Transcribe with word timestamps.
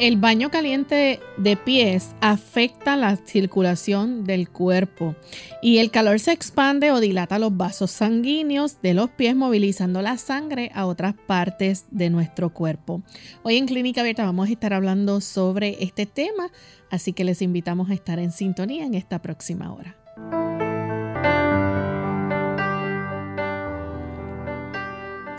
El 0.00 0.16
baño 0.16 0.50
caliente 0.50 1.20
de 1.36 1.56
pies 1.58 2.14
afecta 2.22 2.96
la 2.96 3.16
circulación 3.16 4.24
del 4.24 4.48
cuerpo 4.48 5.14
y 5.60 5.76
el 5.76 5.90
calor 5.90 6.18
se 6.20 6.32
expande 6.32 6.90
o 6.90 7.00
dilata 7.00 7.38
los 7.38 7.54
vasos 7.54 7.90
sanguíneos 7.90 8.80
de 8.80 8.94
los 8.94 9.10
pies 9.10 9.36
movilizando 9.36 10.00
la 10.00 10.16
sangre 10.16 10.70
a 10.74 10.86
otras 10.86 11.14
partes 11.26 11.84
de 11.90 12.08
nuestro 12.08 12.48
cuerpo. 12.48 13.02
Hoy 13.42 13.58
en 13.58 13.66
Clínica 13.66 14.00
Abierta 14.00 14.24
vamos 14.24 14.48
a 14.48 14.52
estar 14.52 14.72
hablando 14.72 15.20
sobre 15.20 15.76
este 15.84 16.06
tema, 16.06 16.50
así 16.90 17.12
que 17.12 17.24
les 17.24 17.42
invitamos 17.42 17.90
a 17.90 17.94
estar 17.94 18.18
en 18.18 18.32
sintonía 18.32 18.86
en 18.86 18.94
esta 18.94 19.20
próxima 19.20 19.70
hora. 19.70 19.98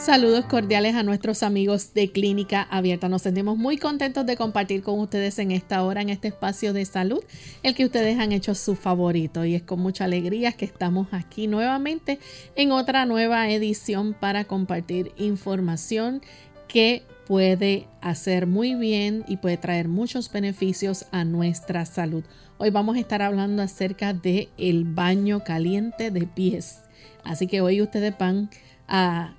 Saludos 0.02 0.46
cordiales 0.46 0.96
a 0.96 1.04
nuestros 1.04 1.44
amigos 1.44 1.94
de 1.94 2.12
Clínica 2.12 2.64
Abierta. 2.72 3.08
Nos 3.08 3.22
sentimos 3.22 3.56
muy 3.56 3.78
contentos 3.78 4.26
de 4.26 4.36
compartir 4.36 4.82
con 4.82 5.00
ustedes 5.00 5.38
en 5.38 5.52
esta 5.52 5.84
hora, 5.84 6.02
en 6.02 6.10
este 6.10 6.30
espacio 6.30 6.74
de 6.74 6.86
salud, 6.86 7.24
el 7.62 7.76
que 7.76 7.86
ustedes 7.86 8.18
han 8.18 8.32
hecho 8.32 8.56
su 8.56 8.76
favorito. 8.76 9.46
Y 9.46 9.54
es 9.54 9.62
con 9.62 9.80
mucha 9.80 10.06
alegría 10.06 10.54
que 10.54 10.66
estamos 10.66 11.10
aquí 11.12 11.46
nuevamente 11.46 12.18
en 12.56 12.72
otra 12.72 13.06
nueva 13.06 13.48
edición 13.52 14.16
para 14.20 14.46
compartir 14.46 15.12
información 15.18 16.24
que 16.68 17.04
puede 17.28 17.88
hacer 18.02 18.48
muy 18.48 18.74
bien 18.74 19.24
y 19.28 19.38
puede 19.38 19.58
traer 19.58 19.88
muchos 19.88 20.32
beneficios 20.32 21.06
a 21.12 21.26
nuestra 21.26 21.86
salud. 21.86 22.24
Hoy 22.58 22.72
vamos 22.72 22.98
a 22.98 23.02
estar 23.02 23.22
hablando 23.22 23.62
acerca 23.62 24.14
de 24.14 24.50
el 24.58 24.84
baño 24.84 25.44
caliente 25.44 26.10
de 26.10 26.26
pies. 26.26 26.80
Así 27.24 27.46
que 27.46 27.62
hoy 27.62 27.84
ustedes 27.84 28.18
van 28.18 28.50
a 28.88 29.36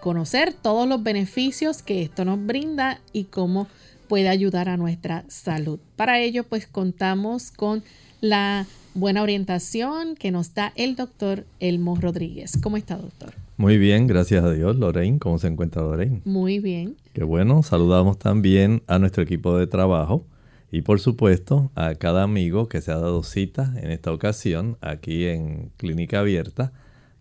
conocer 0.00 0.52
todos 0.52 0.88
los 0.88 1.02
beneficios 1.02 1.82
que 1.82 2.02
esto 2.02 2.24
nos 2.24 2.44
brinda 2.44 3.00
y 3.12 3.24
cómo 3.24 3.68
puede 4.08 4.28
ayudar 4.28 4.68
a 4.68 4.76
nuestra 4.76 5.24
salud. 5.28 5.78
Para 5.96 6.20
ello, 6.20 6.44
pues 6.44 6.66
contamos 6.66 7.50
con 7.50 7.82
la 8.20 8.66
buena 8.94 9.22
orientación 9.22 10.16
que 10.16 10.30
nos 10.30 10.54
da 10.54 10.72
el 10.74 10.96
doctor 10.96 11.44
Elmo 11.60 11.96
Rodríguez. 11.96 12.58
¿Cómo 12.60 12.76
está, 12.76 12.96
doctor? 12.96 13.32
Muy 13.56 13.78
bien, 13.78 14.06
gracias 14.06 14.42
a 14.42 14.50
Dios. 14.52 14.76
Lorraine, 14.76 15.18
¿cómo 15.18 15.38
se 15.38 15.46
encuentra 15.46 15.82
Lorraine? 15.82 16.22
Muy 16.24 16.58
bien. 16.60 16.96
Qué 17.12 17.24
bueno, 17.24 17.62
saludamos 17.62 18.18
también 18.18 18.82
a 18.86 18.98
nuestro 18.98 19.22
equipo 19.22 19.56
de 19.58 19.66
trabajo 19.66 20.24
y 20.72 20.82
por 20.82 21.00
supuesto 21.00 21.70
a 21.74 21.94
cada 21.94 22.22
amigo 22.22 22.68
que 22.68 22.80
se 22.80 22.90
ha 22.90 22.96
dado 22.96 23.22
cita 23.22 23.74
en 23.76 23.90
esta 23.90 24.12
ocasión 24.12 24.76
aquí 24.80 25.26
en 25.26 25.72
Clínica 25.76 26.20
Abierta 26.20 26.72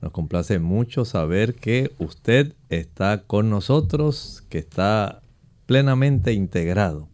nos 0.02 0.12
complace 0.12 0.60
mucho 0.60 1.06
saber 1.06 1.56
que 1.56 1.92
usted 2.00 2.54
está 2.70 3.24
con 3.24 3.50
nosotros, 3.50 4.44
que 4.50 4.58
está 4.58 5.22
plenamente 5.66 6.34
integrado 6.34 7.08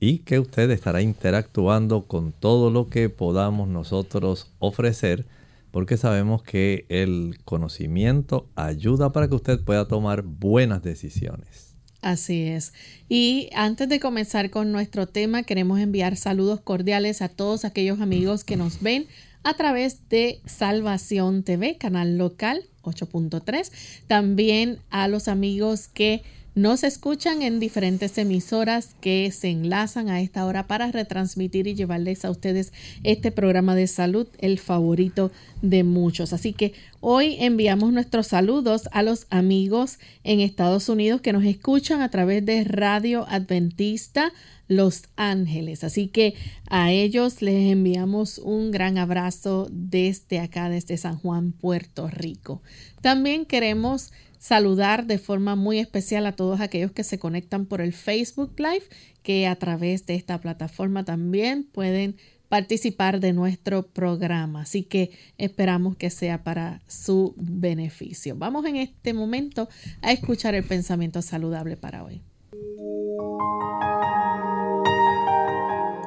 y 0.00 0.18
que 0.18 0.38
usted 0.38 0.70
estará 0.70 1.02
interactuando 1.02 2.06
con 2.06 2.32
todo 2.32 2.70
lo 2.70 2.88
que 2.88 3.08
podamos 3.08 3.68
nosotros 3.68 4.50
ofrecer, 4.58 5.26
porque 5.70 5.96
sabemos 5.96 6.42
que 6.42 6.86
el 6.88 7.38
conocimiento 7.44 8.48
ayuda 8.56 9.12
para 9.12 9.28
que 9.28 9.36
usted 9.36 9.62
pueda 9.62 9.86
tomar 9.86 10.22
buenas 10.22 10.82
decisiones. 10.82 11.72
Así 12.00 12.42
es. 12.42 12.72
Y 13.08 13.48
antes 13.54 13.88
de 13.88 14.00
comenzar 14.00 14.50
con 14.50 14.72
nuestro 14.72 15.06
tema, 15.06 15.44
queremos 15.44 15.78
enviar 15.78 16.16
saludos 16.16 16.60
cordiales 16.60 17.22
a 17.22 17.28
todos 17.28 17.64
aquellos 17.64 18.00
amigos 18.00 18.42
que 18.42 18.56
nos 18.56 18.82
ven 18.82 19.06
a 19.44 19.54
través 19.54 20.08
de 20.08 20.40
Salvación 20.46 21.42
TV, 21.42 21.76
canal 21.78 22.18
local 22.18 22.64
8.3. 22.82 23.70
También 24.06 24.78
a 24.90 25.08
los 25.08 25.28
amigos 25.28 25.88
que 25.88 26.22
nos 26.54 26.84
escuchan 26.84 27.40
en 27.40 27.60
diferentes 27.60 28.18
emisoras 28.18 28.94
que 29.00 29.30
se 29.32 29.48
enlazan 29.48 30.10
a 30.10 30.20
esta 30.20 30.44
hora 30.44 30.66
para 30.66 30.92
retransmitir 30.92 31.66
y 31.66 31.74
llevarles 31.74 32.24
a 32.24 32.30
ustedes 32.30 32.72
este 33.04 33.32
programa 33.32 33.74
de 33.74 33.86
salud, 33.86 34.28
el 34.38 34.58
favorito 34.58 35.32
de 35.62 35.82
muchos. 35.82 36.32
Así 36.34 36.52
que 36.52 36.74
hoy 37.00 37.36
enviamos 37.40 37.92
nuestros 37.92 38.26
saludos 38.26 38.88
a 38.92 39.02
los 39.02 39.26
amigos 39.30 39.98
en 40.24 40.40
Estados 40.40 40.88
Unidos 40.90 41.22
que 41.22 41.32
nos 41.32 41.44
escuchan 41.44 42.02
a 42.02 42.10
través 42.10 42.44
de 42.44 42.64
Radio 42.64 43.26
Adventista 43.28 44.32
los 44.68 45.04
Ángeles. 45.16 45.84
Así 45.84 46.08
que 46.08 46.34
a 46.68 46.90
ellos 46.92 47.40
les 47.42 47.72
enviamos 47.72 48.38
un 48.38 48.70
gran 48.70 48.98
abrazo 48.98 49.68
desde 49.70 50.40
acá, 50.40 50.68
desde 50.68 50.96
San 50.96 51.18
Juan, 51.18 51.52
Puerto 51.52 52.08
Rico. 52.08 52.62
También 53.00 53.44
queremos 53.46 54.12
saludar 54.42 55.06
de 55.06 55.18
forma 55.18 55.54
muy 55.54 55.78
especial 55.78 56.26
a 56.26 56.32
todos 56.32 56.60
aquellos 56.60 56.90
que 56.90 57.04
se 57.04 57.20
conectan 57.20 57.64
por 57.64 57.80
el 57.80 57.92
Facebook 57.92 58.54
Live, 58.58 58.82
que 59.22 59.46
a 59.46 59.54
través 59.54 60.04
de 60.04 60.16
esta 60.16 60.40
plataforma 60.40 61.04
también 61.04 61.62
pueden 61.62 62.16
participar 62.48 63.20
de 63.20 63.32
nuestro 63.32 63.86
programa. 63.86 64.62
Así 64.62 64.82
que 64.82 65.12
esperamos 65.38 65.96
que 65.96 66.10
sea 66.10 66.42
para 66.42 66.82
su 66.88 67.34
beneficio. 67.36 68.34
Vamos 68.36 68.66
en 68.66 68.76
este 68.76 69.14
momento 69.14 69.68
a 70.02 70.10
escuchar 70.10 70.56
el 70.56 70.64
pensamiento 70.64 71.22
saludable 71.22 71.76
para 71.76 72.02
hoy. 72.02 72.20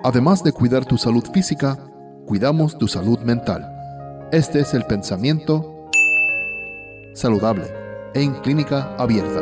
Además 0.04 0.44
de 0.44 0.52
cuidar 0.52 0.86
tu 0.86 0.98
salud 0.98 1.24
física, 1.34 1.78
cuidamos 2.26 2.78
tu 2.78 2.90
salud 2.90 3.20
mental. 3.20 3.66
Este 4.34 4.60
es 4.60 4.74
el 4.74 4.84
pensamiento 4.84 5.90
saludable 7.14 7.85
en 8.16 8.34
clínica 8.42 8.96
abierta. 8.98 9.42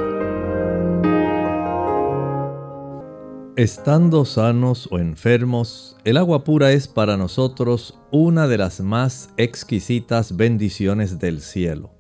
Estando 3.56 4.26
sanos 4.26 4.90
o 4.92 5.00
enfermos, 5.00 5.96
el 6.04 6.18
agua 6.18 6.44
pura 6.44 6.72
es 6.72 6.88
para 6.88 7.16
nosotros 7.16 8.00
una 8.12 8.48
de 8.48 8.58
las 8.58 8.82
más 8.82 9.30
exquisitas 9.38 10.36
bendiciones 10.36 11.20
del 11.20 11.40
cielo. 11.40 11.92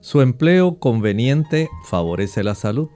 Su 0.00 0.20
empleo 0.20 0.78
conveniente 0.78 1.68
favorece 1.84 2.44
la 2.44 2.54
salud 2.54 2.88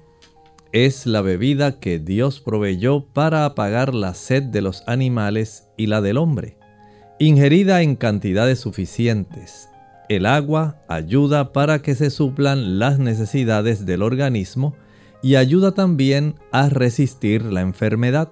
es 0.74 1.06
la 1.06 1.22
bebida 1.22 1.78
que 1.78 2.00
Dios 2.00 2.40
proveyó 2.40 3.06
para 3.06 3.44
apagar 3.44 3.94
la 3.94 4.12
sed 4.12 4.42
de 4.42 4.60
los 4.60 4.82
animales 4.88 5.68
y 5.76 5.86
la 5.86 6.00
del 6.00 6.16
hombre. 6.16 6.58
Ingerida 7.20 7.82
en 7.82 7.94
cantidades 7.94 8.58
suficientes, 8.58 9.68
el 10.08 10.26
agua 10.26 10.78
ayuda 10.88 11.52
para 11.52 11.80
que 11.80 11.94
se 11.94 12.10
suplan 12.10 12.78
las 12.78 12.98
necesidades 12.98 13.86
del 13.86 14.02
organismo 14.02 14.74
y 15.22 15.36
ayuda 15.36 15.72
también 15.72 16.34
a 16.52 16.68
resistir 16.68 17.42
la 17.44 17.62
enfermedad. 17.62 18.30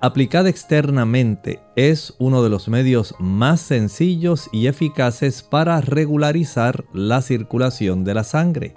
Aplicada 0.00 0.48
externamente 0.48 1.60
es 1.76 2.14
uno 2.18 2.42
de 2.42 2.48
los 2.48 2.68
medios 2.68 3.14
más 3.18 3.60
sencillos 3.60 4.48
y 4.52 4.66
eficaces 4.66 5.42
para 5.42 5.80
regularizar 5.80 6.84
la 6.92 7.20
circulación 7.20 8.04
de 8.04 8.14
la 8.14 8.24
sangre. 8.24 8.74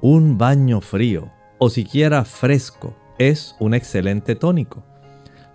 Un 0.00 0.38
baño 0.38 0.80
frío 0.80 1.32
o 1.58 1.70
siquiera 1.70 2.24
fresco 2.24 2.94
es 3.18 3.56
un 3.58 3.74
excelente 3.74 4.36
tónico. 4.36 4.84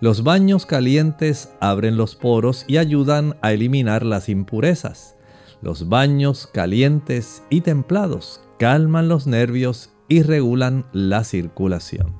Los 0.00 0.24
baños 0.24 0.66
calientes 0.66 1.52
abren 1.60 1.96
los 1.96 2.16
poros 2.16 2.64
y 2.66 2.78
ayudan 2.78 3.36
a 3.42 3.52
eliminar 3.52 4.04
las 4.04 4.28
impurezas. 4.28 5.16
Los 5.62 5.88
baños 5.88 6.46
calientes 6.46 7.42
y 7.50 7.60
templados 7.60 8.40
calman 8.58 9.08
los 9.08 9.26
nervios 9.26 9.90
y 10.08 10.22
regulan 10.22 10.86
la 10.92 11.22
circulación. 11.24 12.14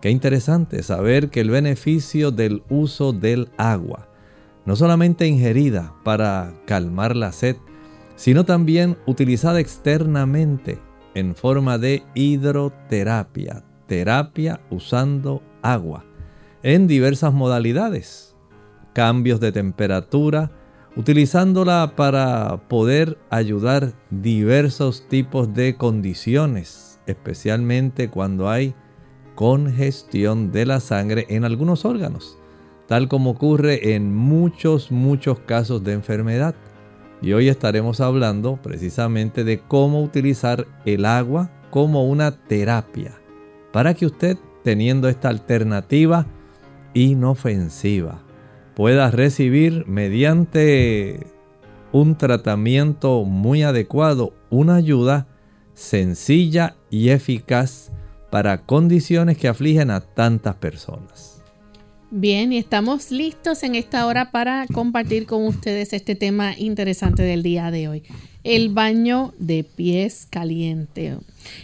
Qué 0.00 0.10
interesante 0.10 0.82
saber 0.82 1.30
que 1.30 1.40
el 1.40 1.50
beneficio 1.50 2.32
del 2.32 2.64
uso 2.68 3.12
del 3.12 3.50
agua, 3.56 4.08
no 4.66 4.74
solamente 4.74 5.28
ingerida 5.28 5.94
para 6.02 6.54
calmar 6.66 7.14
la 7.14 7.30
sed, 7.30 7.56
sino 8.16 8.44
también 8.44 8.98
utilizada 9.06 9.60
externamente 9.60 10.80
en 11.14 11.36
forma 11.36 11.78
de 11.78 12.02
hidroterapia, 12.14 13.64
terapia 13.86 14.60
usando 14.70 15.42
agua, 15.62 16.04
en 16.62 16.86
diversas 16.86 17.32
modalidades, 17.32 18.34
cambios 18.92 19.40
de 19.40 19.52
temperatura, 19.52 20.50
utilizándola 20.96 21.94
para 21.96 22.68
poder 22.68 23.18
ayudar 23.30 23.92
diversos 24.10 25.08
tipos 25.08 25.52
de 25.54 25.76
condiciones 25.76 26.92
especialmente 27.06 28.08
cuando 28.08 28.48
hay 28.48 28.74
congestión 29.34 30.52
de 30.52 30.66
la 30.66 30.80
sangre 30.80 31.26
en 31.28 31.44
algunos 31.44 31.84
órganos, 31.84 32.38
tal 32.86 33.08
como 33.08 33.30
ocurre 33.30 33.94
en 33.94 34.14
muchos, 34.14 34.90
muchos 34.90 35.40
casos 35.40 35.82
de 35.84 35.92
enfermedad. 35.92 36.54
Y 37.20 37.32
hoy 37.32 37.48
estaremos 37.48 38.00
hablando 38.00 38.56
precisamente 38.62 39.44
de 39.44 39.60
cómo 39.60 40.02
utilizar 40.02 40.66
el 40.84 41.04
agua 41.04 41.50
como 41.70 42.04
una 42.04 42.32
terapia 42.32 43.12
para 43.72 43.94
que 43.94 44.06
usted, 44.06 44.36
teniendo 44.64 45.08
esta 45.08 45.28
alternativa 45.28 46.26
inofensiva, 46.94 48.22
pueda 48.74 49.10
recibir 49.10 49.86
mediante 49.86 51.26
un 51.92 52.16
tratamiento 52.16 53.24
muy 53.24 53.62
adecuado, 53.62 54.32
una 54.50 54.76
ayuda 54.76 55.26
sencilla 55.74 56.76
y 56.90 57.10
eficaz 57.10 57.90
para 58.30 58.58
condiciones 58.64 59.36
que 59.36 59.48
afligen 59.48 59.90
a 59.90 60.00
tantas 60.00 60.54
personas. 60.56 61.42
Bien, 62.14 62.52
y 62.52 62.58
estamos 62.58 63.10
listos 63.10 63.62
en 63.62 63.74
esta 63.74 64.06
hora 64.06 64.30
para 64.30 64.66
compartir 64.66 65.24
con 65.24 65.46
ustedes 65.46 65.94
este 65.94 66.14
tema 66.14 66.54
interesante 66.58 67.22
del 67.22 67.42
día 67.42 67.70
de 67.70 67.88
hoy, 67.88 68.02
el 68.44 68.68
baño 68.68 69.32
de 69.38 69.64
pies 69.64 70.26
caliente. 70.28 71.16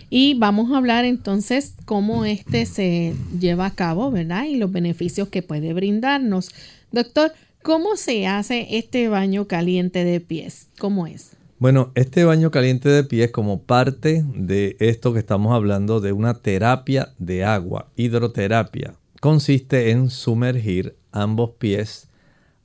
Y 0.08 0.34
vamos 0.38 0.72
a 0.72 0.78
hablar 0.78 1.05
entonces 1.05 1.75
cómo 1.84 2.25
este 2.25 2.64
se 2.64 3.14
lleva 3.38 3.66
a 3.66 3.75
cabo, 3.75 4.10
¿verdad? 4.10 4.44
Y 4.44 4.56
los 4.56 4.72
beneficios 4.72 5.28
que 5.28 5.43
puede 5.43 5.75
brindarnos. 5.75 6.50
Doctor, 6.93 7.32
¿cómo 7.62 7.96
se 7.96 8.26
hace 8.26 8.79
este 8.79 9.08
baño 9.08 9.46
caliente 9.46 10.05
de 10.05 10.20
pies? 10.20 10.69
¿Cómo 10.79 11.06
es? 11.06 11.37
Bueno, 11.58 11.90
este 11.94 12.25
baño 12.25 12.50
caliente 12.50 12.88
de 12.88 13.05
pies 13.05 13.31
como 13.31 13.62
parte 13.62 14.25
de 14.35 14.76
esto 14.81 15.12
que 15.12 15.19
estamos 15.19 15.55
hablando 15.55 16.00
de 16.00 16.12
una 16.12 16.35
terapia 16.35 17.14
de 17.19 17.44
agua, 17.44 17.90
hidroterapia, 17.96 18.94
consiste 19.20 19.90
en 19.90 20.11
sumergir 20.11 20.96
ambos 21.11 21.50
pies 21.58 22.08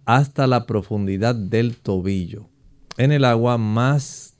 hasta 0.05 0.47
la 0.47 0.65
profundidad 0.67 1.33
del 1.33 1.75
tobillo 1.77 2.47
en 2.97 3.11
el 3.11 3.25
agua 3.25 3.57
más 3.57 4.35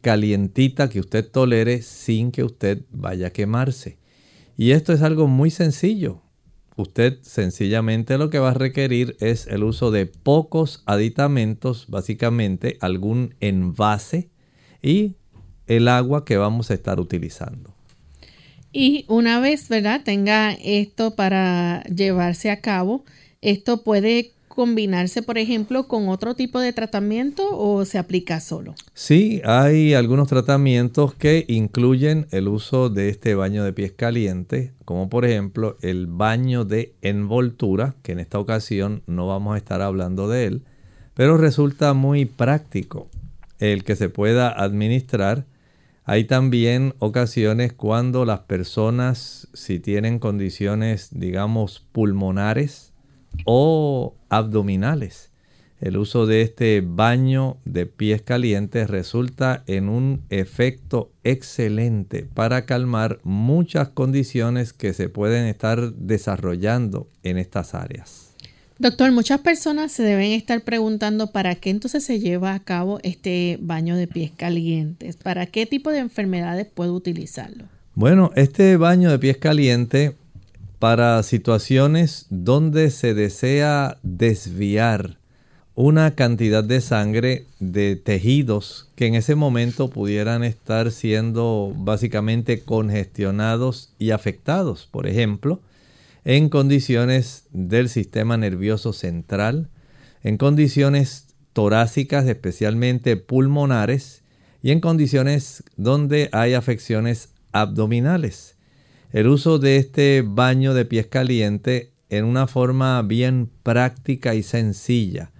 calientita 0.00 0.88
que 0.88 1.00
usted 1.00 1.28
tolere 1.28 1.82
sin 1.82 2.32
que 2.32 2.44
usted 2.44 2.82
vaya 2.90 3.28
a 3.28 3.30
quemarse. 3.30 3.98
Y 4.56 4.72
esto 4.72 4.92
es 4.92 5.02
algo 5.02 5.26
muy 5.26 5.50
sencillo. 5.50 6.22
Usted 6.76 7.18
sencillamente 7.22 8.16
lo 8.16 8.30
que 8.30 8.38
va 8.38 8.50
a 8.50 8.54
requerir 8.54 9.16
es 9.20 9.46
el 9.46 9.64
uso 9.64 9.90
de 9.90 10.06
pocos 10.06 10.82
aditamentos, 10.86 11.86
básicamente 11.88 12.78
algún 12.80 13.34
envase 13.40 14.30
y 14.82 15.16
el 15.66 15.88
agua 15.88 16.24
que 16.24 16.36
vamos 16.36 16.70
a 16.70 16.74
estar 16.74 17.00
utilizando. 17.00 17.74
Y 18.72 19.04
una 19.08 19.40
vez, 19.40 19.68
¿verdad? 19.68 20.02
Tenga 20.04 20.52
esto 20.52 21.16
para 21.16 21.82
llevarse 21.84 22.50
a 22.50 22.60
cabo, 22.60 23.04
esto 23.40 23.82
puede 23.82 24.32
combinarse, 24.50 25.22
por 25.22 25.38
ejemplo, 25.38 25.86
con 25.86 26.08
otro 26.08 26.34
tipo 26.34 26.58
de 26.58 26.72
tratamiento 26.72 27.56
o 27.56 27.84
se 27.84 27.98
aplica 27.98 28.40
solo? 28.40 28.74
Sí, 28.94 29.40
hay 29.44 29.94
algunos 29.94 30.26
tratamientos 30.26 31.14
que 31.14 31.44
incluyen 31.46 32.26
el 32.32 32.48
uso 32.48 32.90
de 32.90 33.10
este 33.10 33.36
baño 33.36 33.62
de 33.62 33.72
pies 33.72 33.92
caliente, 33.92 34.72
como 34.84 35.08
por 35.08 35.24
ejemplo 35.24 35.78
el 35.82 36.08
baño 36.08 36.64
de 36.64 36.94
envoltura, 37.00 37.94
que 38.02 38.10
en 38.10 38.18
esta 38.18 38.40
ocasión 38.40 39.02
no 39.06 39.28
vamos 39.28 39.54
a 39.54 39.58
estar 39.58 39.82
hablando 39.82 40.28
de 40.28 40.46
él, 40.46 40.62
pero 41.14 41.36
resulta 41.36 41.94
muy 41.94 42.24
práctico 42.24 43.08
el 43.60 43.84
que 43.84 43.94
se 43.94 44.08
pueda 44.08 44.50
administrar. 44.50 45.46
Hay 46.04 46.24
también 46.24 46.94
ocasiones 46.98 47.72
cuando 47.72 48.24
las 48.24 48.40
personas, 48.40 49.46
si 49.54 49.78
tienen 49.78 50.18
condiciones, 50.18 51.10
digamos, 51.12 51.86
pulmonares, 51.92 52.89
o 53.44 54.14
abdominales. 54.28 55.30
El 55.80 55.96
uso 55.96 56.26
de 56.26 56.42
este 56.42 56.82
baño 56.82 57.56
de 57.64 57.86
pies 57.86 58.20
calientes 58.20 58.90
resulta 58.90 59.64
en 59.66 59.88
un 59.88 60.22
efecto 60.28 61.10
excelente 61.24 62.28
para 62.34 62.66
calmar 62.66 63.18
muchas 63.22 63.88
condiciones 63.88 64.74
que 64.74 64.92
se 64.92 65.08
pueden 65.08 65.46
estar 65.46 65.94
desarrollando 65.94 67.08
en 67.22 67.38
estas 67.38 67.74
áreas. 67.74 68.30
Doctor, 68.78 69.10
muchas 69.12 69.40
personas 69.40 69.92
se 69.92 70.02
deben 70.02 70.32
estar 70.32 70.62
preguntando 70.62 71.32
para 71.32 71.54
qué 71.54 71.70
entonces 71.70 72.04
se 72.04 72.18
lleva 72.18 72.54
a 72.54 72.60
cabo 72.60 72.98
este 73.02 73.58
baño 73.60 73.96
de 73.96 74.06
pies 74.06 74.32
calientes, 74.34 75.16
para 75.16 75.46
qué 75.46 75.64
tipo 75.64 75.90
de 75.90 75.98
enfermedades 75.98 76.66
puedo 76.66 76.94
utilizarlo. 76.94 77.64
Bueno, 77.94 78.30
este 78.36 78.76
baño 78.76 79.10
de 79.10 79.18
pies 79.18 79.36
calientes 79.36 80.12
para 80.80 81.22
situaciones 81.22 82.26
donde 82.30 82.90
se 82.90 83.12
desea 83.12 83.98
desviar 84.02 85.18
una 85.74 86.14
cantidad 86.14 86.64
de 86.64 86.80
sangre 86.80 87.44
de 87.60 87.96
tejidos 87.96 88.88
que 88.96 89.06
en 89.06 89.14
ese 89.14 89.34
momento 89.34 89.90
pudieran 89.90 90.42
estar 90.42 90.90
siendo 90.90 91.72
básicamente 91.76 92.62
congestionados 92.62 93.92
y 93.98 94.10
afectados. 94.10 94.88
Por 94.90 95.06
ejemplo, 95.06 95.60
en 96.24 96.48
condiciones 96.48 97.44
del 97.52 97.90
sistema 97.90 98.38
nervioso 98.38 98.94
central, 98.94 99.68
en 100.22 100.38
condiciones 100.38 101.26
torácicas, 101.52 102.26
especialmente 102.26 103.16
pulmonares, 103.18 104.22
y 104.62 104.70
en 104.70 104.80
condiciones 104.80 105.62
donde 105.76 106.30
hay 106.32 106.54
afecciones 106.54 107.30
abdominales. 107.52 108.56
El 109.12 109.26
uso 109.26 109.58
de 109.58 109.76
este 109.76 110.22
baño 110.26 110.74
de 110.74 110.84
pies 110.84 111.06
caliente 111.06 111.92
en 112.08 112.24
una 112.24 112.46
forma 112.46 113.02
bien 113.02 113.50
práctica 113.62 114.34
y 114.34 114.42
sencilla 114.42 115.32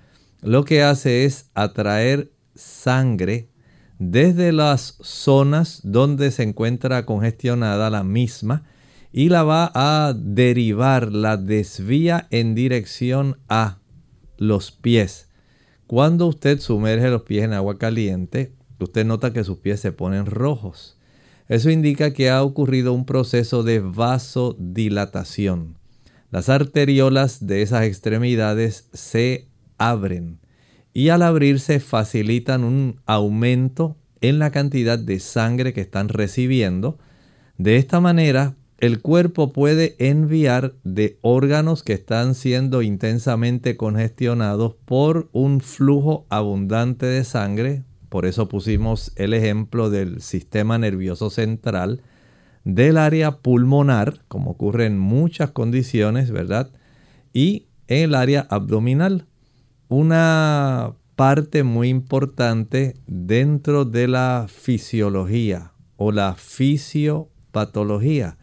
lo 0.43 0.65
que 0.65 0.83
hace 0.83 1.25
es 1.25 1.51
atraer 1.55 2.33
sangre 2.55 3.51
desde 3.99 4.53
las 4.53 4.97
zonas 5.03 5.81
donde 5.85 6.31
se 6.31 6.43
encuentra 6.43 7.05
congestionada 7.05 7.91
la 7.91 8.03
misma 8.03 8.65
y 9.13 9.29
la 9.29 9.43
va 9.43 9.71
a 9.75 10.15
derivar, 10.17 11.13
la 11.13 11.37
desvía 11.37 12.27
en 12.31 12.55
dirección 12.55 13.39
a 13.49 13.81
los 14.39 14.71
pies. 14.71 15.29
Cuando 15.87 16.27
usted 16.27 16.61
sumerge 16.61 17.11
los 17.11 17.23
pies 17.23 17.45
en 17.45 17.53
agua 17.53 17.77
caliente, 17.77 18.55
usted 18.79 19.05
nota 19.05 19.33
que 19.33 19.45
sus 19.45 19.59
pies 19.59 19.81
se 19.81 19.93
ponen 19.93 20.25
rojos. 20.25 20.97
Eso 21.51 21.69
indica 21.69 22.13
que 22.13 22.31
ha 22.31 22.45
ocurrido 22.45 22.93
un 22.93 23.05
proceso 23.05 23.65
de 23.65 23.81
vasodilatación. 23.81 25.79
Las 26.31 26.49
arteriolas 26.49 27.45
de 27.45 27.63
esas 27.63 27.87
extremidades 27.87 28.89
se 28.93 29.49
abren 29.77 30.39
y 30.95 31.09
al 31.09 31.23
abrirse 31.23 31.81
facilitan 31.81 32.63
un 32.63 33.01
aumento 33.05 33.97
en 34.21 34.39
la 34.39 34.53
cantidad 34.53 34.97
de 34.97 35.19
sangre 35.19 35.73
que 35.73 35.81
están 35.81 36.09
recibiendo. 36.09 36.99
De 37.59 37.79
esta 37.79 37.99
manera, 37.99 38.55
el 38.79 39.01
cuerpo 39.01 39.53
puede 39.53 39.97
enviar 39.99 40.75
de 40.85 41.19
órganos 41.21 41.83
que 41.83 41.95
están 41.95 42.37
siendo 42.37 42.81
intensamente 42.81 43.77
congestionados 43.77 44.77
por 44.85 45.29
un 45.33 45.61
flujo 45.61 46.27
abundante 46.29 47.07
de 47.07 47.25
sangre, 47.25 47.83
por 48.11 48.27
eso 48.27 48.47
pusimos 48.49 49.13
el 49.15 49.33
ejemplo 49.35 49.89
del 49.89 50.21
sistema 50.21 50.79
nervioso 50.79 51.31
central, 51.31 52.03
del 52.65 52.99
área 52.99 53.39
pulmonar, 53.39 54.25
como 54.27 54.51
ocurre 54.51 54.87
en 54.87 54.99
muchas 54.99 55.53
condiciones, 55.53 56.33
¿verdad? 56.33 56.73
Y 57.33 57.69
el 57.87 58.17
área 58.17 58.49
abdominal. 58.51 59.29
Una 59.89 60.95
parte 61.15 61.63
muy 61.63 61.89
importante 61.89 62.97
dentro 63.07 63.85
de 63.85 64.09
la 64.09 64.47
fisiología 64.49 65.75
o 65.97 66.11
la 66.11 66.35
fisiopatología. 66.35 68.39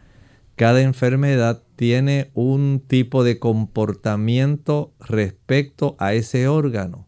Cada 0.55 0.81
enfermedad 0.81 1.61
tiene 1.75 2.31
un 2.33 2.81
tipo 2.87 3.25
de 3.25 3.37
comportamiento 3.37 4.93
respecto 4.99 5.97
a 5.99 6.13
ese 6.13 6.47
órgano 6.47 7.06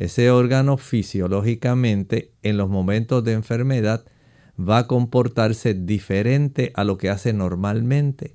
ese 0.00 0.30
órgano 0.30 0.78
fisiológicamente 0.78 2.32
en 2.42 2.56
los 2.56 2.70
momentos 2.70 3.22
de 3.22 3.34
enfermedad 3.34 4.06
va 4.58 4.78
a 4.78 4.86
comportarse 4.86 5.74
diferente 5.74 6.72
a 6.74 6.84
lo 6.84 6.96
que 6.96 7.10
hace 7.10 7.34
normalmente. 7.34 8.34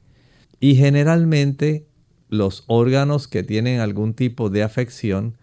Y 0.59 0.75
generalmente 0.75 1.87
los 2.29 2.65
órganos 2.67 3.27
que 3.27 3.41
tienen 3.41 3.79
algún 3.79 4.13
tipo 4.13 4.51
de 4.51 4.61
afección 4.61 5.39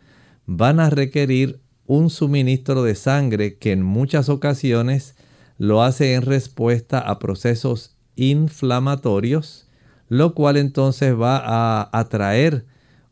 van 0.46 0.78
a 0.78 0.90
requerir 0.90 1.58
un 1.86 2.08
suministro 2.08 2.84
de 2.84 2.94
sangre 2.94 3.58
que 3.58 3.72
en 3.72 3.82
muchas 3.82 4.28
ocasiones 4.28 5.16
lo 5.58 5.82
hace 5.82 6.14
en 6.14 6.22
respuesta 6.22 7.00
a 7.00 7.18
procesos 7.18 7.96
inflamatorios, 8.14 9.66
lo 10.08 10.34
cual 10.34 10.56
entonces 10.56 11.20
va 11.20 11.38
a 11.38 11.90
atraer 11.92 12.64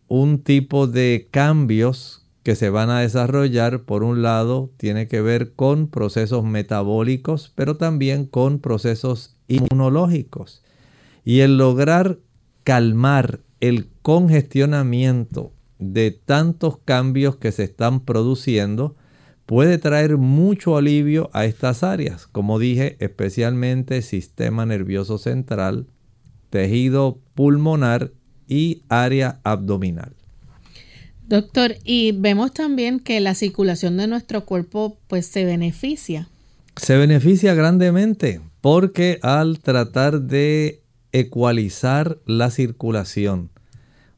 un 0.06 0.44
tipo 0.44 0.86
de 0.86 1.26
cambios 1.32 2.19
que 2.42 2.54
se 2.56 2.70
van 2.70 2.90
a 2.90 3.00
desarrollar, 3.00 3.82
por 3.82 4.02
un 4.02 4.22
lado, 4.22 4.70
tiene 4.76 5.08
que 5.08 5.20
ver 5.20 5.52
con 5.52 5.88
procesos 5.88 6.44
metabólicos, 6.44 7.52
pero 7.54 7.76
también 7.76 8.24
con 8.24 8.60
procesos 8.60 9.36
inmunológicos. 9.48 10.62
Y 11.24 11.40
el 11.40 11.58
lograr 11.58 12.18
calmar 12.64 13.40
el 13.60 13.88
congestionamiento 14.02 15.52
de 15.78 16.10
tantos 16.10 16.78
cambios 16.78 17.36
que 17.36 17.52
se 17.52 17.64
están 17.64 18.00
produciendo 18.00 18.96
puede 19.44 19.78
traer 19.78 20.16
mucho 20.16 20.76
alivio 20.76 21.28
a 21.32 21.44
estas 21.44 21.82
áreas, 21.82 22.26
como 22.26 22.58
dije, 22.58 22.96
especialmente 23.00 24.00
sistema 24.02 24.64
nervioso 24.64 25.18
central, 25.18 25.88
tejido 26.50 27.18
pulmonar 27.34 28.12
y 28.46 28.82
área 28.88 29.40
abdominal. 29.42 30.19
Doctor, 31.30 31.76
y 31.84 32.10
vemos 32.10 32.52
también 32.52 32.98
que 32.98 33.20
la 33.20 33.36
circulación 33.36 33.96
de 33.96 34.08
nuestro 34.08 34.44
cuerpo 34.44 34.98
pues 35.06 35.26
se 35.26 35.44
beneficia. 35.44 36.28
Se 36.74 36.96
beneficia 36.96 37.54
grandemente 37.54 38.40
porque 38.60 39.20
al 39.22 39.60
tratar 39.60 40.22
de 40.22 40.82
ecualizar 41.12 42.18
la 42.26 42.50
circulación, 42.50 43.50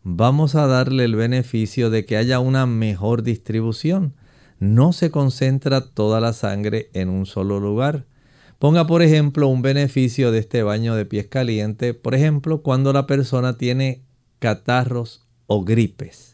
vamos 0.02 0.54
a 0.54 0.66
darle 0.66 1.04
el 1.04 1.14
beneficio 1.14 1.90
de 1.90 2.06
que 2.06 2.16
haya 2.16 2.40
una 2.40 2.64
mejor 2.64 3.22
distribución. 3.22 4.14
No 4.58 4.94
se 4.94 5.10
concentra 5.10 5.82
toda 5.82 6.18
la 6.18 6.32
sangre 6.32 6.88
en 6.94 7.10
un 7.10 7.26
solo 7.26 7.60
lugar. 7.60 8.06
Ponga 8.58 8.86
por 8.86 9.02
ejemplo 9.02 9.48
un 9.48 9.60
beneficio 9.60 10.32
de 10.32 10.38
este 10.38 10.62
baño 10.62 10.94
de 10.94 11.04
pies 11.04 11.26
caliente, 11.26 11.92
por 11.92 12.14
ejemplo, 12.14 12.62
cuando 12.62 12.94
la 12.94 13.06
persona 13.06 13.58
tiene 13.58 14.00
catarros 14.38 15.26
o 15.46 15.62
gripes 15.62 16.31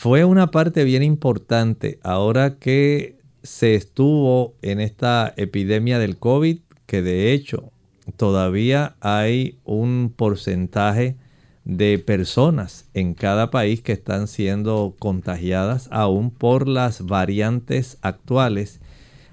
fue 0.00 0.24
una 0.24 0.50
parte 0.50 0.84
bien 0.84 1.02
importante 1.02 1.98
ahora 2.02 2.54
que 2.58 3.18
se 3.42 3.74
estuvo 3.74 4.54
en 4.62 4.80
esta 4.80 5.34
epidemia 5.36 5.98
del 5.98 6.16
COVID, 6.16 6.60
que 6.86 7.02
de 7.02 7.34
hecho 7.34 7.70
todavía 8.16 8.96
hay 9.00 9.58
un 9.66 10.10
porcentaje 10.16 11.18
de 11.66 11.98
personas 11.98 12.88
en 12.94 13.12
cada 13.12 13.50
país 13.50 13.82
que 13.82 13.92
están 13.92 14.26
siendo 14.26 14.96
contagiadas 14.98 15.86
aún 15.92 16.30
por 16.30 16.66
las 16.66 17.04
variantes 17.04 17.98
actuales. 18.00 18.80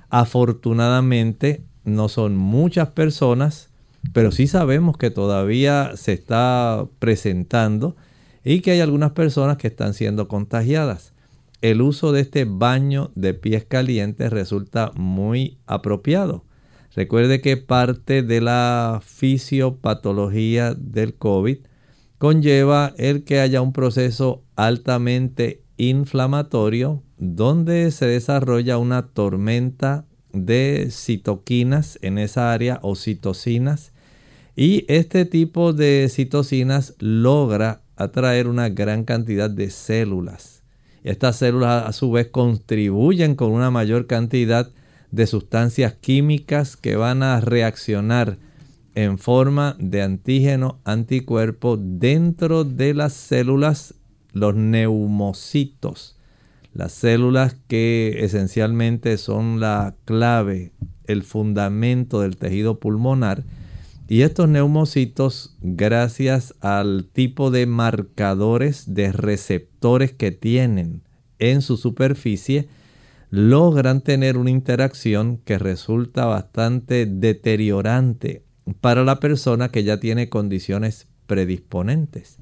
Afortunadamente 0.09 1.63
no 1.86 2.09
son 2.09 2.36
muchas 2.36 2.89
personas, 2.89 3.69
pero 4.12 4.33
sí 4.33 4.47
sabemos 4.47 4.97
que 4.97 5.12
todavía 5.12 5.93
se 5.95 6.12
está 6.12 6.86
presentando 7.00 7.95
y 8.48 8.62
que 8.62 8.72
hay 8.72 8.80
algunas 8.80 9.12
personas 9.12 9.58
que 9.58 9.68
están 9.68 9.94
siendo 9.94 10.30
contagiadas. 10.30 11.12
El 11.62 11.82
uso 11.82 12.13
de 12.13 12.22
este 12.22 12.46
baño 12.46 13.12
de 13.13 13.34
pies 13.34 13.66
calientes 13.66 14.32
resulta 14.32 14.94
muy 14.96 15.58
apropiado. 15.66 16.46
Recuerde 16.96 17.42
que 17.42 17.58
parte 17.58 18.24
de 18.24 18.39
la 18.39 19.01
fisiopatología 19.04 20.74
del 20.75 21.16
COVID 21.16 21.58
conlleva 22.20 22.94
el 22.98 23.25
que 23.25 23.42
haya 23.42 23.62
un 23.62 23.74
proceso 23.74 24.46
altamente 24.56 25.62
inflamatorio 25.75 27.04
donde 27.18 27.92
se 27.92 28.06
desarrolla 28.06 28.77
una 28.77 29.08
tormenta 29.08 30.06
de 30.32 30.88
citoquinas 30.89 32.00
en 32.01 32.18
esa 32.18 32.54
área 32.54 32.80
o 32.82 32.96
citocinas 32.96 33.92
y 34.56 34.86
este 34.88 35.25
tipo 35.25 35.74
de 35.74 36.08
citocinas 36.10 36.96
logra 37.00 37.82
atraer 37.98 38.48
una 38.48 38.70
gran 38.70 39.04
cantidad 39.04 39.50
de 39.50 39.70
células. 39.70 40.63
Estas 41.04 41.38
células 41.38 41.86
a 41.86 41.94
su 41.94 42.12
vez 42.12 42.27
contribuyen 42.27 43.36
con 43.36 43.51
una 43.51 43.72
mayor 43.72 44.08
cantidad 44.08 44.72
de 45.12 45.27
sustancias 45.27 45.94
químicas 45.94 46.77
que 46.77 46.96
van 46.96 47.24
a 47.24 47.39
reaccionar 47.42 48.38
en 48.94 49.18
forma 49.18 49.75
de 49.80 50.01
antígeno 50.01 50.80
anticuerpo 50.84 51.77
dentro 51.77 52.63
de 52.63 52.94
las 52.94 53.13
células, 53.13 53.94
los 54.34 54.56
neumocitos, 54.56 56.18
las 56.74 56.94
células 56.94 57.56
que 57.68 58.18
esencialmente 58.20 59.18
son 59.18 59.60
la 59.60 59.96
clave, 60.06 60.72
el 61.06 61.24
fundamento 61.24 62.22
del 62.22 62.38
tejido 62.38 62.80
pulmonar 62.80 63.44
y 64.09 64.21
estos 64.21 64.47
neumocitos, 64.47 65.57
gracias 65.61 66.55
al 66.61 67.09
tipo 67.11 67.51
de 67.51 67.65
marcadores 67.65 68.93
de 68.93 69.11
receptores 69.11 70.13
que 70.13 70.31
tienen 70.31 71.03
en 71.39 71.61
su 71.61 71.75
superficie, 71.75 72.69
logran 73.29 74.01
tener 74.01 74.37
una 74.37 74.49
interacción 74.49 75.37
que 75.37 75.57
resulta 75.57 76.25
bastante 76.25 77.05
deteriorante 77.05 78.43
para 78.79 79.03
la 79.03 79.19
persona 79.19 79.69
que 79.69 79.83
ya 79.83 79.99
tiene 79.99 80.29
condiciones 80.29 81.07
predisponentes. 81.25 82.37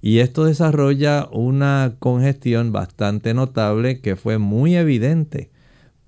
Y 0.00 0.18
esto 0.18 0.44
desarrolla 0.44 1.28
una 1.32 1.96
congestión 1.98 2.72
bastante 2.72 3.34
notable 3.34 4.00
que 4.00 4.16
fue 4.16 4.38
muy 4.38 4.76
evidente 4.76 5.50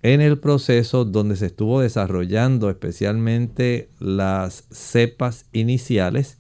en 0.07 0.21
el 0.21 0.39
proceso 0.39 1.05
donde 1.05 1.35
se 1.35 1.47
estuvo 1.47 1.81
desarrollando 1.81 2.71
especialmente 2.71 3.91
las 3.99 4.69
cepas 4.71 5.47
iniciales 5.51 6.39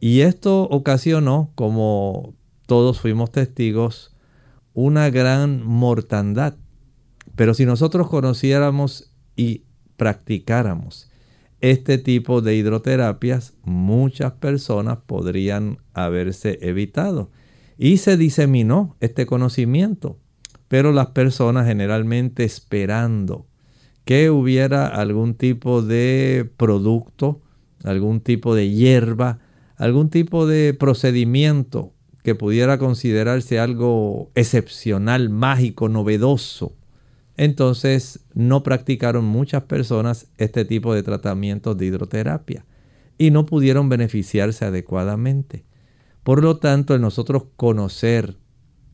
y 0.00 0.22
esto 0.22 0.64
ocasionó, 0.64 1.52
como 1.54 2.34
todos 2.66 2.98
fuimos 2.98 3.30
testigos, 3.30 4.16
una 4.74 5.08
gran 5.10 5.64
mortandad. 5.64 6.56
Pero 7.36 7.54
si 7.54 7.64
nosotros 7.64 8.08
conociéramos 8.08 9.12
y 9.36 9.62
practicáramos 9.96 11.08
este 11.60 11.98
tipo 11.98 12.40
de 12.40 12.56
hidroterapias, 12.56 13.54
muchas 13.62 14.32
personas 14.32 14.98
podrían 15.06 15.78
haberse 15.94 16.58
evitado. 16.60 17.30
Y 17.78 17.98
se 17.98 18.16
diseminó 18.16 18.96
este 18.98 19.26
conocimiento 19.26 20.18
pero 20.68 20.92
las 20.92 21.08
personas 21.08 21.66
generalmente 21.66 22.44
esperando 22.44 23.46
que 24.04 24.30
hubiera 24.30 24.86
algún 24.86 25.34
tipo 25.34 25.82
de 25.82 26.48
producto, 26.56 27.40
algún 27.84 28.20
tipo 28.20 28.54
de 28.54 28.70
hierba, 28.70 29.40
algún 29.76 30.10
tipo 30.10 30.46
de 30.46 30.74
procedimiento 30.74 31.92
que 32.22 32.34
pudiera 32.34 32.78
considerarse 32.78 33.58
algo 33.58 34.30
excepcional, 34.34 35.28
mágico, 35.28 35.88
novedoso. 35.88 36.74
Entonces 37.36 38.20
no 38.34 38.62
practicaron 38.62 39.24
muchas 39.24 39.64
personas 39.64 40.28
este 40.38 40.64
tipo 40.64 40.94
de 40.94 41.02
tratamientos 41.02 41.76
de 41.76 41.86
hidroterapia 41.86 42.64
y 43.18 43.30
no 43.30 43.46
pudieron 43.46 43.88
beneficiarse 43.88 44.64
adecuadamente. 44.64 45.64
Por 46.22 46.42
lo 46.42 46.58
tanto, 46.58 46.94
el 46.94 47.00
nosotros 47.00 47.44
conocer 47.56 48.36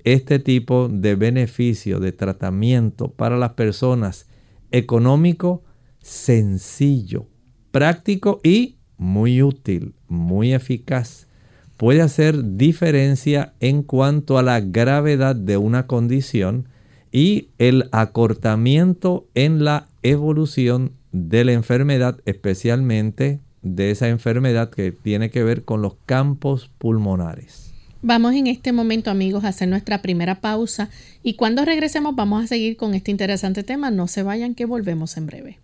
este 0.04 0.38
tipo 0.38 0.88
de 0.88 1.14
beneficio 1.14 2.00
de 2.00 2.12
tratamiento 2.12 3.08
para 3.08 3.36
las 3.36 3.52
personas 3.52 4.26
económico, 4.70 5.62
sencillo, 6.00 7.26
práctico 7.70 8.40
y 8.42 8.78
muy 8.96 9.42
útil, 9.42 9.94
muy 10.08 10.54
eficaz. 10.54 11.28
Puede 11.76 12.00
hacer 12.00 12.56
diferencia 12.56 13.54
en 13.60 13.82
cuanto 13.82 14.38
a 14.38 14.42
la 14.42 14.60
gravedad 14.60 15.34
de 15.34 15.56
una 15.56 15.86
condición 15.86 16.68
y 17.10 17.50
el 17.58 17.88
acortamiento 17.92 19.26
en 19.34 19.64
la 19.64 19.88
evolución 20.02 20.92
de 21.12 21.44
la 21.44 21.52
enfermedad, 21.52 22.20
especialmente 22.24 23.40
de 23.62 23.90
esa 23.90 24.08
enfermedad 24.08 24.70
que 24.70 24.92
tiene 24.92 25.30
que 25.30 25.44
ver 25.44 25.64
con 25.64 25.82
los 25.82 25.96
campos 26.06 26.70
pulmonares. 26.78 27.71
Vamos 28.04 28.34
en 28.34 28.48
este 28.48 28.72
momento, 28.72 29.12
amigos, 29.12 29.44
a 29.44 29.48
hacer 29.48 29.68
nuestra 29.68 30.02
primera 30.02 30.40
pausa 30.40 30.90
y 31.22 31.34
cuando 31.34 31.64
regresemos 31.64 32.16
vamos 32.16 32.42
a 32.42 32.48
seguir 32.48 32.76
con 32.76 32.94
este 32.94 33.12
interesante 33.12 33.62
tema. 33.62 33.92
No 33.92 34.08
se 34.08 34.24
vayan, 34.24 34.56
que 34.56 34.64
volvemos 34.64 35.16
en 35.16 35.26
breve. 35.26 35.60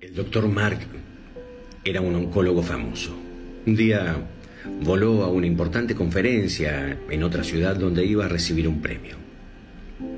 El 0.00 0.14
doctor 0.14 0.46
Mark 0.46 0.78
era 1.84 2.00
un 2.00 2.14
oncólogo 2.14 2.62
famoso. 2.62 3.16
Un 3.66 3.74
día 3.74 4.16
voló 4.84 5.24
a 5.24 5.28
una 5.28 5.48
importante 5.48 5.96
conferencia 5.96 6.96
en 7.10 7.22
otra 7.24 7.42
ciudad 7.42 7.74
donde 7.74 8.06
iba 8.06 8.26
a 8.26 8.28
recibir 8.28 8.68
un 8.68 8.80
premio. 8.80 9.16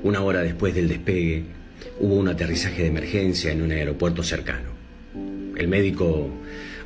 Una 0.03 0.21
hora 0.21 0.43
después 0.43 0.75
del 0.75 0.87
despegue, 0.87 1.45
hubo 1.99 2.13
un 2.13 2.27
aterrizaje 2.27 2.83
de 2.83 2.89
emergencia 2.89 3.51
en 3.51 3.63
un 3.63 3.71
aeropuerto 3.71 4.21
cercano. 4.21 4.69
El 5.57 5.67
médico 5.67 6.29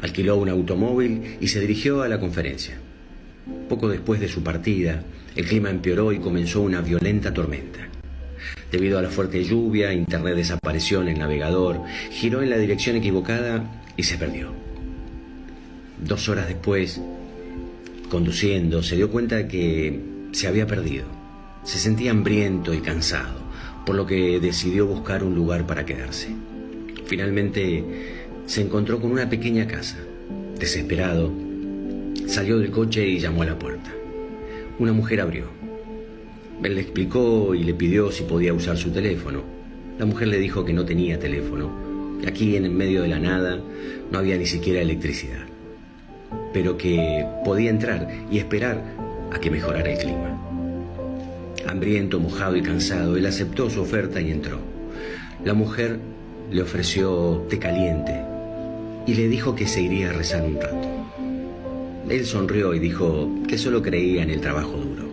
alquiló 0.02 0.38
un 0.38 0.48
automóvil 0.48 1.36
y 1.42 1.50
se 1.50 1.60
dirigió 1.60 2.02
a 2.02 2.08
la 2.08 2.22
conferencia. 2.22 2.78
Poco 3.68 3.88
después 3.88 4.20
de 4.20 4.28
su 4.28 4.44
partida, 4.44 5.04
el 5.36 5.46
clima 5.46 5.70
empeoró 5.70 6.12
y 6.12 6.20
comenzó 6.20 6.62
una 6.62 6.82
violenta 6.82 7.34
tormenta. 7.34 7.88
Debido 8.72 9.00
a 9.00 9.02
la 9.02 9.10
fuerte 9.10 9.44
lluvia, 9.44 9.94
Internet 9.94 10.36
desapareció 10.36 11.02
en 11.02 11.10
el 11.10 11.20
navegador, 11.20 11.82
giró 12.12 12.42
en 12.42 12.50
la 12.50 12.58
dirección 12.58 12.96
equivocada 12.96 13.82
y 13.98 14.04
se 14.04 14.18
perdió. 14.18 14.52
Dos 16.04 16.30
horas 16.30 16.48
después, 16.48 17.02
conduciendo, 18.10 18.84
se 18.84 18.96
dio 18.96 19.10
cuenta 19.10 19.48
que 19.48 20.00
se 20.32 20.48
había 20.48 20.68
perdido. 20.68 21.06
Se 21.64 21.78
sentía 21.78 22.12
hambriento 22.12 22.74
y 22.74 22.80
cansado, 22.80 23.40
por 23.86 23.96
lo 23.96 24.06
que 24.06 24.40
decidió 24.40 24.86
buscar 24.88 25.24
un 25.24 25.36
lugar 25.36 25.68
para 25.68 25.86
quedarse. 25.86 26.30
Finalmente 27.06 27.84
se 28.46 28.62
encontró 28.62 29.02
con 29.02 29.12
una 29.12 29.30
pequeña 29.30 29.68
casa. 29.68 29.98
Desesperado, 30.58 31.32
salió 32.30 32.60
del 32.60 32.70
coche 32.70 33.08
y 33.08 33.20
llamó 33.20 33.42
a 33.42 33.48
la 33.48 33.58
puerta. 33.58 33.92
Una 34.78 34.94
mujer 34.94 35.20
abrió. 35.20 35.46
Él 36.64 36.76
le 36.76 36.82
explicó 36.82 37.56
y 37.56 37.64
le 37.64 37.74
pidió 37.74 38.12
si 38.12 38.24
podía 38.24 38.54
usar 38.54 38.78
su 38.78 38.92
teléfono. 38.92 39.42
La 39.98 40.06
mujer 40.06 40.28
le 40.28 40.38
dijo 40.38 40.64
que 40.64 40.74
no 40.74 40.86
tenía 40.86 41.20
teléfono, 41.20 41.72
que 42.22 42.30
aquí 42.30 42.56
en 42.56 42.66
el 42.66 42.72
medio 42.72 43.02
de 43.02 43.08
la 43.08 43.20
nada 43.20 43.60
no 44.12 44.20
había 44.20 44.38
ni 44.38 44.46
siquiera 44.46 44.82
electricidad, 44.82 45.46
pero 46.54 46.78
que 46.78 47.26
podía 47.44 47.72
entrar 47.72 48.08
y 48.32 48.38
esperar 48.38 48.84
a 49.32 49.40
que 49.40 49.50
mejorara 49.50 49.92
el 49.92 49.98
clima. 49.98 50.40
Hambriento, 51.68 52.20
mojado 52.20 52.56
y 52.56 52.62
cansado, 52.62 53.18
él 53.18 53.26
aceptó 53.26 53.70
su 53.70 53.82
oferta 53.82 54.22
y 54.22 54.32
entró. 54.32 54.60
La 55.44 55.54
mujer 55.54 56.00
le 56.52 56.62
ofreció 56.62 57.46
té 57.50 57.58
caliente 57.58 58.22
y 59.08 59.16
le 59.16 59.28
dijo 59.28 59.56
que 59.56 59.68
se 59.68 59.82
iría 59.82 60.12
a 60.12 60.14
rezar 60.14 60.44
un 60.44 60.56
rato. 60.56 60.99
Él 62.10 62.26
sonrió 62.26 62.74
y 62.74 62.80
dijo 62.80 63.30
que 63.48 63.60
solo 63.60 63.84
creía 63.84 64.24
en 64.24 64.32
el 64.32 64.42
trabajo 64.42 64.72
duro. 64.72 65.08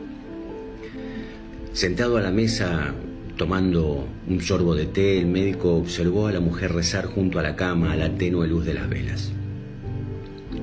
Sentado 1.75 2.17
a 2.17 2.23
la 2.23 2.31
mesa, 2.31 2.95
tomando 3.37 4.09
un 4.27 4.41
sorbo 4.41 4.75
de 4.75 4.87
té, 4.87 5.19
el 5.19 5.27
médico 5.27 5.75
observó 5.75 6.27
a 6.27 6.33
la 6.33 6.41
mujer 6.41 6.73
rezar 6.73 7.05
junto 7.05 7.39
a 7.39 7.43
la 7.43 7.55
cama 7.55 7.93
a 7.93 7.97
la 7.97 8.17
tenue 8.17 8.49
luz 8.49 8.65
de 8.65 8.73
las 8.73 8.89
velas. 8.89 9.31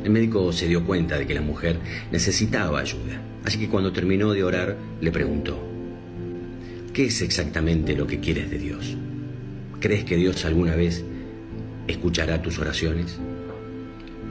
El 0.04 0.10
médico 0.10 0.52
se 0.52 0.68
dio 0.68 0.84
cuenta 0.84 1.20
de 1.20 1.28
que 1.28 1.36
la 1.36 1.42
mujer 1.42 1.78
necesitaba 2.12 2.80
ayuda, 2.80 3.22
así 3.46 3.60
que 3.60 3.70
cuando 3.70 3.94
terminó 3.94 4.34
de 4.34 4.44
orar 4.44 4.75
le 5.02 5.12
preguntó, 5.12 5.60
¿qué 6.94 7.06
es 7.06 7.22
exactamente 7.22 7.96
lo 7.96 8.08
que 8.08 8.20
quieres 8.20 8.50
de 8.50 8.58
Dios? 8.58 8.98
¿Crees 9.80 10.04
que 10.04 10.16
Dios 10.16 10.44
alguna 10.46 10.75
vez 10.75 11.04
escuchará 11.88 12.42
tus 12.42 12.58
oraciones? 12.58 13.20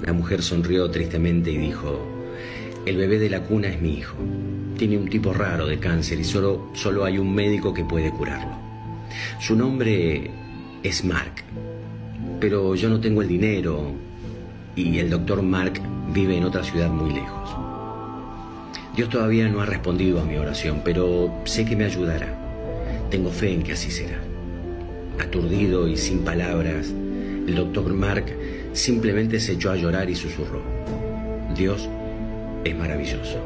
La 0.02 0.12
mujer 0.12 0.42
sonrió 0.42 0.90
tristemente 0.90 1.52
y 1.52 1.59
dijo, 1.59 2.06
el 2.87 2.97
bebé 2.97 3.18
de 3.21 3.30
la 3.30 3.42
cuna 3.42 3.68
es 3.68 3.80
mi 3.80 3.94
hijo. 3.94 4.16
Tiene 4.76 4.99
un 4.99 5.09
tipo 5.09 5.32
raro 5.32 5.66
de 5.66 5.78
cáncer 5.78 6.18
y 6.18 6.25
solo, 6.25 6.71
solo 6.75 7.04
hay 7.04 7.18
un 7.18 7.32
médico 7.32 7.73
que 7.73 7.85
puede 7.85 8.11
curarlo. 8.11 8.56
Su 9.40 9.54
nombre 9.54 10.30
es 10.82 11.04
Mark, 11.04 11.44
pero 12.40 12.75
yo 12.75 12.88
no 12.88 13.00
tengo 13.00 13.23
el 13.23 13.28
dinero 13.28 13.92
y 14.75 14.99
el 14.99 15.11
doctor 15.11 15.42
Mark 15.42 15.80
vive 16.12 16.37
en 16.37 16.44
otra 16.44 16.64
ciudad 16.64 16.90
muy 16.90 17.12
lejos. 17.12 17.56
Dios 18.97 19.09
todavía 19.09 19.49
no 19.49 19.61
ha 19.61 19.66
respondido 19.66 20.21
a 20.21 20.25
mi 20.25 20.37
oración, 20.37 20.82
pero 20.85 21.32
sé 21.44 21.64
que 21.64 21.76
me 21.76 21.85
ayudará. 21.85 22.37
Tengo 23.11 23.30
fe 23.30 23.52
en 23.52 23.62
que 23.62 23.73
así 23.73 23.90
será. 23.90 24.18
Aturdido 25.21 25.87
y 25.87 25.97
sin 25.97 26.25
palabras, 26.25 26.88
el 27.47 27.54
doctor 27.54 27.94
Mark 27.94 28.26
simplemente 28.72 29.40
se 29.40 29.52
echó 29.52 29.70
a 29.70 29.76
llorar 29.76 30.08
y 30.08 30.14
susurró. 30.14 30.62
Dios 31.54 31.88
es 32.64 32.76
maravilloso. 32.76 33.38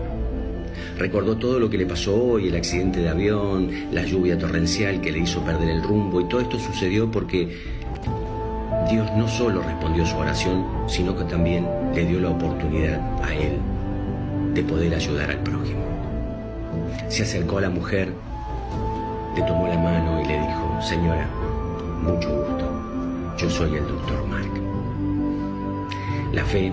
Recordó 0.99 1.37
todo 1.37 1.59
lo 1.59 1.69
que 1.69 1.77
le 1.77 1.87
pasó 1.87 2.15
hoy, 2.15 2.49
el 2.49 2.57
accidente 2.57 3.01
de 3.01 3.09
avión, 3.09 3.71
la 3.93 4.03
lluvia 4.03 4.39
torrencial 4.39 5.01
que 5.01 5.13
le 5.13 5.21
hizo 5.21 5.43
perder 5.45 5.69
el 5.69 5.83
rumbo 5.83 6.21
y 6.21 6.29
todo 6.29 6.41
esto 6.41 6.59
sucedió 6.59 7.11
porque 7.11 7.55
Dios 8.91 9.11
no 9.17 9.29
solo 9.29 9.63
respondió 9.63 10.07
su 10.07 10.17
oración, 10.17 10.65
sino 10.87 11.17
que 11.17 11.25
también 11.25 11.67
le 11.95 12.07
dio 12.07 12.21
la 12.21 12.31
oportunidad 12.31 13.01
a 13.23 13.35
él 13.35 13.59
de 14.55 14.63
poder 14.63 14.95
ayudar 14.95 15.31
al 15.31 15.43
prójimo. 15.43 15.85
Se 17.09 17.25
acercó 17.25 17.59
a 17.59 17.63
la 17.63 17.71
mujer, 17.71 18.13
le 19.35 19.43
tomó 19.43 19.69
la 19.69 19.79
mano 19.79 20.23
y 20.23 20.25
le 20.27 20.41
dijo, 20.41 20.79
señora, 20.81 21.29
mucho 22.01 22.29
gusto, 22.29 23.37
yo 23.39 23.51
soy 23.51 23.75
el 23.75 23.87
doctor 23.87 24.27
Mark. 24.29 24.56
La 26.37 26.45
fe 26.45 26.71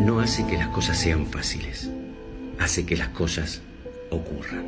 no 0.00 0.18
hace 0.18 0.44
que 0.44 0.58
las 0.58 0.66
cosas 0.66 0.98
sean 0.98 1.26
fáciles, 1.26 1.88
hace 2.58 2.84
que 2.84 2.96
las 2.96 3.10
cosas 3.10 3.62
ocurran. 4.10 4.64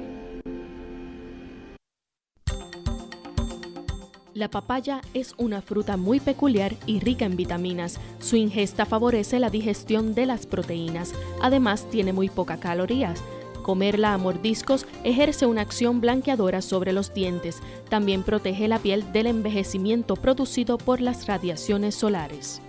La 4.32 4.48
papaya 4.48 5.00
es 5.14 5.34
una 5.36 5.62
fruta 5.62 5.96
muy 5.96 6.20
peculiar 6.20 6.76
y 6.86 7.00
rica 7.00 7.24
en 7.24 7.34
vitaminas. 7.34 7.98
Su 8.20 8.36
ingesta 8.36 8.86
favorece 8.86 9.40
la 9.40 9.50
digestión 9.50 10.14
de 10.14 10.26
las 10.26 10.46
proteínas. 10.46 11.12
Además, 11.42 11.90
tiene 11.90 12.12
muy 12.12 12.28
pocas 12.28 12.60
calorías. 12.60 13.20
Comerla 13.64 14.14
a 14.14 14.18
mordiscos 14.18 14.86
ejerce 15.02 15.46
una 15.46 15.62
acción 15.62 16.00
blanqueadora 16.00 16.62
sobre 16.62 16.92
los 16.92 17.12
dientes. 17.12 17.58
También 17.88 18.22
protege 18.22 18.68
la 18.68 18.78
piel 18.78 19.12
del 19.12 19.26
envejecimiento 19.26 20.14
producido 20.14 20.78
por 20.78 21.00
las 21.00 21.26
radiaciones 21.26 21.96
solares. 21.96 22.62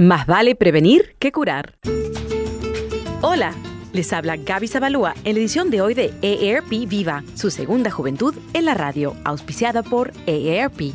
Más 0.00 0.26
vale 0.26 0.54
prevenir 0.54 1.14
que 1.18 1.30
curar. 1.30 1.74
Hola, 3.20 3.52
les 3.92 4.14
habla 4.14 4.38
Gaby 4.38 4.66
Zabalúa 4.66 5.12
en 5.24 5.34
la 5.34 5.40
edición 5.40 5.70
de 5.70 5.82
hoy 5.82 5.92
de 5.92 6.14
EARP 6.22 6.70
Viva, 6.88 7.22
su 7.34 7.50
segunda 7.50 7.90
juventud 7.90 8.34
en 8.54 8.64
la 8.64 8.72
radio, 8.72 9.14
auspiciada 9.24 9.82
por 9.82 10.12
EARP. 10.26 10.94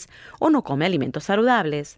o 0.39 0.49
no 0.49 0.63
come 0.63 0.85
alimentos 0.85 1.25
saludables. 1.25 1.97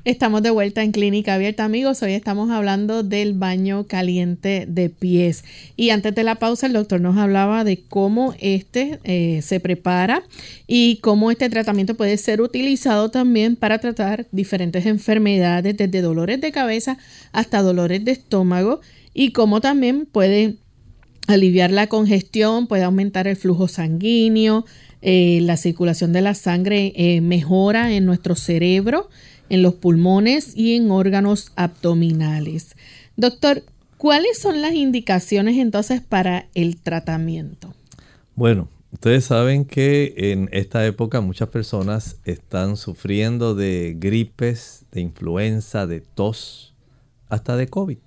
Estamos 0.07 0.41
de 0.41 0.51
vuelta 0.51 0.83
en 0.83 0.93
Clínica 0.93 1.33
Abierta, 1.33 1.65
amigos. 1.65 2.01
Hoy 2.01 2.13
estamos 2.13 2.49
hablando 2.49 3.03
del 3.03 3.33
baño 3.33 3.87
caliente 3.87 4.65
de 4.65 4.89
pies. 4.89 5.43
Y 5.75 5.89
antes 5.89 6.15
de 6.15 6.23
la 6.23 6.35
pausa, 6.35 6.67
el 6.67 6.71
doctor 6.71 7.01
nos 7.01 7.17
hablaba 7.17 7.65
de 7.65 7.83
cómo 7.89 8.33
este 8.39 8.99
eh, 9.03 9.41
se 9.41 9.59
prepara 9.59 10.23
y 10.65 10.99
cómo 11.01 11.29
este 11.29 11.49
tratamiento 11.49 11.95
puede 11.95 12.15
ser 12.15 12.39
utilizado 12.39 13.11
también 13.11 13.57
para 13.57 13.79
tratar 13.79 14.27
diferentes 14.31 14.85
enfermedades, 14.85 15.75
desde 15.75 16.01
dolores 16.01 16.39
de 16.39 16.53
cabeza 16.53 16.97
hasta 17.33 17.61
dolores 17.61 18.05
de 18.05 18.13
estómago, 18.13 18.79
y 19.13 19.33
cómo 19.33 19.59
también 19.59 20.05
puede 20.05 20.55
aliviar 21.27 21.69
la 21.69 21.87
congestión, 21.87 22.67
puede 22.67 22.83
aumentar 22.83 23.27
el 23.27 23.35
flujo 23.35 23.67
sanguíneo, 23.67 24.65
eh, 25.01 25.39
la 25.41 25.57
circulación 25.57 26.13
de 26.13 26.21
la 26.21 26.33
sangre 26.33 26.93
eh, 26.95 27.19
mejora 27.19 27.91
en 27.91 28.05
nuestro 28.05 28.35
cerebro 28.35 29.09
en 29.49 29.61
los 29.61 29.75
pulmones 29.75 30.55
y 30.55 30.75
en 30.75 30.91
órganos 30.91 31.51
abdominales. 31.55 32.75
Doctor, 33.15 33.63
¿cuáles 33.97 34.39
son 34.39 34.61
las 34.61 34.73
indicaciones 34.73 35.57
entonces 35.57 36.01
para 36.01 36.47
el 36.53 36.77
tratamiento? 36.77 37.73
Bueno, 38.35 38.69
ustedes 38.91 39.25
saben 39.25 39.65
que 39.65 40.13
en 40.17 40.49
esta 40.51 40.85
época 40.85 41.21
muchas 41.21 41.49
personas 41.49 42.17
están 42.25 42.77
sufriendo 42.77 43.55
de 43.55 43.95
gripes, 43.97 44.85
de 44.91 45.01
influenza, 45.01 45.87
de 45.87 46.01
tos, 46.01 46.73
hasta 47.29 47.57
de 47.57 47.67
COVID. 47.67 47.97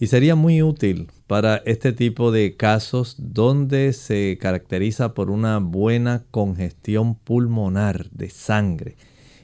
Y 0.00 0.06
sería 0.08 0.34
muy 0.34 0.62
útil 0.62 1.08
para 1.26 1.56
este 1.64 1.92
tipo 1.92 2.30
de 2.30 2.56
casos 2.56 3.16
donde 3.18 3.92
se 3.92 4.36
caracteriza 4.40 5.14
por 5.14 5.30
una 5.30 5.58
buena 5.58 6.24
congestión 6.30 7.14
pulmonar 7.14 8.10
de 8.10 8.28
sangre 8.28 8.96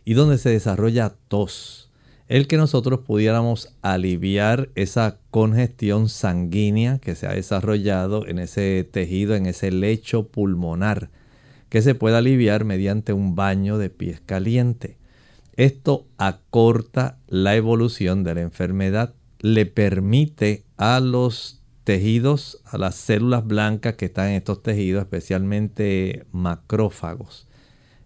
y 0.04 0.14
donde 0.14 0.38
se 0.38 0.50
desarrolla 0.50 1.14
tos. 1.28 1.90
El 2.28 2.46
que 2.46 2.56
nosotros 2.56 3.00
pudiéramos 3.00 3.74
aliviar 3.82 4.68
esa 4.76 5.18
congestión 5.30 6.08
sanguínea 6.08 6.98
que 6.98 7.16
se 7.16 7.26
ha 7.26 7.32
desarrollado 7.32 8.26
en 8.26 8.38
ese 8.38 8.88
tejido, 8.90 9.34
en 9.34 9.46
ese 9.46 9.72
lecho 9.72 10.28
pulmonar, 10.28 11.10
que 11.68 11.82
se 11.82 11.94
puede 11.94 12.16
aliviar 12.16 12.64
mediante 12.64 13.12
un 13.12 13.34
baño 13.34 13.78
de 13.78 13.90
pies 13.90 14.20
caliente. 14.20 14.96
Esto 15.56 16.06
acorta 16.18 17.18
la 17.26 17.56
evolución 17.56 18.22
de 18.22 18.34
la 18.34 18.40
enfermedad, 18.42 19.14
le 19.40 19.66
permite 19.66 20.64
a 20.76 21.00
los 21.00 21.60
tejidos, 21.84 22.62
a 22.64 22.78
las 22.78 22.94
células 22.94 23.44
blancas 23.44 23.94
que 23.96 24.04
están 24.04 24.28
en 24.28 24.34
estos 24.36 24.62
tejidos, 24.62 25.02
especialmente 25.02 26.26
macrófagos, 26.30 27.48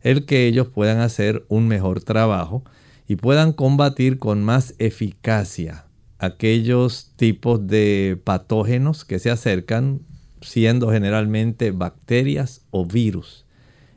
el 0.05 0.27
que 0.27 0.47
ellos 0.47 0.69
puedan 0.69 1.01
hacer 1.01 1.45
un 1.49 1.67
mejor 1.67 2.01
trabajo 2.05 2.62
y 3.09 3.17
puedan 3.17 3.53
combatir 3.53 4.19
con 4.19 4.45
más 4.45 4.75
eficacia 4.79 5.87
aquellos 6.19 7.12
tipos 7.17 7.67
de 7.67 8.21
patógenos 8.23 9.05
que 9.05 9.19
se 9.19 9.31
acercan, 9.31 10.03
siendo 10.40 10.93
generalmente 10.93 11.71
bacterias 11.71 12.62
o 12.71 12.85
virus. 12.87 13.47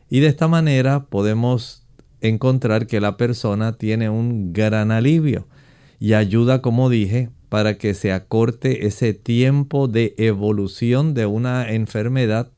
Y 0.09 0.21
de 0.21 0.27
esta 0.27 0.47
manera 0.47 1.05
podemos 1.05 1.85
encontrar 2.21 2.87
que 2.87 3.01
la 3.01 3.17
persona 3.17 3.73
tiene 3.73 4.09
un 4.09 4.53
gran 4.53 4.91
alivio 4.91 5.47
y 5.99 6.13
ayuda, 6.13 6.61
como 6.61 6.89
dije, 6.89 7.29
para 7.49 7.77
que 7.77 7.93
se 7.93 8.13
acorte 8.13 8.87
ese 8.87 9.13
tiempo 9.13 9.87
de 9.87 10.15
evolución 10.17 11.13
de 11.13 11.25
una 11.25 11.69
enfermedad 11.69 12.51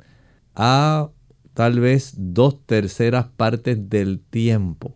a 0.56 1.10
tal 1.60 1.82
vez 1.82 2.14
dos 2.16 2.66
terceras 2.66 3.26
partes 3.36 3.90
del 3.90 4.22
tiempo. 4.22 4.96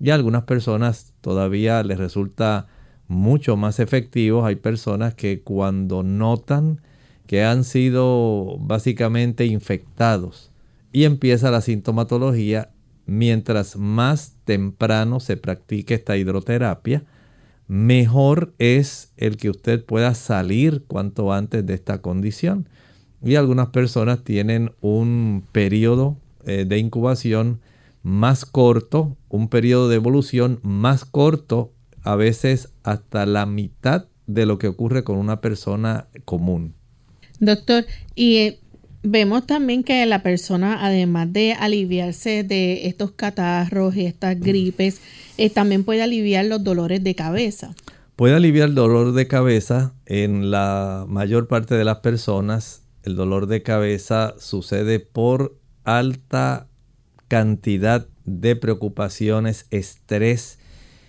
Y 0.00 0.08
a 0.08 0.14
algunas 0.14 0.44
personas 0.44 1.12
todavía 1.20 1.82
les 1.82 1.98
resulta 1.98 2.66
mucho 3.08 3.58
más 3.58 3.78
efectivo. 3.78 4.46
Hay 4.46 4.56
personas 4.56 5.12
que 5.12 5.42
cuando 5.42 6.02
notan 6.02 6.80
que 7.26 7.44
han 7.44 7.62
sido 7.62 8.56
básicamente 8.58 9.44
infectados 9.44 10.50
y 10.94 11.04
empieza 11.04 11.50
la 11.50 11.60
sintomatología, 11.60 12.70
mientras 13.04 13.76
más 13.76 14.34
temprano 14.46 15.20
se 15.20 15.36
practique 15.36 15.92
esta 15.92 16.16
hidroterapia, 16.16 17.04
mejor 17.66 18.54
es 18.56 19.12
el 19.18 19.36
que 19.36 19.50
usted 19.50 19.84
pueda 19.84 20.14
salir 20.14 20.84
cuanto 20.86 21.34
antes 21.34 21.66
de 21.66 21.74
esta 21.74 22.00
condición. 22.00 22.66
Y 23.22 23.34
algunas 23.34 23.68
personas 23.68 24.22
tienen 24.22 24.72
un 24.80 25.44
periodo 25.52 26.16
eh, 26.44 26.64
de 26.66 26.78
incubación 26.78 27.60
más 28.02 28.44
corto, 28.44 29.16
un 29.28 29.48
periodo 29.48 29.88
de 29.88 29.96
evolución 29.96 30.60
más 30.62 31.04
corto, 31.04 31.72
a 32.02 32.16
veces 32.16 32.70
hasta 32.84 33.26
la 33.26 33.44
mitad 33.44 34.06
de 34.26 34.46
lo 34.46 34.58
que 34.58 34.68
ocurre 34.68 35.04
con 35.04 35.18
una 35.18 35.40
persona 35.40 36.06
común. 36.24 36.74
Doctor, 37.40 37.86
y 38.14 38.36
eh, 38.36 38.60
Vemos 39.02 39.46
también 39.46 39.84
que 39.84 40.04
la 40.06 40.22
persona, 40.24 40.84
además 40.84 41.32
de 41.32 41.52
aliviarse 41.52 42.42
de 42.42 42.88
estos 42.88 43.12
catarros 43.12 43.94
y 43.94 44.06
estas 44.06 44.38
gripes, 44.40 45.00
eh, 45.36 45.50
también 45.50 45.84
puede 45.84 46.02
aliviar 46.02 46.44
los 46.46 46.64
dolores 46.64 47.04
de 47.04 47.14
cabeza. 47.14 47.74
Puede 48.16 48.34
aliviar 48.34 48.70
el 48.70 48.74
dolor 48.74 49.12
de 49.12 49.28
cabeza 49.28 49.94
en 50.04 50.50
la 50.50 51.06
mayor 51.08 51.46
parte 51.46 51.76
de 51.76 51.84
las 51.84 51.98
personas. 51.98 52.82
El 53.08 53.16
dolor 53.16 53.46
de 53.46 53.62
cabeza 53.62 54.34
sucede 54.36 55.00
por 55.00 55.56
alta 55.82 56.68
cantidad 57.26 58.06
de 58.26 58.54
preocupaciones, 58.54 59.64
estrés 59.70 60.58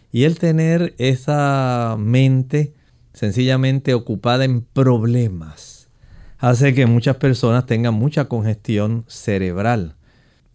y 0.09 0.23
el 0.23 0.39
tener 0.39 0.95
esa 0.97 1.97
mente 1.99 2.73
sencillamente 3.11 3.93
ocupada 3.93 4.45
en 4.45 4.61
problemas 4.61 5.89
hace 6.37 6.73
que 6.73 6.85
muchas 6.85 7.17
personas 7.17 7.65
tengan 7.65 7.95
mucha 7.95 8.29
congestión 8.29 9.03
cerebral. 9.09 9.97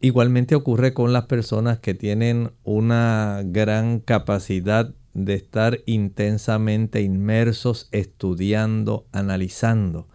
Igualmente 0.00 0.54
ocurre 0.54 0.94
con 0.94 1.12
las 1.12 1.26
personas 1.26 1.78
que 1.78 1.92
tienen 1.92 2.52
una 2.62 3.42
gran 3.44 4.00
capacidad 4.00 4.94
de 5.12 5.34
estar 5.34 5.80
intensamente 5.84 7.02
inmersos 7.02 7.90
estudiando, 7.92 9.06
analizando. 9.12 10.08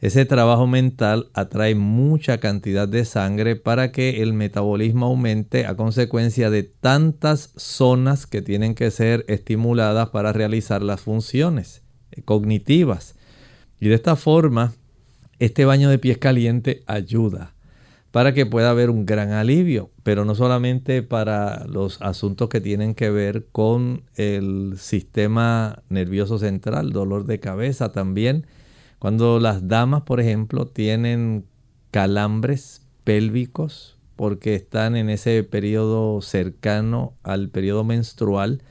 Ese 0.00 0.26
trabajo 0.26 0.66
mental 0.66 1.30
atrae 1.32 1.74
mucha 1.74 2.38
cantidad 2.38 2.86
de 2.86 3.04
sangre 3.04 3.56
para 3.56 3.92
que 3.92 4.22
el 4.22 4.34
metabolismo 4.34 5.06
aumente 5.06 5.66
a 5.66 5.74
consecuencia 5.74 6.50
de 6.50 6.64
tantas 6.64 7.52
zonas 7.56 8.26
que 8.26 8.42
tienen 8.42 8.74
que 8.74 8.90
ser 8.90 9.24
estimuladas 9.28 10.10
para 10.10 10.32
realizar 10.32 10.82
las 10.82 11.00
funciones 11.00 11.82
cognitivas. 12.24 13.14
Y 13.80 13.88
de 13.88 13.94
esta 13.94 14.16
forma, 14.16 14.74
este 15.38 15.64
baño 15.64 15.88
de 15.88 15.98
pies 15.98 16.18
caliente 16.18 16.82
ayuda 16.86 17.54
para 18.10 18.32
que 18.32 18.46
pueda 18.46 18.70
haber 18.70 18.88
un 18.88 19.04
gran 19.04 19.32
alivio, 19.32 19.90
pero 20.02 20.24
no 20.24 20.34
solamente 20.34 21.02
para 21.02 21.66
los 21.66 22.00
asuntos 22.00 22.48
que 22.48 22.62
tienen 22.62 22.94
que 22.94 23.10
ver 23.10 23.46
con 23.52 24.04
el 24.14 24.74
sistema 24.78 25.82
nervioso 25.90 26.38
central, 26.38 26.92
dolor 26.92 27.26
de 27.26 27.40
cabeza 27.40 27.92
también. 27.92 28.46
Cuando 28.98 29.40
las 29.40 29.68
damas, 29.68 30.02
por 30.02 30.20
ejemplo, 30.20 30.66
tienen 30.66 31.44
calambres 31.90 32.86
pélvicos 33.04 33.98
porque 34.16 34.54
están 34.54 34.96
en 34.96 35.10
ese 35.10 35.42
periodo 35.44 36.20
cercano 36.22 37.14
al 37.22 37.50
periodo 37.50 37.84
menstrual 37.84 38.62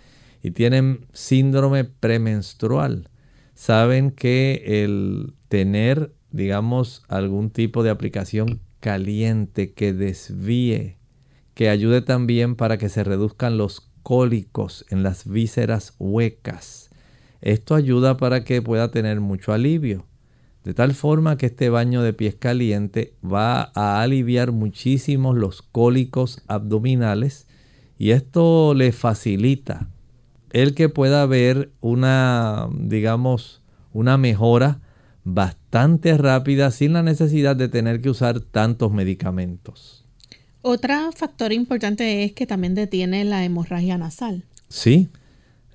y 0.41 0.51
tienen 0.51 1.05
síndrome 1.13 1.83
premenstrual, 1.83 3.09
saben 3.53 4.11
que 4.11 4.83
el 4.83 5.33
tener 5.47 6.11
digamos, 6.35 7.03
algún 7.07 7.49
tipo 7.49 7.81
de 7.81 7.89
aplicación 7.89 8.59
caliente 8.81 9.73
que 9.73 9.93
desvíe, 9.93 10.97
que 11.53 11.69
ayude 11.69 12.01
también 12.01 12.55
para 12.55 12.77
que 12.77 12.89
se 12.89 13.05
reduzcan 13.05 13.57
los 13.57 13.89
cólicos 14.03 14.85
en 14.89 15.01
las 15.01 15.27
vísceras 15.27 15.95
huecas. 15.97 16.89
Esto 17.41 17.73
ayuda 17.73 18.17
para 18.17 18.43
que 18.43 18.61
pueda 18.61 18.91
tener 18.91 19.21
mucho 19.21 19.53
alivio. 19.53 20.05
De 20.65 20.73
tal 20.73 20.95
forma 20.95 21.37
que 21.37 21.45
este 21.45 21.69
baño 21.69 22.01
de 22.01 22.11
pies 22.11 22.33
caliente 22.33 23.13
va 23.23 23.71
a 23.75 24.01
aliviar 24.01 24.51
muchísimo 24.51 25.35
los 25.35 25.61
cólicos 25.61 26.41
abdominales 26.47 27.45
y 27.99 28.09
esto 28.09 28.73
le 28.73 28.91
facilita 28.91 29.87
el 30.51 30.73
que 30.73 30.89
pueda 30.89 31.23
ver 31.27 31.71
una, 31.81 32.67
digamos, 32.79 33.61
una 33.93 34.17
mejora 34.17 34.81
bastante 35.23 36.17
rápida 36.17 36.71
sin 36.71 36.93
la 36.93 37.03
necesidad 37.03 37.55
de 37.55 37.69
tener 37.69 38.01
que 38.01 38.09
usar 38.09 38.39
tantos 38.39 38.91
medicamentos. 38.91 40.03
Otro 40.63 41.11
factor 41.11 41.53
importante 41.53 42.23
es 42.23 42.33
que 42.33 42.47
también 42.47 42.73
detiene 42.73 43.23
la 43.23 43.45
hemorragia 43.45 43.99
nasal. 43.99 44.45
Sí. 44.67 45.09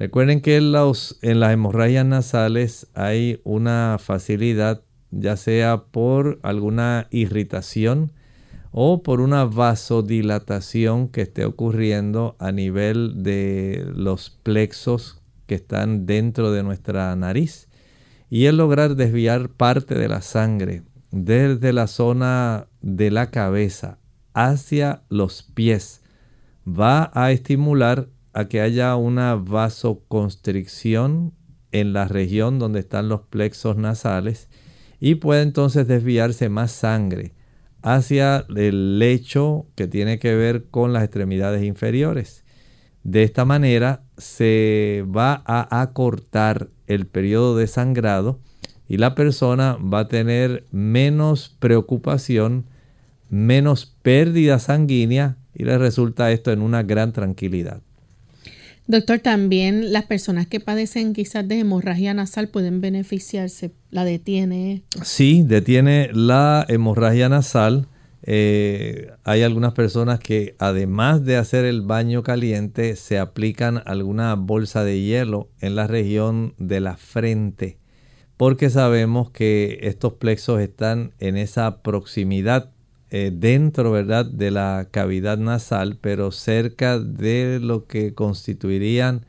Recuerden 0.01 0.41
que 0.41 0.57
en, 0.57 0.73
las 0.73 1.15
hemorragias 1.21 2.07
nasales 2.07 2.87
hay 2.95 3.43
una 3.45 3.99
facilidad, 4.01 4.81
ya 5.11 5.37
sea 5.37 5.85
por 5.91 6.41
alguna 6.43 7.07
irritación 7.11 8.11
o 8.73 9.03
por 9.03 9.21
una 9.21 9.45
vasodilatación 9.45 11.09
que 11.09 11.21
esté 11.21 11.45
ocurriendo 11.45 12.35
a 12.39 12.51
nivel 12.51 13.23
de 13.23 13.85
los 13.95 14.31
plexos 14.31 15.21
que 15.47 15.57
están 15.57 16.07
dentro 16.07 16.51
de 16.51 16.63
nuestra 16.63 17.15
nariz. 17.15 17.69
Y 18.31 18.47
el 18.47 18.57
lograr 18.57 18.97
desviar 18.97 19.51
parte 19.51 19.97
de 19.97 20.09
la 20.09 20.23
sangre 20.23 20.83
desde 21.11 21.75
la 21.75 21.89
zona 21.89 22.69
de 22.81 23.11
la 23.11 23.31
cabeza 23.31 23.99
hacia 24.33 25.03
los 25.11 25.43
pies 25.43 26.01
va 26.67 27.11
a 27.13 27.33
estimular 27.33 28.09
a 28.33 28.47
que 28.47 28.61
haya 28.61 28.95
una 28.97 29.35
vasoconstricción 29.35 31.35
en 31.73 31.93
la 31.93 32.07
región 32.07 32.59
donde 32.59 32.81
están 32.81 33.09
los 33.09 33.23
plexos 33.23 33.77
nasales 33.77 34.49
y 35.01 35.17
puede 35.17 35.43
entonces 35.43 35.89
desviarse 35.89 36.49
más 36.49 36.73
sangre 36.73 37.35
hacia 37.83 38.45
el 38.55 38.99
lecho 38.99 39.67
que 39.75 39.89
tiene 39.89 40.19
que 40.19 40.35
ver 40.35 40.67
con 40.71 40.93
las 40.93 41.05
extremidades 41.05 41.65
inferiores. 41.65 42.45
De 43.03 43.23
esta 43.23 43.47
manera 43.47 44.03
se 44.19 45.05
va 45.09 45.43
a 45.47 45.81
acortar 45.81 46.69
el 46.87 47.07
periodo 47.07 47.57
de 47.57 47.67
sangrado 47.67 48.41
y 48.87 48.99
la 48.99 49.15
persona 49.15 49.77
va 49.77 50.01
a 50.01 50.09
tener 50.09 50.67
menos 50.71 51.57
preocupación, 51.59 52.67
menos 53.31 53.97
pérdida 54.03 54.59
sanguínea 54.59 55.39
y 55.55 55.65
le 55.65 55.79
resulta 55.79 56.31
esto 56.33 56.53
en 56.53 56.61
una 56.61 56.83
gran 56.83 57.13
tranquilidad. 57.13 57.81
Doctor, 58.91 59.21
también 59.21 59.93
las 59.93 60.07
personas 60.07 60.49
que 60.49 60.59
padecen 60.59 61.13
quizás 61.13 61.47
de 61.47 61.61
hemorragia 61.61 62.13
nasal 62.13 62.49
pueden 62.49 62.81
beneficiarse. 62.81 63.71
¿La 63.89 64.05
detiene? 64.05 64.83
Sí, 65.05 65.45
detiene 65.47 66.11
la 66.13 66.67
hemorragia 66.69 67.29
nasal. 67.29 67.87
Eh, 68.25 69.13
hay 69.23 69.43
algunas 69.43 69.75
personas 69.75 70.19
que 70.19 70.57
además 70.59 71.25
de 71.25 71.37
hacer 71.37 71.67
el 71.67 71.83
baño 71.83 72.25
caliente 72.25 72.97
se 72.97 73.21
aplican 73.21 73.81
alguna 73.87 74.35
bolsa 74.35 74.83
de 74.83 75.01
hielo 75.01 75.51
en 75.61 75.77
la 75.77 75.87
región 75.87 76.55
de 76.59 76.81
la 76.81 76.97
frente 76.97 77.79
porque 78.37 78.71
sabemos 78.71 79.31
que 79.31 79.81
estos 79.83 80.15
plexos 80.15 80.61
están 80.63 81.13
en 81.19 81.37
esa 81.37 81.83
proximidad 81.83 82.73
eh, 83.11 83.33
dentro, 83.35 83.91
¿verdad?, 83.91 84.27
de 84.27 84.51
la 84.51 84.89
cavidad 84.91 85.39
nasal, 85.39 85.99
pero 86.01 86.31
cerca 86.31 86.99
de 86.99 87.59
lo 87.61 87.87
que 87.87 88.15
constituirían 88.15 89.27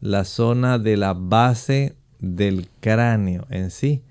la 0.00 0.24
zona 0.24 0.78
de 0.78 0.96
la 0.96 1.14
base 1.14 1.96
del 2.20 2.68
cráneo 2.80 3.46
en 3.50 3.70
sí. 3.70 4.02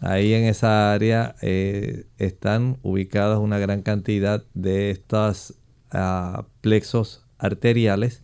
Ahí 0.00 0.34
en 0.34 0.44
esa 0.44 0.92
área 0.92 1.36
eh, 1.40 2.06
están 2.18 2.78
ubicadas 2.82 3.38
una 3.38 3.58
gran 3.58 3.82
cantidad 3.82 4.44
de 4.54 4.90
estos 4.90 5.54
ah, 5.90 6.44
plexos 6.60 7.24
arteriales 7.38 8.22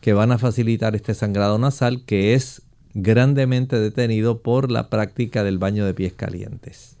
que 0.00 0.12
van 0.12 0.32
a 0.32 0.38
facilitar 0.38 0.94
este 0.94 1.14
sangrado 1.14 1.58
nasal 1.58 2.04
que 2.04 2.34
es 2.34 2.62
grandemente 2.94 3.78
detenido 3.78 4.42
por 4.42 4.70
la 4.70 4.90
práctica 4.90 5.42
del 5.44 5.58
baño 5.58 5.84
de 5.84 5.94
pies 5.94 6.12
calientes. 6.12 6.97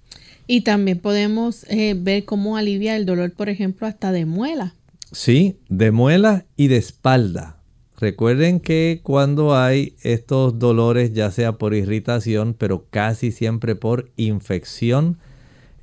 Y 0.48 0.62
también 0.62 0.98
podemos 0.98 1.64
eh, 1.68 1.94
ver 1.94 2.24
cómo 2.24 2.56
alivia 2.56 2.96
el 2.96 3.04
dolor, 3.04 3.32
por 3.34 3.50
ejemplo, 3.50 3.86
hasta 3.86 4.10
de 4.12 4.24
muela. 4.24 4.74
Sí, 5.12 5.58
de 5.68 5.90
muela 5.90 6.46
y 6.56 6.68
de 6.68 6.78
espalda. 6.78 7.58
Recuerden 8.00 8.60
que 8.60 9.00
cuando 9.02 9.54
hay 9.54 9.94
estos 10.02 10.58
dolores, 10.58 11.12
ya 11.12 11.30
sea 11.30 11.52
por 11.52 11.74
irritación, 11.74 12.54
pero 12.56 12.86
casi 12.88 13.30
siempre 13.30 13.76
por 13.76 14.10
infección 14.16 15.18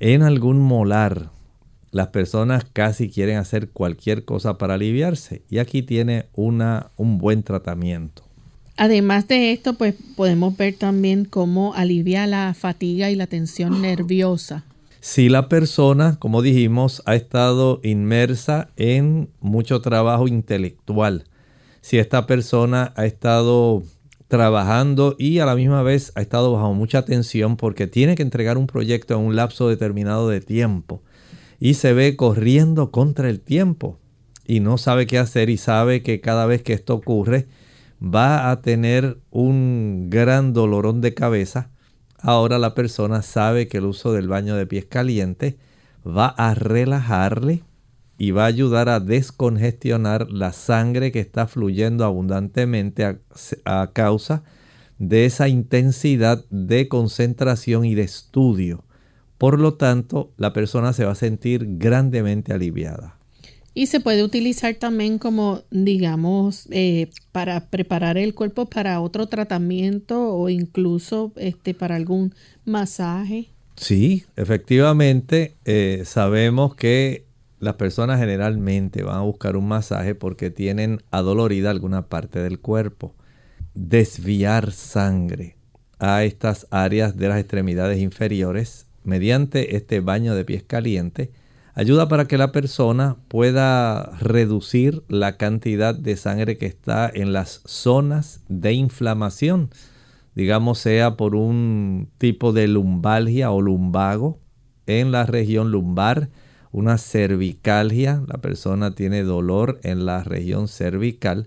en 0.00 0.22
algún 0.22 0.58
molar, 0.58 1.30
las 1.92 2.08
personas 2.08 2.66
casi 2.72 3.08
quieren 3.08 3.36
hacer 3.36 3.70
cualquier 3.70 4.24
cosa 4.24 4.58
para 4.58 4.74
aliviarse. 4.74 5.42
Y 5.48 5.58
aquí 5.58 5.82
tiene 5.82 6.26
una, 6.34 6.90
un 6.96 7.18
buen 7.18 7.44
tratamiento. 7.44 8.25
Además 8.76 9.26
de 9.28 9.52
esto, 9.52 9.74
pues 9.74 9.94
podemos 10.16 10.56
ver 10.56 10.74
también 10.74 11.24
cómo 11.24 11.74
alivia 11.74 12.26
la 12.26 12.54
fatiga 12.54 13.10
y 13.10 13.14
la 13.14 13.26
tensión 13.26 13.82
nerviosa. 13.82 14.64
Si 15.00 15.28
la 15.28 15.48
persona, 15.48 16.16
como 16.18 16.42
dijimos, 16.42 17.02
ha 17.06 17.14
estado 17.14 17.80
inmersa 17.84 18.70
en 18.76 19.28
mucho 19.40 19.80
trabajo 19.80 20.26
intelectual, 20.26 21.24
si 21.80 21.98
esta 21.98 22.26
persona 22.26 22.92
ha 22.96 23.06
estado 23.06 23.84
trabajando 24.28 25.14
y 25.18 25.38
a 25.38 25.46
la 25.46 25.54
misma 25.54 25.82
vez 25.82 26.10
ha 26.16 26.20
estado 26.20 26.52
bajo 26.52 26.74
mucha 26.74 27.04
tensión 27.04 27.56
porque 27.56 27.86
tiene 27.86 28.16
que 28.16 28.22
entregar 28.22 28.58
un 28.58 28.66
proyecto 28.66 29.14
en 29.14 29.20
un 29.20 29.36
lapso 29.36 29.68
determinado 29.68 30.28
de 30.28 30.40
tiempo 30.40 31.02
y 31.60 31.74
se 31.74 31.92
ve 31.92 32.16
corriendo 32.16 32.90
contra 32.90 33.30
el 33.30 33.40
tiempo 33.40 33.98
y 34.44 34.60
no 34.60 34.78
sabe 34.78 35.06
qué 35.06 35.18
hacer 35.18 35.50
y 35.50 35.56
sabe 35.56 36.02
que 36.02 36.20
cada 36.20 36.46
vez 36.46 36.62
que 36.62 36.72
esto 36.72 36.94
ocurre, 36.94 37.46
va 38.02 38.50
a 38.50 38.60
tener 38.60 39.18
un 39.30 40.08
gran 40.10 40.52
dolorón 40.52 41.00
de 41.00 41.14
cabeza. 41.14 41.70
Ahora 42.18 42.58
la 42.58 42.74
persona 42.74 43.22
sabe 43.22 43.68
que 43.68 43.78
el 43.78 43.84
uso 43.84 44.12
del 44.12 44.28
baño 44.28 44.56
de 44.56 44.66
pies 44.66 44.86
caliente 44.86 45.56
va 46.06 46.26
a 46.28 46.54
relajarle 46.54 47.62
y 48.18 48.30
va 48.30 48.44
a 48.44 48.46
ayudar 48.46 48.88
a 48.88 49.00
descongestionar 49.00 50.30
la 50.30 50.52
sangre 50.52 51.12
que 51.12 51.20
está 51.20 51.46
fluyendo 51.46 52.04
abundantemente 52.04 53.04
a, 53.04 53.18
a, 53.64 53.92
causa 53.92 54.42
de 54.98 55.26
esa 55.26 55.48
intensidad 55.48 56.44
de 56.48 56.88
concentración 56.88 57.84
y 57.84 57.94
de 57.94 58.02
estudio. 58.02 58.84
Por 59.36 59.60
lo 59.60 59.74
tanto, 59.74 60.32
la 60.38 60.54
persona 60.54 60.94
se 60.94 61.04
va 61.04 61.12
a 61.12 61.16
sentir 61.16 61.76
grandemente 61.76 62.54
aliviada. 62.54 63.18
Y 63.76 63.88
se 63.88 64.00
puede 64.00 64.24
utilizar 64.24 64.74
también 64.76 65.18
como, 65.18 65.60
digamos, 65.70 66.66
eh, 66.70 67.10
para 67.30 67.68
preparar 67.68 68.16
el 68.16 68.34
cuerpo 68.34 68.64
para 68.64 69.02
otro 69.02 69.26
tratamiento 69.26 70.34
o 70.34 70.48
incluso 70.48 71.34
este, 71.36 71.74
para 71.74 71.94
algún 71.94 72.34
masaje. 72.64 73.50
Sí, 73.76 74.24
efectivamente, 74.34 75.58
eh, 75.66 76.04
sabemos 76.06 76.74
que 76.74 77.26
las 77.60 77.74
personas 77.74 78.18
generalmente 78.18 79.02
van 79.02 79.16
a 79.18 79.20
buscar 79.20 79.58
un 79.58 79.68
masaje 79.68 80.14
porque 80.14 80.48
tienen 80.48 81.02
adolorida 81.10 81.68
alguna 81.68 82.06
parte 82.08 82.38
del 82.38 82.58
cuerpo. 82.58 83.14
Desviar 83.74 84.72
sangre 84.72 85.58
a 85.98 86.24
estas 86.24 86.66
áreas 86.70 87.18
de 87.18 87.28
las 87.28 87.38
extremidades 87.38 88.00
inferiores 88.00 88.86
mediante 89.04 89.76
este 89.76 90.00
baño 90.00 90.34
de 90.34 90.46
pies 90.46 90.62
caliente 90.62 91.30
ayuda 91.76 92.08
para 92.08 92.26
que 92.26 92.38
la 92.38 92.52
persona 92.52 93.18
pueda 93.28 94.16
reducir 94.18 95.04
la 95.08 95.36
cantidad 95.36 95.94
de 95.94 96.16
sangre 96.16 96.56
que 96.56 96.64
está 96.64 97.08
en 97.12 97.34
las 97.34 97.60
zonas 97.66 98.40
de 98.48 98.72
inflamación, 98.72 99.68
digamos 100.34 100.78
sea 100.78 101.18
por 101.18 101.34
un 101.34 102.08
tipo 102.16 102.54
de 102.54 102.66
lumbalgia 102.66 103.50
o 103.50 103.60
lumbago 103.60 104.40
en 104.86 105.12
la 105.12 105.26
región 105.26 105.70
lumbar, 105.70 106.30
una 106.72 106.96
cervicalgia, 106.96 108.22
la 108.26 108.38
persona 108.38 108.94
tiene 108.94 109.22
dolor 109.22 109.78
en 109.82 110.06
la 110.06 110.24
región 110.24 110.68
cervical, 110.68 111.46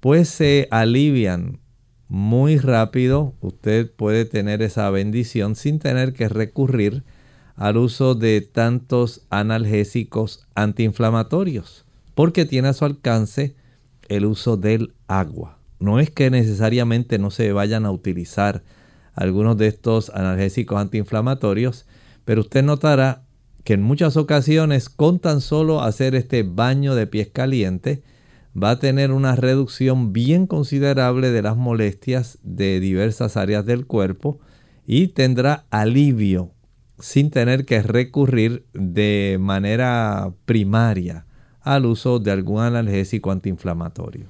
pues 0.00 0.30
se 0.30 0.66
alivian 0.70 1.60
muy 2.08 2.56
rápido, 2.56 3.34
usted 3.42 3.92
puede 3.94 4.24
tener 4.24 4.62
esa 4.62 4.88
bendición 4.88 5.56
sin 5.56 5.78
tener 5.78 6.14
que 6.14 6.30
recurrir 6.30 7.04
al 7.58 7.76
uso 7.76 8.14
de 8.14 8.40
tantos 8.40 9.26
analgésicos 9.30 10.46
antiinflamatorios, 10.54 11.84
porque 12.14 12.44
tiene 12.44 12.68
a 12.68 12.72
su 12.72 12.84
alcance 12.84 13.56
el 14.08 14.26
uso 14.26 14.56
del 14.56 14.94
agua. 15.08 15.58
No 15.80 15.98
es 15.98 16.10
que 16.10 16.30
necesariamente 16.30 17.18
no 17.18 17.32
se 17.32 17.52
vayan 17.52 17.84
a 17.84 17.90
utilizar 17.90 18.62
algunos 19.14 19.58
de 19.58 19.66
estos 19.66 20.10
analgésicos 20.10 20.78
antiinflamatorios, 20.78 21.86
pero 22.24 22.42
usted 22.42 22.62
notará 22.62 23.24
que 23.64 23.74
en 23.74 23.82
muchas 23.82 24.16
ocasiones 24.16 24.88
con 24.88 25.18
tan 25.18 25.40
solo 25.40 25.82
hacer 25.82 26.14
este 26.14 26.44
baño 26.44 26.94
de 26.94 27.08
pies 27.08 27.28
caliente 27.28 28.04
va 28.60 28.70
a 28.70 28.78
tener 28.78 29.10
una 29.10 29.34
reducción 29.34 30.12
bien 30.12 30.46
considerable 30.46 31.32
de 31.32 31.42
las 31.42 31.56
molestias 31.56 32.38
de 32.42 32.78
diversas 32.78 33.36
áreas 33.36 33.66
del 33.66 33.86
cuerpo 33.86 34.38
y 34.86 35.08
tendrá 35.08 35.66
alivio 35.70 36.52
sin 36.98 37.30
tener 37.30 37.64
que 37.64 37.82
recurrir 37.82 38.64
de 38.74 39.36
manera 39.40 40.32
primaria 40.44 41.26
al 41.60 41.86
uso 41.86 42.18
de 42.18 42.30
algún 42.30 42.62
analgésico 42.62 43.30
antiinflamatorio. 43.30 44.26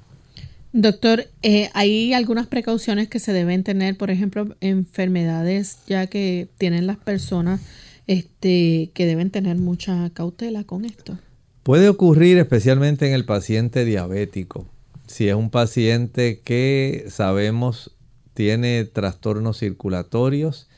Doctor, 0.71 1.25
eh, 1.41 1.69
¿hay 1.73 2.13
algunas 2.13 2.45
precauciones 2.45 3.07
que 3.07 3.19
se 3.19 3.33
deben 3.33 3.63
tener, 3.63 3.97
por 3.97 4.11
ejemplo, 4.11 4.55
enfermedades 4.61 5.79
ya 5.87 6.07
que 6.07 6.47
tienen 6.57 6.85
las 6.85 6.97
personas 6.97 7.61
este, 8.05 8.91
que 8.93 9.05
deben 9.07 9.31
tener 9.31 9.57
mucha 9.57 10.09
cautela 10.11 10.63
con 10.63 10.85
esto? 10.85 11.17
Puede 11.63 11.89
ocurrir 11.89 12.37
especialmente 12.37 13.07
en 13.07 13.13
el 13.13 13.25
paciente 13.25 13.83
diabético. 13.83 14.67
Si 15.07 15.27
es 15.27 15.35
un 15.35 15.49
paciente 15.49 16.41
que 16.43 17.05
sabemos 17.09 17.95
tiene 18.35 18.85
trastornos 18.85 19.59
circulatorios, 19.59 20.68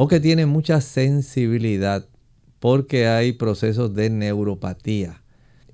o 0.00 0.06
que 0.06 0.20
tiene 0.20 0.46
mucha 0.46 0.80
sensibilidad 0.80 2.06
porque 2.60 3.08
hay 3.08 3.32
procesos 3.32 3.94
de 3.94 4.10
neuropatía. 4.10 5.24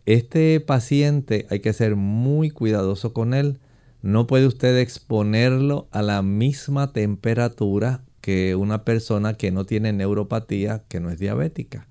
Este 0.06 0.60
paciente 0.60 1.46
hay 1.50 1.60
que 1.60 1.74
ser 1.74 1.94
muy 1.94 2.48
cuidadoso 2.48 3.12
con 3.12 3.34
él. 3.34 3.58
No 4.00 4.26
puede 4.26 4.46
usted 4.46 4.78
exponerlo 4.78 5.88
a 5.90 6.00
la 6.00 6.22
misma 6.22 6.94
temperatura 6.94 8.02
que 8.22 8.54
una 8.54 8.82
persona 8.82 9.34
que 9.34 9.50
no 9.50 9.66
tiene 9.66 9.92
neuropatía, 9.92 10.84
que 10.88 11.00
no 11.00 11.10
es 11.10 11.18
diabética. 11.18 11.86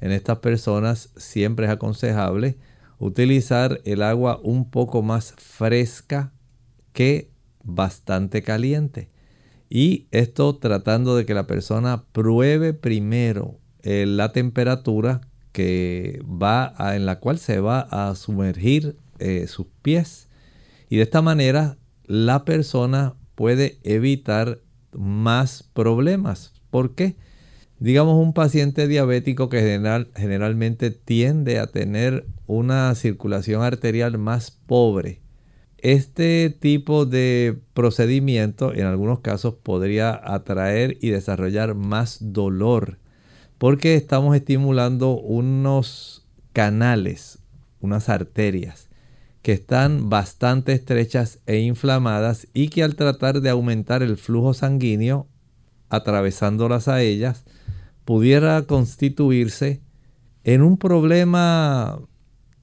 En 0.00 0.10
estas 0.10 0.38
personas 0.38 1.10
siempre 1.16 1.66
es 1.66 1.70
aconsejable 1.70 2.58
utilizar 2.98 3.80
el 3.84 4.02
agua 4.02 4.40
un 4.42 4.68
poco 4.68 5.02
más 5.02 5.32
fresca 5.36 6.32
que 6.92 7.30
bastante 7.62 8.42
caliente. 8.42 9.10
Y 9.70 10.06
esto 10.10 10.56
tratando 10.56 11.16
de 11.16 11.26
que 11.26 11.34
la 11.34 11.46
persona 11.46 12.04
pruebe 12.12 12.72
primero 12.72 13.58
eh, 13.82 14.06
la 14.06 14.32
temperatura 14.32 15.20
que 15.52 16.22
va 16.24 16.74
en 16.94 17.06
la 17.06 17.18
cual 17.20 17.38
se 17.38 17.60
va 17.60 17.80
a 17.80 18.14
sumergir 18.14 18.96
eh, 19.18 19.46
sus 19.46 19.66
pies. 19.82 20.28
Y 20.88 20.96
de 20.96 21.02
esta 21.02 21.22
manera 21.22 21.76
la 22.06 22.44
persona 22.44 23.14
puede 23.34 23.78
evitar 23.82 24.60
más 24.92 25.62
problemas. 25.74 26.54
¿Por 26.70 26.94
qué? 26.94 27.16
Digamos 27.78 28.16
un 28.20 28.32
paciente 28.32 28.88
diabético 28.88 29.48
que 29.48 29.60
general, 29.60 30.10
generalmente 30.16 30.90
tiende 30.90 31.58
a 31.58 31.68
tener 31.68 32.26
una 32.46 32.94
circulación 32.94 33.62
arterial 33.62 34.18
más 34.18 34.50
pobre 34.50 35.20
este 35.78 36.50
tipo 36.50 37.06
de 37.06 37.58
procedimiento 37.72 38.74
en 38.74 38.86
algunos 38.86 39.20
casos 39.20 39.54
podría 39.54 40.20
atraer 40.22 40.98
y 41.00 41.10
desarrollar 41.10 41.74
más 41.74 42.18
dolor 42.20 42.98
porque 43.58 43.96
estamos 43.96 44.36
estimulando 44.36 45.18
unos 45.18 46.26
canales, 46.52 47.38
unas 47.80 48.08
arterias 48.08 48.88
que 49.42 49.52
están 49.52 50.08
bastante 50.10 50.72
estrechas 50.72 51.40
e 51.46 51.58
inflamadas 51.58 52.48
y 52.52 52.68
que 52.68 52.82
al 52.82 52.96
tratar 52.96 53.40
de 53.40 53.50
aumentar 53.50 54.02
el 54.02 54.16
flujo 54.16 54.54
sanguíneo 54.54 55.28
atravesándolas 55.88 56.88
a 56.88 57.02
ellas 57.02 57.44
pudiera 58.04 58.62
constituirse 58.62 59.80
en 60.44 60.62
un 60.62 60.76
problema 60.76 62.00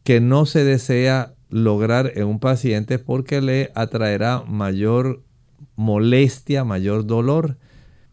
que 0.03 0.19
no 0.19 0.45
se 0.45 0.63
desea 0.63 1.34
lograr 1.49 2.11
en 2.15 2.25
un 2.25 2.39
paciente 2.39 2.99
porque 2.99 3.41
le 3.41 3.71
atraerá 3.75 4.43
mayor 4.47 5.23
molestia, 5.75 6.63
mayor 6.63 7.05
dolor. 7.05 7.57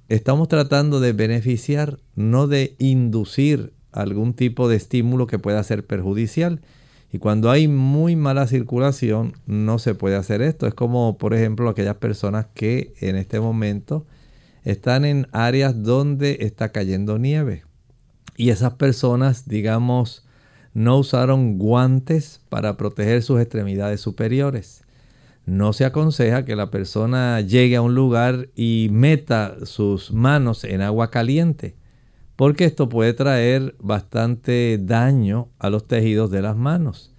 Estamos 0.09 0.49
tratando 0.49 1.01
de 1.01 1.13
beneficiar, 1.13 1.99
no 2.15 2.47
de 2.47 2.77
inducir 2.79 3.73
algún 3.93 4.35
tipo 4.35 4.69
de 4.69 4.77
estímulo 4.77 5.27
que 5.27 5.39
pueda 5.39 5.63
ser 5.63 5.87
perjudicial. 5.87 6.61
Y 7.13 7.19
cuando 7.19 7.51
hay 7.51 7.69
muy 7.69 8.17
mala 8.17 8.47
circulación, 8.47 9.35
no 9.47 9.79
se 9.79 9.95
puede 9.95 10.17
hacer 10.17 10.41
esto. 10.41 10.67
Es 10.67 10.75
como, 10.75 11.19
por 11.19 11.35
ejemplo, 11.35 11.69
aquellas 11.69 11.97
personas 11.97 12.47
que 12.55 12.95
en 13.01 13.17
este 13.17 13.39
momento 13.39 14.07
están 14.65 15.05
en 15.05 15.27
áreas 15.33 15.83
donde 15.83 16.39
está 16.41 16.71
cayendo 16.71 17.19
nieve. 17.19 17.65
Y 18.37 18.49
esas 18.51 18.75
personas, 18.75 19.47
digamos, 19.47 20.22
no 20.75 20.99
usaron 20.99 21.59
guantes 21.59 22.41
para 22.49 22.77
proteger 22.77 23.23
sus 23.23 23.41
extremidades 23.41 24.01
superiores. 24.01 24.85
No 25.45 25.73
se 25.73 25.85
aconseja 25.85 26.45
que 26.45 26.57
la 26.57 26.71
persona 26.71 27.41
llegue 27.41 27.77
a 27.77 27.83
un 27.83 27.95
lugar 27.95 28.49
y 28.55 28.89
meta 28.93 29.57
sus 29.65 30.13
manos 30.13 30.65
en 30.65 30.81
agua 30.83 31.11
caliente, 31.11 31.75
porque 32.37 32.65
esto 32.65 32.89
puede 32.89 33.13
traer 33.13 33.75
bastante 33.81 34.79
daño 34.81 35.49
a 35.59 35.69
los 35.69 35.87
tejidos 35.87 36.31
de 36.31 36.43
las 36.43 36.57
manos. 36.57 37.13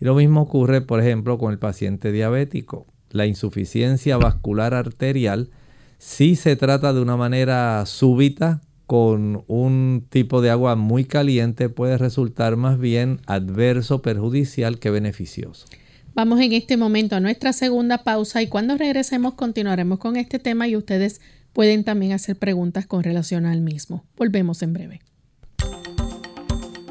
Y 0.00 0.04
lo 0.04 0.14
mismo 0.14 0.42
ocurre, 0.42 0.80
por 0.80 1.00
ejemplo, 1.00 1.38
con 1.38 1.52
el 1.52 1.58
paciente 1.58 2.12
diabético. 2.12 2.86
La 3.10 3.26
insuficiencia 3.26 4.18
vascular 4.18 4.72
arterial, 4.72 5.50
si 5.98 6.36
se 6.36 6.56
trata 6.56 6.92
de 6.92 7.00
una 7.00 7.16
manera 7.16 7.84
súbita, 7.86 8.60
con 8.90 9.44
un 9.46 10.04
tipo 10.10 10.42
de 10.42 10.50
agua 10.50 10.74
muy 10.74 11.04
caliente 11.04 11.68
puede 11.68 11.96
resultar 11.96 12.56
más 12.56 12.76
bien 12.76 13.20
adverso, 13.26 14.02
perjudicial 14.02 14.80
que 14.80 14.90
beneficioso. 14.90 15.66
Vamos 16.12 16.40
en 16.40 16.54
este 16.54 16.76
momento 16.76 17.14
a 17.14 17.20
nuestra 17.20 17.52
segunda 17.52 17.98
pausa 17.98 18.42
y 18.42 18.48
cuando 18.48 18.76
regresemos 18.76 19.34
continuaremos 19.34 20.00
con 20.00 20.16
este 20.16 20.40
tema 20.40 20.66
y 20.66 20.74
ustedes 20.74 21.20
pueden 21.52 21.84
también 21.84 22.10
hacer 22.10 22.34
preguntas 22.34 22.84
con 22.88 23.04
relación 23.04 23.46
al 23.46 23.60
mismo. 23.60 24.02
Volvemos 24.16 24.60
en 24.60 24.72
breve. 24.72 25.00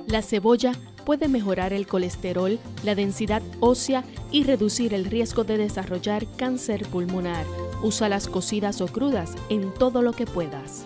La 0.08 0.22
cebolla 0.22 0.72
puede 1.06 1.28
mejorar 1.28 1.74
el 1.74 1.86
colesterol, 1.86 2.60
la 2.86 2.96
densidad 2.96 3.42
ósea 3.60 4.06
y 4.32 4.46
reducir 4.46 4.94
el 4.94 5.04
riesgo 5.04 5.44
de 5.44 5.58
desarrollar 5.58 6.26
cáncer 6.38 6.84
pulmonar. 6.86 7.46
Usa 7.84 8.08
las 8.08 8.30
cocidas 8.30 8.80
o 8.80 8.88
crudas 8.88 9.36
en 9.50 9.74
todo 9.74 10.02
lo 10.02 10.14
que 10.14 10.26
puedas. 10.26 10.86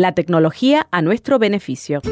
La 0.00 0.12
tecnología 0.12 0.86
a 0.92 1.02
nuestro 1.02 1.40
beneficio. 1.40 2.02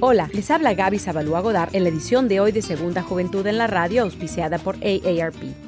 Hola, 0.00 0.28
les 0.32 0.50
habla 0.50 0.74
Gaby 0.74 0.98
Zabalúa 0.98 1.38
Godard 1.38 1.72
en 1.72 1.84
la 1.84 1.90
edición 1.90 2.26
de 2.26 2.40
hoy 2.40 2.50
de 2.50 2.62
Segunda 2.62 3.04
Juventud 3.04 3.46
en 3.46 3.58
la 3.58 3.68
Radio, 3.68 4.02
auspiciada 4.02 4.58
por 4.58 4.74
AARP. 4.78 5.67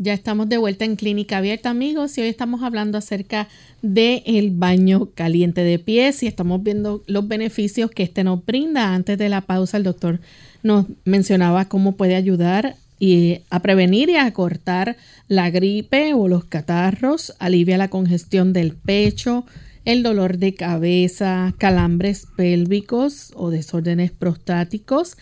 Ya 0.00 0.12
estamos 0.12 0.48
de 0.48 0.58
vuelta 0.58 0.84
en 0.84 0.94
Clínica 0.94 1.38
Abierta, 1.38 1.70
amigos, 1.70 2.16
y 2.16 2.20
hoy 2.20 2.28
estamos 2.28 2.62
hablando 2.62 2.98
acerca 2.98 3.48
del 3.82 4.22
el 4.26 4.52
baño 4.52 5.08
caliente 5.16 5.64
de 5.64 5.80
pies 5.80 6.22
y 6.22 6.28
estamos 6.28 6.62
viendo 6.62 7.02
los 7.08 7.26
beneficios 7.26 7.90
que 7.90 8.04
este 8.04 8.22
nos 8.22 8.46
brinda. 8.46 8.94
Antes 8.94 9.18
de 9.18 9.28
la 9.28 9.40
pausa, 9.40 9.76
el 9.76 9.82
doctor 9.82 10.20
nos 10.62 10.86
mencionaba 11.04 11.64
cómo 11.64 11.96
puede 11.96 12.14
ayudar 12.14 12.76
y 13.00 13.40
a 13.50 13.60
prevenir 13.60 14.08
y 14.08 14.14
a 14.14 14.32
cortar 14.32 14.96
la 15.26 15.50
gripe 15.50 16.14
o 16.14 16.28
los 16.28 16.44
catarros, 16.44 17.34
alivia 17.40 17.76
la 17.76 17.88
congestión 17.88 18.52
del 18.52 18.76
pecho, 18.76 19.46
el 19.84 20.04
dolor 20.04 20.38
de 20.38 20.54
cabeza, 20.54 21.52
calambres 21.58 22.28
pélvicos 22.36 23.32
o 23.34 23.50
desórdenes 23.50 24.12
prostáticos. 24.12 25.16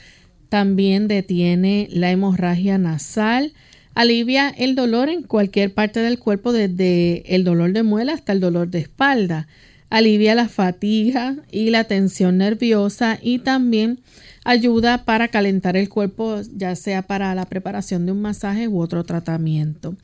También 0.51 1.09
detiene 1.09 1.89
la 1.91 2.11
hemorragia 2.11 2.77
nasal 2.77 3.55
Alivia 3.97 4.51
el 4.51 4.75
dolor 4.75 5.09
en 5.09 5.23
cualquier 5.23 5.73
parte 5.73 6.01
del 6.01 6.19
cuerpo, 6.19 6.53
desde 6.53 7.35
el 7.35 7.45
dolor 7.45 7.73
de 7.73 7.83
muela 7.83 8.13
hasta 8.13 8.33
el 8.33 8.41
dolor 8.41 8.69
de 8.69 8.81
espalda. 8.81 9.49
Alivia 9.89 10.35
la 10.35 10.51
fatiga 10.51 11.37
y 11.51 11.71
la 11.71 11.85
tensión 11.85 12.37
nerviosa 12.37 13.19
y 13.23 13.39
también 13.39 14.01
ayuda 14.45 15.07
para 15.07 15.29
calentar 15.29 15.79
el 15.79 15.89
cuerpo, 15.89 16.43
ya 16.55 16.77
sea 16.77 17.03
para 17.03 17.35
la 17.35 17.47
preparación 17.47 18.05
de 18.05 18.13
un 18.13 18.21
masaje 18.21 18.69
u 18.69 18.81
otro 18.81 19.03
tratamiento. 19.03 19.97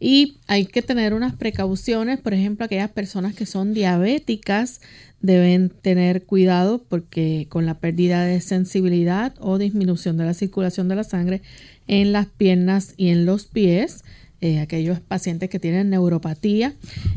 Y 0.00 0.38
hay 0.48 0.66
que 0.66 0.82
tener 0.82 1.14
unas 1.14 1.36
precauciones, 1.36 2.18
por 2.18 2.34
ejemplo, 2.34 2.66
aquellas 2.66 2.90
personas 2.90 3.36
que 3.36 3.46
son 3.46 3.74
diabéticas 3.74 4.80
deben 5.20 5.70
tener 5.70 6.24
cuidado 6.24 6.82
porque 6.82 7.46
con 7.48 7.64
la 7.64 7.78
pérdida 7.78 8.24
de 8.24 8.40
sensibilidad 8.40 9.34
o 9.38 9.56
disminución 9.56 10.16
de 10.16 10.24
la 10.24 10.34
circulación 10.34 10.88
de 10.88 10.96
la 10.96 11.04
sangre 11.04 11.42
en 11.86 12.12
las 12.12 12.26
piernas 12.26 12.94
y 12.96 13.08
en 13.08 13.26
los 13.26 13.46
pies, 13.46 14.04
eh, 14.40 14.60
aquellos 14.60 15.00
pacientes 15.00 15.48
que 15.48 15.58
tienen 15.58 15.90
neuropatía 15.90 16.74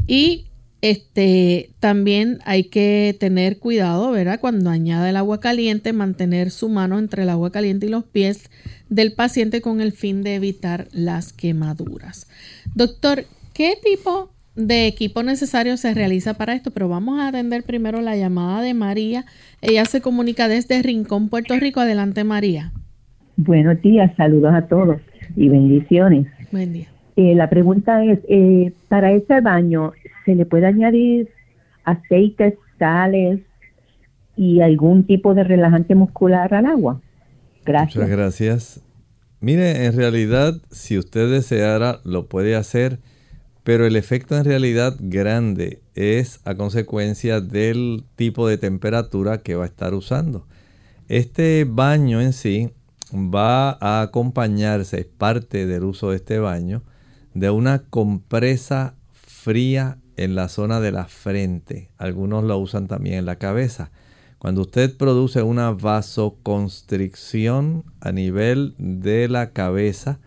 y 0.08 0.46
este, 0.82 1.72
también 1.82 2.40
hay 2.46 2.66
que 2.66 3.16
tener 3.20 3.60
cuidado, 3.60 4.12
¿verdad? 4.12 4.40
Cuando 4.40 4.70
añade 4.70 5.10
el 5.10 5.18
agua 5.18 5.42
caliente, 5.42 5.92
mantener 5.92 6.52
su 6.52 6.70
mano 6.70 6.98
entre 7.00 7.24
el 7.24 7.30
agua 7.30 7.52
caliente 7.52 7.88
y 7.88 7.90
los 7.90 8.06
pies 8.06 8.50
del 8.88 9.14
paciente 9.14 9.62
con 9.62 9.82
el 9.82 9.92
fin 9.92 10.24
de 10.24 10.36
evitar 10.36 10.88
las 10.92 11.34
quemaduras. 11.34 12.28
Doctor, 12.76 13.26
¿qué 13.54 13.78
tipo 13.84 14.32
de 14.56 14.88
equipo 14.88 15.22
necesario 15.22 15.76
se 15.76 15.94
realiza 15.94 16.36
para 16.36 16.54
esto? 16.54 16.72
Pero 16.72 16.88
vamos 16.88 17.20
a 17.20 17.28
atender 17.28 17.64
primero 17.64 18.00
la 18.02 18.16
llamada 18.16 18.62
de 18.62 18.74
María. 18.74 19.26
Ella 19.62 19.84
se 19.84 20.00
comunica 20.00 20.48
desde 20.48 20.82
Rincón, 20.82 21.28
Puerto 21.28 21.60
Rico. 21.60 21.82
Adelante, 21.82 22.24
María. 22.24 22.72
Buenos 23.42 23.82
días, 23.82 24.12
saludos 24.18 24.54
a 24.54 24.68
todos 24.68 24.98
y 25.38 25.48
bendiciones. 25.48 26.28
Buen 26.52 26.74
día. 26.74 26.90
Eh, 27.16 27.36
la 27.36 27.50
pregunta 27.50 28.04
es, 28.04 28.20
eh, 28.28 28.74
para 28.90 29.14
ese 29.14 29.40
baño, 29.40 29.94
¿se 30.26 30.36
le 30.36 30.46
puede 30.46 30.66
añadir 30.66 31.30
aceites, 31.86 32.56
sales 32.78 33.40
y 34.36 34.60
algún 34.60 35.06
tipo 35.06 35.34
de 35.36 35.46
relajante 35.46 35.96
muscular 35.96 36.54
al 36.54 36.66
agua? 36.66 37.00
Gracias. 37.64 37.96
Muchas 37.96 38.10
gracias. 38.10 38.84
Mire, 39.40 39.86
en 39.86 39.96
realidad, 39.96 40.56
si 40.70 40.98
usted 40.98 41.32
deseara, 41.32 42.02
lo 42.04 42.28
puede 42.28 42.58
hacer, 42.58 43.00
pero 43.64 43.88
el 43.88 43.96
efecto 43.96 44.36
en 44.36 44.44
realidad 44.44 44.98
grande 45.00 45.80
es 45.96 46.42
a 46.44 46.56
consecuencia 46.56 47.40
del 47.40 48.04
tipo 48.18 48.50
de 48.50 48.58
temperatura 48.58 49.38
que 49.38 49.56
va 49.56 49.64
a 49.64 49.68
estar 49.68 49.94
usando. 49.94 50.46
Este 51.08 51.66
baño 51.66 52.20
en 52.20 52.34
sí 52.34 52.72
va 53.14 53.78
a 53.82 54.02
acompañarse, 54.02 55.02
es 55.02 55.06
parte 55.06 55.66
del 55.66 55.84
uso 55.84 56.12
de 56.12 56.18
este 56.18 56.40
baño, 56.40 56.84
de 57.34 57.50
una 57.50 57.84
compresa 57.84 58.96
fría 59.14 59.98
en 60.18 60.36
la 60.36 60.50
zona 60.50 60.80
de 60.80 60.92
la 60.92 61.06
frente. 61.06 61.90
Algunos 61.98 62.44
lo 62.44 62.58
usan 62.58 62.88
también 62.88 63.20
en 63.20 63.26
la 63.26 63.38
cabeza. 63.38 63.92
Cuando 64.38 64.62
usted 64.62 64.96
produce 64.96 65.42
una 65.44 65.72
vasoconstricción 65.72 67.84
a 68.00 68.12
nivel 68.12 68.76
de 68.78 69.28
la 69.28 69.52
cabeza 69.52 70.20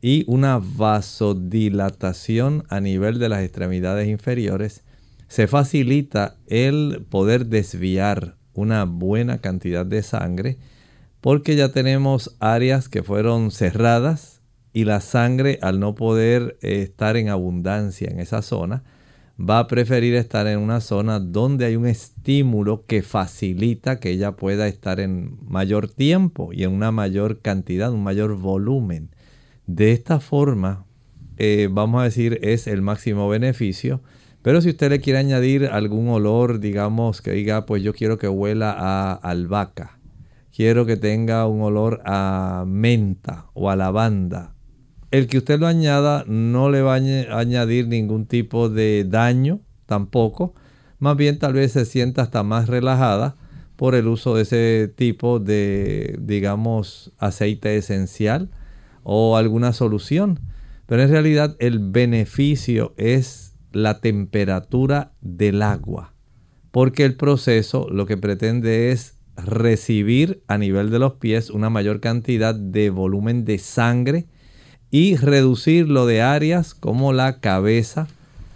y 0.00 0.24
una 0.28 0.60
vasodilatación 0.62 2.64
a 2.68 2.80
nivel 2.80 3.18
de 3.18 3.28
las 3.28 3.42
extremidades 3.42 4.08
inferiores, 4.08 4.84
se 5.28 5.46
facilita 5.46 6.36
el 6.46 7.04
poder 7.08 7.46
desviar 7.46 8.36
una 8.54 8.84
buena 8.84 9.38
cantidad 9.38 9.84
de 9.84 10.02
sangre 10.02 10.58
porque 11.20 11.56
ya 11.56 11.70
tenemos 11.70 12.36
áreas 12.40 12.88
que 12.88 13.02
fueron 13.02 13.50
cerradas 13.50 14.40
y 14.72 14.84
la 14.84 15.00
sangre 15.00 15.58
al 15.62 15.80
no 15.80 15.94
poder 15.94 16.58
eh, 16.62 16.82
estar 16.82 17.16
en 17.16 17.28
abundancia 17.28 18.08
en 18.10 18.20
esa 18.20 18.42
zona, 18.42 18.84
va 19.38 19.60
a 19.60 19.66
preferir 19.66 20.14
estar 20.14 20.46
en 20.46 20.58
una 20.58 20.80
zona 20.80 21.20
donde 21.20 21.64
hay 21.64 21.76
un 21.76 21.86
estímulo 21.86 22.84
que 22.86 23.02
facilita 23.02 24.00
que 24.00 24.10
ella 24.10 24.32
pueda 24.32 24.66
estar 24.66 25.00
en 25.00 25.38
mayor 25.48 25.88
tiempo 25.88 26.52
y 26.52 26.64
en 26.64 26.72
una 26.72 26.90
mayor 26.90 27.40
cantidad, 27.40 27.92
un 27.92 28.02
mayor 28.02 28.36
volumen. 28.36 29.10
De 29.66 29.92
esta 29.92 30.18
forma, 30.18 30.86
eh, 31.36 31.68
vamos 31.70 32.00
a 32.00 32.04
decir, 32.04 32.38
es 32.42 32.66
el 32.66 32.82
máximo 32.82 33.28
beneficio. 33.28 34.00
Pero 34.42 34.60
si 34.60 34.70
usted 34.70 34.90
le 34.90 35.00
quiere 35.00 35.18
añadir 35.18 35.66
algún 35.66 36.08
olor, 36.08 36.60
digamos 36.60 37.22
que 37.22 37.32
diga, 37.32 37.66
pues 37.66 37.82
yo 37.82 37.92
quiero 37.92 38.18
que 38.18 38.28
huela 38.28 38.74
a 38.76 39.12
albahaca, 39.12 39.97
quiero 40.58 40.86
que 40.86 40.96
tenga 40.96 41.46
un 41.46 41.62
olor 41.62 42.02
a 42.04 42.64
menta 42.66 43.46
o 43.54 43.70
a 43.70 43.76
lavanda. 43.76 44.56
El 45.12 45.28
que 45.28 45.38
usted 45.38 45.60
lo 45.60 45.68
añada 45.68 46.24
no 46.26 46.68
le 46.68 46.82
va 46.82 46.94
a 46.94 47.38
añadir 47.38 47.86
ningún 47.86 48.26
tipo 48.26 48.68
de 48.68 49.06
daño 49.08 49.60
tampoco. 49.86 50.54
Más 50.98 51.16
bien 51.16 51.38
tal 51.38 51.52
vez 51.52 51.70
se 51.70 51.84
sienta 51.84 52.22
hasta 52.22 52.42
más 52.42 52.68
relajada 52.68 53.36
por 53.76 53.94
el 53.94 54.08
uso 54.08 54.34
de 54.34 54.42
ese 54.42 54.92
tipo 54.92 55.38
de, 55.38 56.18
digamos, 56.20 57.12
aceite 57.18 57.76
esencial 57.76 58.50
o 59.04 59.36
alguna 59.36 59.72
solución. 59.72 60.40
Pero 60.86 61.04
en 61.04 61.10
realidad 61.10 61.54
el 61.60 61.78
beneficio 61.78 62.94
es 62.96 63.54
la 63.70 64.00
temperatura 64.00 65.12
del 65.20 65.62
agua. 65.62 66.14
Porque 66.72 67.04
el 67.04 67.14
proceso 67.14 67.86
lo 67.88 68.06
que 68.06 68.16
pretende 68.16 68.90
es 68.90 69.17
recibir 69.38 70.42
a 70.48 70.58
nivel 70.58 70.90
de 70.90 70.98
los 70.98 71.14
pies 71.14 71.50
una 71.50 71.70
mayor 71.70 72.00
cantidad 72.00 72.54
de 72.54 72.90
volumen 72.90 73.44
de 73.44 73.58
sangre 73.58 74.26
y 74.90 75.16
reducirlo 75.16 76.06
de 76.06 76.22
áreas 76.22 76.74
como 76.74 77.12
la 77.12 77.40
cabeza, 77.40 78.08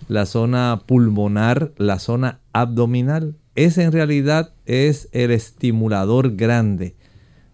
la 0.08 0.26
zona 0.26 0.82
pulmonar, 0.86 1.72
la 1.76 1.98
zona 1.98 2.40
abdominal. 2.52 3.36
Ese 3.54 3.82
en 3.82 3.92
realidad 3.92 4.54
es 4.66 5.08
el 5.12 5.30
estimulador 5.30 6.36
grande. 6.36 6.96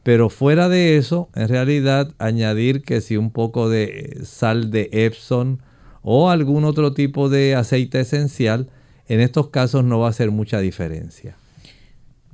Pero 0.05 0.31
fuera 0.31 0.69
de 0.69 0.97
eso, 0.97 1.29
en 1.35 1.49
realidad 1.49 2.15
añadir 2.19 2.83
que 2.83 3.01
si 3.01 3.17
un 3.17 3.31
poco 3.31 3.69
de 3.69 4.21
sal 4.25 4.71
de 4.71 4.89
Epson 4.93 5.61
o 6.03 6.31
algún 6.31 6.65
otro 6.65 6.95
tipo 6.95 7.29
de 7.29 7.55
aceite 7.55 8.01
esencial, 8.01 8.71
en 9.07 9.21
estos 9.21 9.49
casos 9.49 9.85
no 9.85 9.99
va 9.99 10.07
a 10.07 10.11
hacer 10.11 10.31
mucha 10.31 10.61
diferencia. 10.61 11.37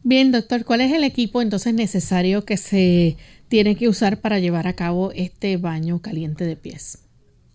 Bien, 0.07 0.33
doctor, 0.33 0.67
¿cuál 0.67 0.83
es 0.83 0.93
el 0.93 1.03
equipo 1.03 1.41
entonces 1.41 1.73
necesario 1.73 2.45
que 2.45 2.59
se 2.59 3.17
tiene 3.49 3.75
que 3.75 3.89
usar 3.89 4.21
para 4.21 4.39
llevar 4.39 4.67
a 4.67 4.75
cabo 4.75 5.13
este 5.13 5.57
baño 5.57 6.03
caliente 6.03 6.45
de 6.45 6.57
pies? 6.57 6.99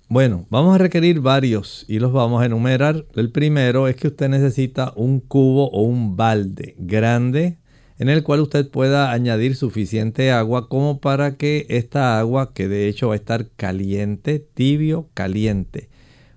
Bueno, 0.08 0.48
vamos 0.50 0.74
a 0.74 0.80
requerir 0.80 1.20
varios 1.20 1.86
y 1.88 2.00
los 2.00 2.12
vamos 2.12 2.42
a 2.42 2.48
enumerar. 2.48 3.06
El 3.14 3.32
primero 3.32 3.88
es 3.88 3.96
que 3.98 4.08
usted 4.08 4.30
necesita 4.30 4.94
un 4.96 5.20
cubo 5.20 5.70
o 5.70 5.84
un 5.84 6.18
balde 6.18 6.74
grande 6.80 7.60
en 8.00 8.10
el 8.10 8.24
cual 8.24 8.40
usted 8.40 8.68
pueda 8.68 9.12
añadir 9.12 9.56
suficiente 9.56 10.32
agua 10.32 10.70
como 10.70 11.00
para 11.00 11.36
que 11.36 11.68
esta 11.70 12.18
agua, 12.18 12.52
que 12.56 12.68
de 12.68 12.88
hecho 12.88 13.10
va 13.10 13.14
a 13.14 13.18
estar 13.18 13.46
caliente, 13.58 14.40
tibio, 14.40 15.08
caliente, 15.14 15.88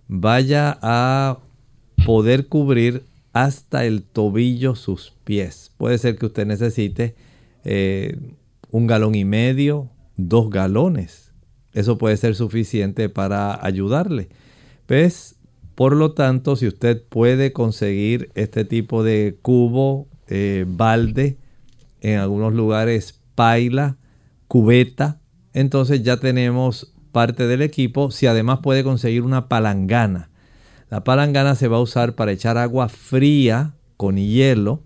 vaya 0.08 0.78
a 0.82 1.38
poder 2.04 2.48
cubrir 2.48 3.04
hasta 3.32 3.84
el 3.84 4.02
tobillo 4.02 4.74
sus 4.74 5.12
pies. 5.24 5.72
Puede 5.76 5.98
ser 5.98 6.16
que 6.16 6.26
usted 6.26 6.46
necesite 6.46 7.14
eh, 7.64 8.18
un 8.70 8.86
galón 8.86 9.14
y 9.14 9.24
medio, 9.24 9.90
dos 10.16 10.50
galones. 10.50 11.32
Eso 11.72 11.98
puede 11.98 12.16
ser 12.16 12.34
suficiente 12.34 13.08
para 13.08 13.64
ayudarle. 13.64 14.28
Pues, 14.86 15.36
por 15.74 15.96
lo 15.96 16.12
tanto, 16.12 16.56
si 16.56 16.66
usted 16.66 17.02
puede 17.08 17.52
conseguir 17.52 18.30
este 18.34 18.64
tipo 18.64 19.02
de 19.02 19.38
cubo, 19.40 20.08
eh, 20.28 20.64
balde, 20.68 21.38
en 22.00 22.18
algunos 22.18 22.52
lugares 22.52 23.20
paila, 23.34 23.96
cubeta, 24.48 25.20
entonces 25.54 26.02
ya 26.02 26.18
tenemos 26.18 26.92
parte 27.12 27.46
del 27.46 27.62
equipo. 27.62 28.10
Si 28.10 28.26
además 28.26 28.58
puede 28.62 28.84
conseguir 28.84 29.22
una 29.22 29.48
palangana, 29.48 30.30
la 30.92 31.04
palangana 31.04 31.54
se 31.54 31.68
va 31.68 31.78
a 31.78 31.80
usar 31.80 32.16
para 32.16 32.32
echar 32.32 32.58
agua 32.58 32.90
fría 32.90 33.72
con 33.96 34.18
hielo. 34.18 34.82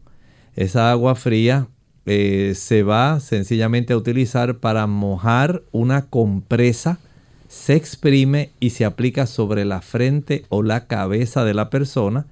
Esa 0.54 0.92
agua 0.92 1.16
fría 1.16 1.66
eh, 2.04 2.52
se 2.54 2.84
va 2.84 3.18
sencillamente 3.18 3.92
a 3.92 3.96
utilizar 3.96 4.58
para 4.58 4.86
mojar 4.86 5.64
una 5.72 6.08
compresa. 6.08 7.00
Se 7.48 7.74
exprime 7.74 8.50
y 8.60 8.70
se 8.70 8.84
aplica 8.84 9.26
sobre 9.26 9.64
la 9.64 9.80
frente 9.80 10.44
o 10.48 10.62
la 10.62 10.86
cabeza 10.86 11.44
de 11.44 11.54
la 11.54 11.70
persona 11.70 12.26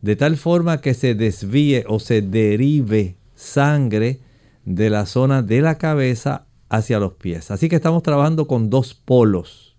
de 0.00 0.14
tal 0.14 0.36
forma 0.36 0.80
que 0.80 0.94
se 0.94 1.16
desvíe 1.16 1.84
o 1.88 1.98
se 1.98 2.22
derive 2.22 3.16
sangre 3.34 4.20
de 4.64 4.90
la 4.90 5.06
zona 5.06 5.42
de 5.42 5.60
la 5.60 5.76
cabeza 5.76 6.46
hacia 6.68 7.00
los 7.00 7.14
pies. 7.14 7.50
Así 7.50 7.68
que 7.68 7.74
estamos 7.74 8.04
trabajando 8.04 8.46
con 8.46 8.70
dos 8.70 8.94
polos. 8.94 9.76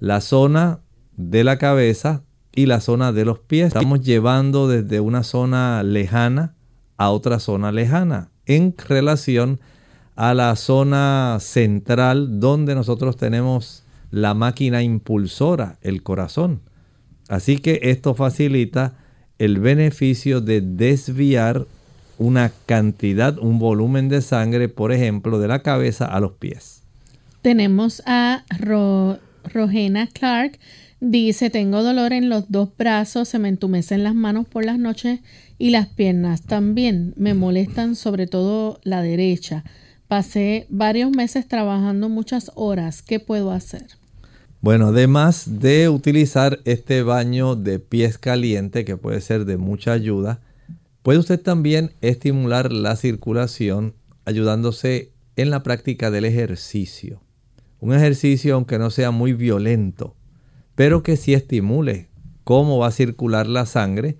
La 0.00 0.20
zona 0.20 0.80
de 1.16 1.44
la 1.44 1.58
cabeza 1.58 2.24
y 2.54 2.66
la 2.66 2.80
zona 2.80 3.12
de 3.12 3.24
los 3.24 3.38
pies. 3.38 3.68
Estamos 3.68 4.00
llevando 4.00 4.68
desde 4.68 5.00
una 5.00 5.22
zona 5.22 5.82
lejana 5.82 6.54
a 6.96 7.10
otra 7.10 7.38
zona 7.38 7.72
lejana 7.72 8.30
en 8.46 8.74
relación 8.88 9.60
a 10.14 10.34
la 10.34 10.54
zona 10.56 11.38
central 11.40 12.38
donde 12.40 12.74
nosotros 12.74 13.16
tenemos 13.16 13.84
la 14.10 14.34
máquina 14.34 14.82
impulsora, 14.82 15.78
el 15.80 16.02
corazón. 16.02 16.60
Así 17.28 17.58
que 17.58 17.80
esto 17.82 18.14
facilita 18.14 18.94
el 19.38 19.58
beneficio 19.58 20.40
de 20.40 20.60
desviar 20.60 21.66
una 22.18 22.52
cantidad, 22.66 23.38
un 23.38 23.58
volumen 23.58 24.08
de 24.08 24.20
sangre, 24.20 24.68
por 24.68 24.92
ejemplo, 24.92 25.38
de 25.38 25.48
la 25.48 25.62
cabeza 25.62 26.04
a 26.04 26.20
los 26.20 26.32
pies. 26.32 26.82
Tenemos 27.40 28.02
a 28.06 28.44
Rogena 29.44 30.06
Clark. 30.06 30.58
Dice, 31.04 31.50
tengo 31.50 31.82
dolor 31.82 32.12
en 32.12 32.28
los 32.28 32.48
dos 32.48 32.68
brazos, 32.78 33.28
se 33.28 33.40
me 33.40 33.48
entumecen 33.48 34.04
las 34.04 34.14
manos 34.14 34.46
por 34.46 34.64
las 34.64 34.78
noches 34.78 35.18
y 35.58 35.70
las 35.70 35.88
piernas 35.88 36.42
también. 36.42 37.12
Me 37.16 37.34
molestan 37.34 37.96
sobre 37.96 38.28
todo 38.28 38.78
la 38.84 39.02
derecha. 39.02 39.64
Pasé 40.06 40.68
varios 40.70 41.10
meses 41.10 41.48
trabajando 41.48 42.08
muchas 42.08 42.52
horas. 42.54 43.02
¿Qué 43.02 43.18
puedo 43.18 43.50
hacer? 43.50 43.84
Bueno, 44.60 44.86
además 44.86 45.58
de 45.58 45.88
utilizar 45.88 46.60
este 46.66 47.02
baño 47.02 47.56
de 47.56 47.80
pies 47.80 48.16
caliente, 48.16 48.84
que 48.84 48.96
puede 48.96 49.20
ser 49.22 49.44
de 49.44 49.56
mucha 49.56 49.90
ayuda, 49.92 50.40
puede 51.02 51.18
usted 51.18 51.40
también 51.40 51.94
estimular 52.00 52.72
la 52.72 52.94
circulación 52.94 53.96
ayudándose 54.24 55.10
en 55.34 55.50
la 55.50 55.64
práctica 55.64 56.12
del 56.12 56.26
ejercicio. 56.26 57.20
Un 57.80 57.92
ejercicio 57.92 58.54
aunque 58.54 58.78
no 58.78 58.90
sea 58.90 59.10
muy 59.10 59.32
violento, 59.32 60.14
pero 60.74 61.02
que 61.02 61.16
sí 61.16 61.34
estimule 61.34 62.08
cómo 62.44 62.78
va 62.78 62.88
a 62.88 62.92
circular 62.92 63.46
la 63.46 63.66
sangre, 63.66 64.16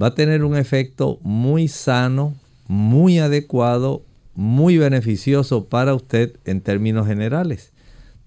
va 0.00 0.08
a 0.08 0.14
tener 0.14 0.44
un 0.44 0.56
efecto 0.56 1.18
muy 1.22 1.68
sano, 1.68 2.34
muy 2.68 3.18
adecuado, 3.18 4.04
muy 4.34 4.78
beneficioso 4.78 5.68
para 5.68 5.94
usted 5.94 6.36
en 6.44 6.60
términos 6.60 7.06
generales. 7.06 7.72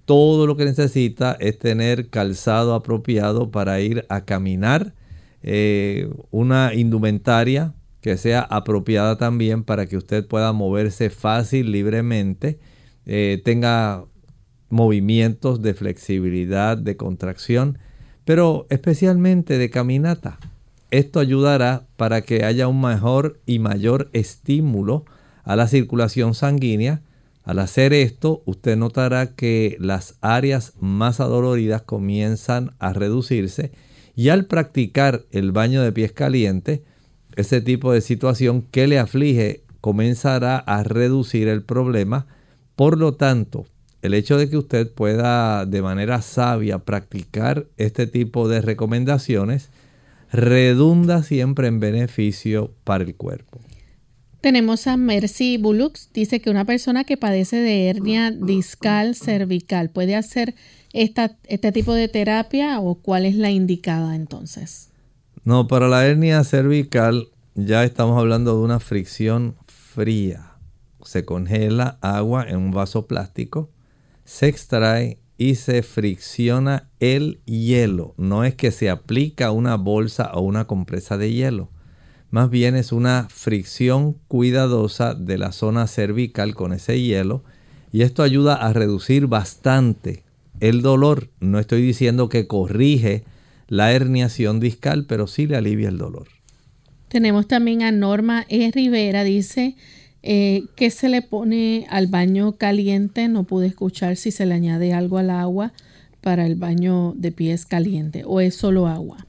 Todo 0.05 0.47
lo 0.47 0.57
que 0.57 0.65
necesita 0.65 1.37
es 1.39 1.59
tener 1.59 2.09
calzado 2.09 2.73
apropiado 2.73 3.51
para 3.51 3.79
ir 3.79 4.05
a 4.09 4.25
caminar, 4.25 4.93
eh, 5.43 6.09
una 6.31 6.73
indumentaria 6.73 7.73
que 8.01 8.17
sea 8.17 8.41
apropiada 8.41 9.17
también 9.17 9.63
para 9.63 9.85
que 9.85 9.97
usted 9.97 10.25
pueda 10.25 10.51
moverse 10.53 11.09
fácil, 11.09 11.71
libremente, 11.71 12.59
eh, 13.05 13.41
tenga 13.43 14.05
movimientos 14.69 15.61
de 15.61 15.73
flexibilidad, 15.73 16.77
de 16.77 16.97
contracción, 16.97 17.77
pero 18.25 18.67
especialmente 18.69 19.57
de 19.57 19.69
caminata. 19.69 20.39
Esto 20.91 21.19
ayudará 21.19 21.87
para 21.97 22.21
que 22.21 22.43
haya 22.45 22.67
un 22.67 22.81
mejor 22.81 23.39
y 23.45 23.59
mayor 23.59 24.09
estímulo 24.13 25.05
a 25.43 25.55
la 25.55 25.67
circulación 25.67 26.33
sanguínea 26.33 27.01
al 27.49 27.57
hacer 27.57 27.93
esto, 27.93 28.43
usted 28.45 28.77
notará 28.77 29.33
que 29.33 29.75
las 29.79 30.19
áreas 30.21 30.73
más 30.79 31.19
adoloridas 31.19 31.81
comienzan 31.81 32.75
a 32.77 32.93
reducirse 32.93 33.71
y 34.15 34.29
al 34.29 34.45
practicar 34.45 35.25
el 35.31 35.51
baño 35.51 35.81
de 35.81 35.91
pies 35.91 36.11
caliente, 36.11 36.83
ese 37.35 37.59
tipo 37.61 37.91
de 37.91 38.01
situación 38.01 38.61
que 38.61 38.85
le 38.85 38.99
aflige 38.99 39.63
comenzará 39.81 40.57
a 40.57 40.83
reducir 40.83 41.47
el 41.47 41.63
problema. 41.63 42.27
Por 42.75 42.99
lo 42.99 43.15
tanto, 43.15 43.65
el 44.01 44.13
hecho 44.13 44.37
de 44.37 44.49
que 44.49 44.57
usted 44.57 44.91
pueda 44.91 45.65
de 45.65 45.81
manera 45.81 46.21
sabia 46.21 46.79
practicar 46.79 47.67
este 47.77 48.07
tipo 48.07 48.47
de 48.47 48.61
recomendaciones 48.61 49.69
redunda 50.31 51.23
siempre 51.23 51.67
en 51.67 51.79
beneficio 51.79 52.73
para 52.83 53.03
el 53.03 53.15
cuerpo. 53.15 53.59
Tenemos 54.41 54.87
a 54.87 54.95
Mercy 54.95 55.57
Bulux, 55.57 56.11
dice 56.13 56.39
que 56.39 56.49
una 56.49 56.63
persona 56.63 57.03
que 57.03 57.17
padece 57.17 57.57
de 57.57 57.89
hernia 57.89 58.31
discal 58.31 59.15
cervical 59.15 59.89
puede 59.89 60.15
hacer 60.15 60.55
esta, 60.93 61.37
este 61.43 61.73
tipo 61.73 61.93
de 61.93 62.07
terapia 62.07 62.79
o 62.79 62.95
cuál 62.95 63.25
es 63.25 63.35
la 63.35 63.51
indicada 63.51 64.15
entonces. 64.15 64.91
No, 65.43 65.67
para 65.67 65.89
la 65.89 66.05
hernia 66.05 66.43
cervical 66.45 67.27
ya 67.55 67.83
estamos 67.83 68.17
hablando 68.17 68.57
de 68.57 68.63
una 68.63 68.79
fricción 68.79 69.55
fría. 69.67 70.53
Se 71.03 71.25
congela 71.25 71.97
agua 72.01 72.45
en 72.47 72.57
un 72.57 72.71
vaso 72.71 73.07
plástico, 73.07 73.69
se 74.29 74.47
extrae 74.47 75.19
y 75.37 75.55
se 75.55 75.83
fricciona 75.83 76.89
el 76.99 77.41
hielo. 77.45 78.13
No 78.17 78.43
es 78.43 78.55
que 78.55 78.71
se 78.71 78.89
aplica 78.89 79.51
una 79.51 79.75
bolsa 79.75 80.31
o 80.33 80.41
una 80.41 80.67
compresa 80.67 81.17
de 81.17 81.31
hielo 81.31 81.69
más 82.31 82.49
bien 82.49 82.75
es 82.75 82.91
una 82.91 83.27
fricción 83.29 84.13
cuidadosa 84.27 85.15
de 85.15 85.37
la 85.37 85.51
zona 85.51 85.87
cervical 85.87 86.53
con 86.53 86.73
ese 86.73 87.01
hielo 87.01 87.43
y 87.91 88.03
esto 88.03 88.21
ayuda 88.21 88.55
a 88.55 88.71
reducir 88.71 89.25
bastante 89.25 90.23
el 90.59 90.81
dolor. 90.83 91.29
No 91.39 91.57
estoy 91.57 91.81
diciendo 91.81 92.29
que 92.29 92.45
corrige 92.45 93.23
la 93.67 93.93
herniación 93.93 94.59
discal, 94.59 95.05
pero 95.07 95.25
sí 95.25 95.47
le 95.47 95.55
alivia 95.55 95.89
el 95.89 95.97
dolor. 95.97 96.27
Tenemos 97.07 97.47
también 97.47 97.81
a 97.81 97.91
Norma 97.91 98.45
E. 98.47 98.69
Rivera, 98.71 99.23
dice 99.23 99.75
eh, 100.23 100.65
que 100.75 100.89
se 100.89 101.09
le 101.09 101.21
pone 101.21 101.87
al 101.89 102.07
baño 102.07 102.53
caliente. 102.53 103.27
No 103.27 103.43
pude 103.43 103.67
escuchar 103.67 104.15
si 104.15 104.31
se 104.31 104.45
le 104.45 104.53
añade 104.53 104.93
algo 104.93 105.17
al 105.17 105.29
agua 105.29 105.73
para 106.21 106.45
el 106.45 106.55
baño 106.55 107.13
de 107.15 107.31
pies 107.31 107.65
caliente 107.65 108.23
o 108.25 108.41
es 108.41 108.55
solo 108.55 108.87
agua. 108.87 109.25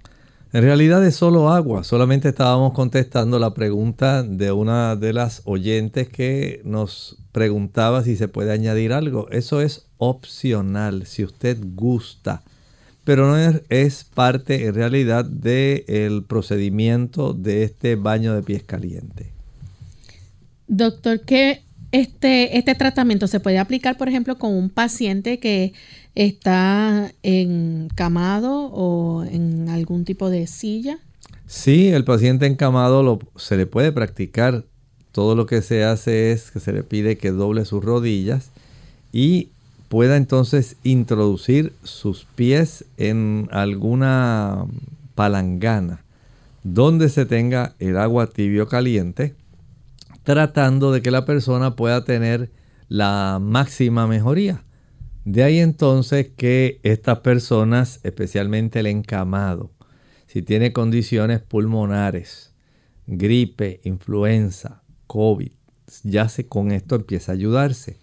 En 0.52 0.62
realidad 0.62 1.06
es 1.06 1.14
solo 1.14 1.48
agua, 1.48 1.84
solamente 1.84 2.28
estábamos 2.28 2.72
contestando 2.72 3.38
la 3.38 3.54
pregunta 3.54 4.24
de 4.24 4.50
una 4.50 4.96
de 4.96 5.12
las 5.12 5.42
oyentes 5.44 6.08
que 6.08 6.60
nos 6.64 7.18
preguntaba 7.30 8.02
si 8.02 8.16
se 8.16 8.26
puede 8.26 8.50
añadir 8.50 8.92
algo. 8.92 9.28
Eso 9.30 9.60
es 9.60 9.86
opcional, 9.98 11.06
si 11.06 11.22
usted 11.22 11.56
gusta, 11.76 12.42
pero 13.04 13.28
no 13.28 13.36
es, 13.68 14.04
parte 14.12 14.66
en 14.66 14.74
realidad 14.74 15.24
del 15.24 16.24
procedimiento 16.24 17.32
de 17.32 17.62
este 17.62 17.94
baño 17.94 18.34
de 18.34 18.42
pies 18.42 18.64
caliente. 18.64 19.32
Doctor, 20.72 21.22
¿qué 21.22 21.64
este, 21.90 22.56
este 22.56 22.76
tratamiento 22.76 23.26
se 23.26 23.40
puede 23.40 23.58
aplicar, 23.58 23.98
por 23.98 24.08
ejemplo, 24.08 24.38
con 24.38 24.54
un 24.54 24.70
paciente 24.70 25.40
que 25.40 25.72
está 26.14 27.10
encamado 27.24 28.70
o 28.72 29.24
en 29.24 29.68
algún 29.68 30.04
tipo 30.04 30.30
de 30.30 30.46
silla? 30.46 31.00
Sí, 31.48 31.88
el 31.88 32.04
paciente 32.04 32.46
encamado 32.46 33.18
se 33.34 33.56
le 33.56 33.66
puede 33.66 33.90
practicar. 33.90 34.64
Todo 35.10 35.34
lo 35.34 35.46
que 35.46 35.60
se 35.60 35.82
hace 35.82 36.30
es 36.30 36.52
que 36.52 36.60
se 36.60 36.72
le 36.72 36.84
pide 36.84 37.18
que 37.18 37.32
doble 37.32 37.64
sus 37.64 37.84
rodillas 37.84 38.50
y 39.10 39.48
pueda 39.88 40.16
entonces 40.16 40.76
introducir 40.84 41.72
sus 41.82 42.28
pies 42.36 42.84
en 42.96 43.48
alguna 43.50 44.66
palangana 45.16 46.04
donde 46.62 47.08
se 47.08 47.26
tenga 47.26 47.74
el 47.80 47.96
agua 47.96 48.28
tibio 48.28 48.68
caliente 48.68 49.34
tratando 50.22 50.92
de 50.92 51.02
que 51.02 51.10
la 51.10 51.24
persona 51.24 51.76
pueda 51.76 52.04
tener 52.04 52.50
la 52.88 53.38
máxima 53.40 54.06
mejoría. 54.06 54.64
De 55.24 55.42
ahí 55.42 55.58
entonces 55.58 56.30
que 56.36 56.80
estas 56.82 57.20
personas, 57.20 58.00
especialmente 58.02 58.80
el 58.80 58.86
encamado, 58.86 59.72
si 60.26 60.42
tiene 60.42 60.72
condiciones 60.72 61.40
pulmonares, 61.40 62.54
gripe, 63.06 63.80
influenza, 63.84 64.82
COVID, 65.06 65.52
ya 66.04 66.28
con 66.48 66.70
esto 66.70 66.96
empieza 66.96 67.32
a 67.32 67.34
ayudarse. 67.34 67.98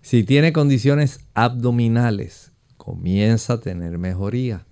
Si 0.00 0.22
tiene 0.24 0.52
condiciones 0.52 1.26
abdominales, 1.34 2.52
comienza 2.76 3.54
a 3.54 3.60
tener 3.60 3.98
mejoría. 3.98 4.66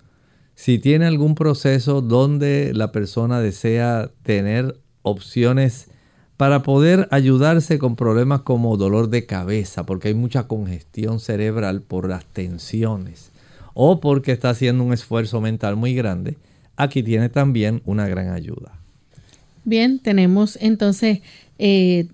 Si 0.55 0.79
tiene 0.79 1.05
algún 1.05 1.35
proceso 1.35 2.01
donde 2.01 2.71
la 2.73 2.91
persona 2.91 3.39
desea 3.39 4.11
tener 4.21 4.79
opciones 5.01 5.89
para 6.37 6.63
poder 6.63 7.07
ayudarse 7.11 7.79
con 7.79 7.95
problemas 7.95 8.41
como 8.41 8.77
dolor 8.77 9.09
de 9.09 9.25
cabeza, 9.25 9.85
porque 9.85 10.09
hay 10.09 10.13
mucha 10.13 10.47
congestión 10.47 11.19
cerebral 11.19 11.81
por 11.81 12.09
las 12.09 12.25
tensiones 12.25 13.31
o 13.73 13.99
porque 13.99 14.31
está 14.31 14.49
haciendo 14.49 14.83
un 14.83 14.93
esfuerzo 14.93 15.41
mental 15.41 15.75
muy 15.75 15.93
grande, 15.93 16.37
aquí 16.75 17.03
tiene 17.03 17.29
también 17.29 17.81
una 17.85 18.07
gran 18.07 18.29
ayuda. 18.29 18.73
Bien, 19.65 19.99
tenemos 19.99 20.57
entonces 20.61 21.21
eh, 21.57 22.07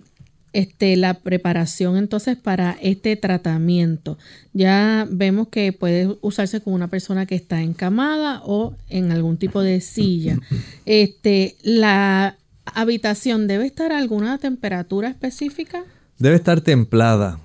este, 0.53 0.95
la 0.95 1.15
preparación 1.15 1.97
entonces 1.97 2.38
para 2.38 2.78
este 2.82 3.15
tratamiento. 3.15 4.17
Ya 4.53 5.07
vemos 5.09 5.47
que 5.49 5.74
puede 5.74 6.15
usarse 6.22 6.61
con 6.61 6.74
una 6.74 6.88
persona 6.88 7.26
que 7.26 7.36
está 7.36 7.61
encamada 7.61 8.41
o 8.45 8.76
en 8.89 9.11
algún 9.11 9.38
tipo 9.38 9.61
de 9.61 9.82
silla. 9.82 10.39
Este, 10.86 11.55
la 11.61 12.36
habitación 12.70 13.47
debe 13.47 13.65
estar 13.65 13.91
a 13.91 13.97
alguna 13.97 14.38
temperatura 14.38 15.09
específica? 15.09 15.84
Debe 16.17 16.36
estar 16.36 16.61
templada. 16.61 17.39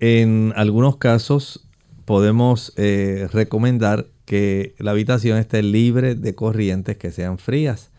En 0.00 0.52
algunos 0.56 0.96
casos 0.96 1.68
podemos 2.04 2.72
eh, 2.76 3.28
recomendar 3.32 4.06
que 4.24 4.74
la 4.78 4.92
habitación 4.92 5.38
esté 5.38 5.62
libre 5.62 6.14
de 6.14 6.34
corrientes 6.34 6.96
que 6.96 7.10
sean 7.10 7.38
frías. 7.38 7.90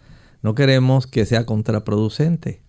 No 0.41 0.55
queremos 0.55 1.07
que 1.07 1.25
sea 1.25 1.45
contraproducente. 1.45 2.61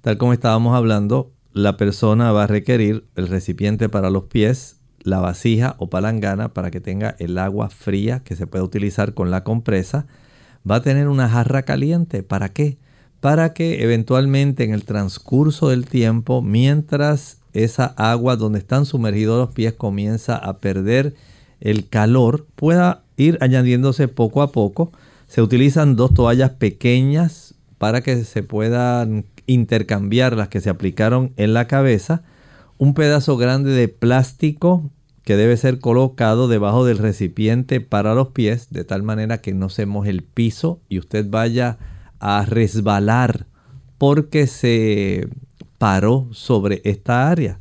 Tal 0.00 0.18
como 0.18 0.32
estábamos 0.32 0.74
hablando, 0.74 1.32
la 1.52 1.76
persona 1.76 2.32
va 2.32 2.44
a 2.44 2.46
requerir 2.46 3.06
el 3.16 3.28
recipiente 3.28 3.88
para 3.88 4.10
los 4.10 4.24
pies, 4.24 4.76
la 5.00 5.18
vasija 5.20 5.74
o 5.78 5.90
palangana 5.90 6.54
para 6.54 6.70
que 6.70 6.80
tenga 6.80 7.16
el 7.18 7.38
agua 7.38 7.70
fría 7.70 8.20
que 8.20 8.36
se 8.36 8.46
puede 8.46 8.64
utilizar 8.64 9.14
con 9.14 9.30
la 9.30 9.44
compresa. 9.44 10.06
Va 10.68 10.76
a 10.76 10.82
tener 10.82 11.08
una 11.08 11.28
jarra 11.28 11.62
caliente. 11.62 12.22
¿Para 12.22 12.50
qué? 12.50 12.78
Para 13.20 13.52
que 13.52 13.82
eventualmente 13.82 14.64
en 14.64 14.72
el 14.72 14.84
transcurso 14.84 15.68
del 15.68 15.86
tiempo, 15.86 16.42
mientras 16.42 17.38
esa 17.52 17.86
agua 17.96 18.36
donde 18.36 18.58
están 18.60 18.86
sumergidos 18.86 19.38
los 19.38 19.54
pies 19.54 19.72
comienza 19.72 20.36
a 20.36 20.58
perder 20.58 21.14
el 21.60 21.88
calor, 21.88 22.46
pueda 22.54 23.02
ir 23.16 23.38
añadiéndose 23.40 24.06
poco 24.06 24.42
a 24.42 24.52
poco. 24.52 24.92
Se 25.26 25.42
utilizan 25.42 25.96
dos 25.96 26.14
toallas 26.14 26.50
pequeñas 26.50 27.54
para 27.78 28.00
que 28.02 28.24
se 28.24 28.42
puedan 28.42 29.24
intercambiar 29.46 30.36
las 30.36 30.48
que 30.48 30.60
se 30.60 30.70
aplicaron 30.70 31.32
en 31.36 31.54
la 31.54 31.66
cabeza. 31.66 32.22
Un 32.76 32.94
pedazo 32.94 33.36
grande 33.36 33.72
de 33.72 33.88
plástico 33.88 34.90
que 35.24 35.36
debe 35.36 35.56
ser 35.56 35.80
colocado 35.80 36.48
debajo 36.48 36.86
del 36.86 36.98
recipiente 36.98 37.80
para 37.80 38.14
los 38.14 38.28
pies 38.28 38.68
de 38.70 38.84
tal 38.84 39.02
manera 39.02 39.38
que 39.38 39.52
no 39.52 39.68
se 39.68 39.84
moje 39.84 40.10
el 40.10 40.22
piso 40.22 40.80
y 40.88 40.98
usted 40.98 41.28
vaya 41.28 41.78
a 42.20 42.44
resbalar 42.44 43.46
porque 43.98 44.46
se 44.46 45.28
paró 45.78 46.28
sobre 46.32 46.80
esta 46.84 47.30
área. 47.30 47.60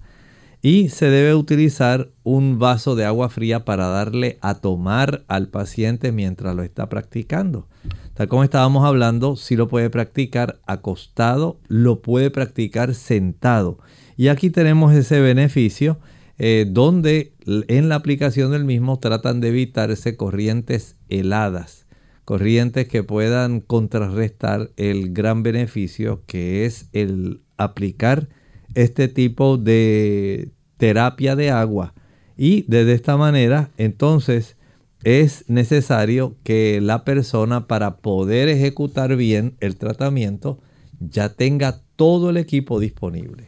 Y 0.62 0.90
se 0.90 1.10
debe 1.10 1.36
utilizar 1.36 2.10
un 2.24 2.60
vaso 2.60 2.96
de 2.96 3.06
agua 3.06 3.30
fría 3.30 3.64
para 3.64 3.88
darle 3.88 4.38
a 4.42 4.56
tomar 4.56 5.24
al 5.28 5.50
paciente 5.50 6.12
mientras 6.12 6.56
lo 6.56 6.64
está 6.64 6.90
practicando. 6.90 7.68
Tal 8.16 8.28
como 8.28 8.44
estábamos 8.44 8.84
hablando, 8.84 9.36
si 9.36 9.56
lo 9.56 9.68
puede 9.68 9.90
practicar 9.90 10.60
acostado, 10.66 11.60
lo 11.68 12.02
puede 12.02 12.32
practicar 12.32 12.96
sentado. 12.96 13.78
Y 14.18 14.30
aquí 14.30 14.50
tenemos 14.50 14.94
ese 14.94 15.22
beneficio 15.22 16.00
eh, 16.40 16.66
donde 16.68 17.34
en 17.46 17.88
la 17.88 17.96
aplicación 17.96 18.52
del 18.52 18.66
mismo 18.66 19.00
tratan 19.00 19.40
de 19.40 19.50
evitarse 19.50 20.18
corrientes 20.18 20.98
heladas 21.08 21.87
corrientes 22.28 22.90
que 22.90 23.04
puedan 23.04 23.62
contrarrestar 23.62 24.72
el 24.76 25.14
gran 25.14 25.44
beneficio 25.44 26.24
que 26.28 26.66
es 26.66 26.90
el 26.92 27.40
aplicar 27.56 28.28
este 28.76 29.08
tipo 29.08 29.56
de 29.56 30.50
terapia 30.76 31.38
de 31.38 31.52
agua. 31.52 31.94
Y 32.36 32.64
de 32.64 32.92
esta 32.92 33.16
manera, 33.16 33.72
entonces, 33.78 34.58
es 35.06 35.46
necesario 35.48 36.36
que 36.44 36.82
la 36.82 37.06
persona 37.06 37.66
para 37.66 37.96
poder 38.00 38.50
ejecutar 38.50 39.16
bien 39.16 39.56
el 39.62 39.78
tratamiento 39.78 40.60
ya 41.00 41.30
tenga 41.30 41.80
todo 41.96 42.32
el 42.32 42.36
equipo 42.36 42.82
disponible. 42.82 43.46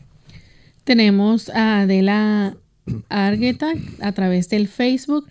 Tenemos 0.85 1.49
a 1.49 1.81
Adela 1.81 2.55
Argueta 3.09 3.73
a 3.99 4.13
través 4.13 4.47
del 4.47 4.69
Facebook. 4.69 5.27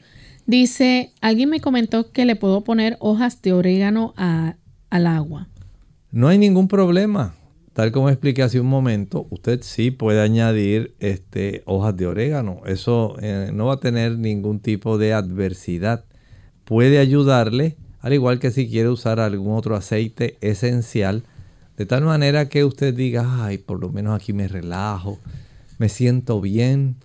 Dice, 0.49 1.13
alguien 1.21 1.51
me 1.51 1.61
comentó 1.61 2.11
que 2.11 2.25
le 2.25 2.35
puedo 2.35 2.65
poner 2.65 2.97
hojas 3.01 3.43
de 3.43 3.53
orégano 3.53 4.15
al 4.17 5.07
agua. 5.07 5.47
No 6.11 6.29
hay 6.29 6.39
ningún 6.39 6.69
problema. 6.69 7.35
Tal 7.75 7.93
como 7.93 8.09
expliqué 8.09 8.43
hace 8.43 8.59
un 8.59 8.67
momento, 8.67 9.27
usted 9.29 9.61
sí 9.61 9.91
puede 9.91 10.23
añadir 10.23 10.95
este, 11.01 11.63
hojas 11.67 11.95
de 11.99 12.07
orégano. 12.07 12.63
Eso 12.65 13.17
eh, 13.21 13.51
no 13.53 13.67
va 13.67 13.75
a 13.75 13.81
tener 13.81 14.17
ningún 14.17 14.61
tipo 14.61 14.97
de 14.97 15.13
adversidad. 15.13 16.07
Puede 16.65 16.99
ayudarle, 16.99 17.77
al 18.01 18.15
igual 18.15 18.39
que 18.39 18.51
si 18.51 18.71
quiere 18.71 18.89
usar 18.89 19.21
algún 19.21 19.55
otro 19.55 19.77
aceite 19.77 20.39
esencial, 20.41 21.25
de 21.77 21.85
tal 21.85 22.05
manera 22.05 22.49
que 22.49 22.65
usted 22.65 22.95
diga, 22.95 23.45
ay, 23.45 23.59
por 23.59 23.81
lo 23.81 23.91
menos 23.91 24.19
aquí 24.19 24.33
me 24.33 24.49
relajo, 24.49 25.19
me 25.77 25.91
siento 25.91 26.41
bien, 26.41 26.97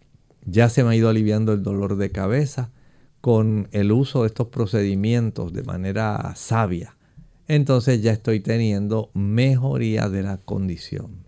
ya 0.46 0.70
se 0.70 0.86
me 0.86 0.92
ha 0.92 0.96
ido 0.96 1.10
aliviando 1.10 1.52
el 1.52 1.62
dolor 1.62 1.98
de 1.98 2.10
cabeza 2.10 2.72
con 3.24 3.70
el 3.72 3.94
uso 3.94 4.24
de 4.24 4.28
estos 4.28 4.50
procedimientos 4.50 5.54
de 5.54 5.64
manera 5.64 6.34
sabia, 6.36 6.98
entonces 7.48 8.02
ya 8.02 8.12
estoy 8.12 8.42
teniendo 8.42 9.12
mejoría 9.14 10.10
de 10.10 10.24
la 10.24 10.40
condición. 10.40 11.24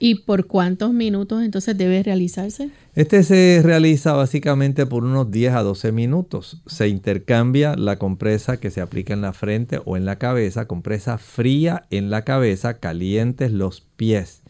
¿Y 0.00 0.22
por 0.22 0.48
cuántos 0.48 0.92
minutos 0.92 1.44
entonces 1.44 1.78
debe 1.78 2.02
realizarse? 2.02 2.70
Este 2.96 3.22
se 3.22 3.60
realiza 3.62 4.14
básicamente 4.14 4.86
por 4.86 5.04
unos 5.04 5.30
10 5.30 5.52
a 5.52 5.62
12 5.62 5.92
minutos. 5.92 6.62
Se 6.66 6.88
intercambia 6.88 7.76
la 7.76 7.96
compresa 7.96 8.56
que 8.56 8.72
se 8.72 8.80
aplica 8.80 9.14
en 9.14 9.20
la 9.20 9.32
frente 9.32 9.80
o 9.84 9.96
en 9.96 10.06
la 10.06 10.18
cabeza, 10.18 10.66
compresa 10.66 11.16
fría 11.16 11.84
en 11.90 12.10
la 12.10 12.24
cabeza, 12.24 12.80
calientes 12.80 13.52
los 13.52 13.82
pies. 13.82 14.42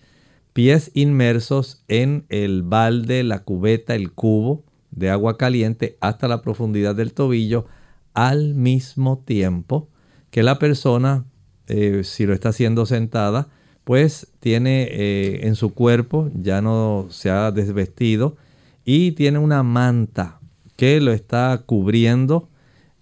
Pies 0.55 0.93
inmersos 0.95 1.85
en 1.89 2.25
el 2.31 2.63
balde, 2.63 3.23
la 3.23 3.41
cubeta, 3.41 3.95
el 3.95 4.13
cubo 4.13 4.65
de 4.91 5.11
agua 5.11 5.39
caliente 5.39 5.97
hasta 6.01 6.29
la 6.29 6.43
profundidad 6.43 6.95
del 6.95 7.13
tobillo 7.13 7.67
al 8.15 8.55
mismo 8.55 9.19
tiempo 9.19 9.89
que 10.31 10.43
la 10.43 10.59
persona, 10.59 11.25
eh, 11.67 12.03
si 12.05 12.27
lo 12.27 12.35
está 12.35 12.51
haciendo 12.51 12.87
sentada, 12.87 13.49
pues 13.85 14.29
tiene 14.41 14.89
eh, 14.91 15.47
en 15.47 15.57
su 15.57 15.75
cuerpo, 15.75 16.31
ya 16.35 16.63
no 16.63 17.07
se 17.11 17.31
ha 17.31 17.51
desvestido 17.51 18.37
y 18.85 19.13
tiene 19.13 19.39
una 19.39 19.63
manta 19.63 20.41
que 20.77 21.01
lo 21.01 21.13
está 21.13 21.63
cubriendo. 21.67 22.49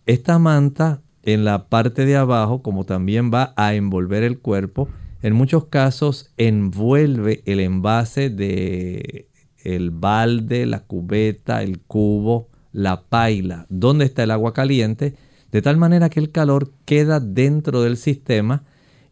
Esta 0.06 0.38
manta 0.38 1.02
en 1.22 1.44
la 1.44 1.68
parte 1.68 2.06
de 2.06 2.16
abajo, 2.16 2.62
como 2.62 2.84
también 2.84 3.30
va 3.32 3.52
a 3.56 3.74
envolver 3.74 4.22
el 4.22 4.38
cuerpo, 4.38 4.88
en 5.20 5.34
muchos 5.34 5.66
casos 5.66 6.32
envuelve 6.36 7.42
el 7.44 7.60
envase 7.60 8.30
de 8.30 9.27
el 9.74 9.90
balde, 9.90 10.66
la 10.66 10.80
cubeta, 10.80 11.62
el 11.62 11.80
cubo, 11.80 12.48
la 12.72 13.02
paila, 13.02 13.66
donde 13.68 14.04
está 14.04 14.22
el 14.22 14.30
agua 14.30 14.54
caliente, 14.54 15.14
de 15.52 15.62
tal 15.62 15.76
manera 15.76 16.10
que 16.10 16.20
el 16.20 16.30
calor 16.30 16.72
queda 16.84 17.20
dentro 17.20 17.82
del 17.82 17.96
sistema 17.96 18.64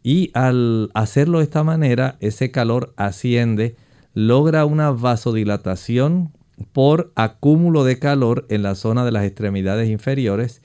y 0.03 0.31
al 0.33 0.89
hacerlo 0.93 1.39
de 1.39 1.43
esta 1.43 1.63
manera, 1.63 2.17
ese 2.21 2.51
calor 2.51 2.93
asciende, 2.97 3.75
logra 4.13 4.65
una 4.65 4.91
vasodilatación 4.91 6.31
por 6.71 7.11
acúmulo 7.15 7.83
de 7.83 7.99
calor 7.99 8.45
en 8.49 8.63
la 8.63 8.75
zona 8.75 9.05
de 9.05 9.11
las 9.11 9.25
extremidades 9.25 9.89
inferiores 9.89 10.61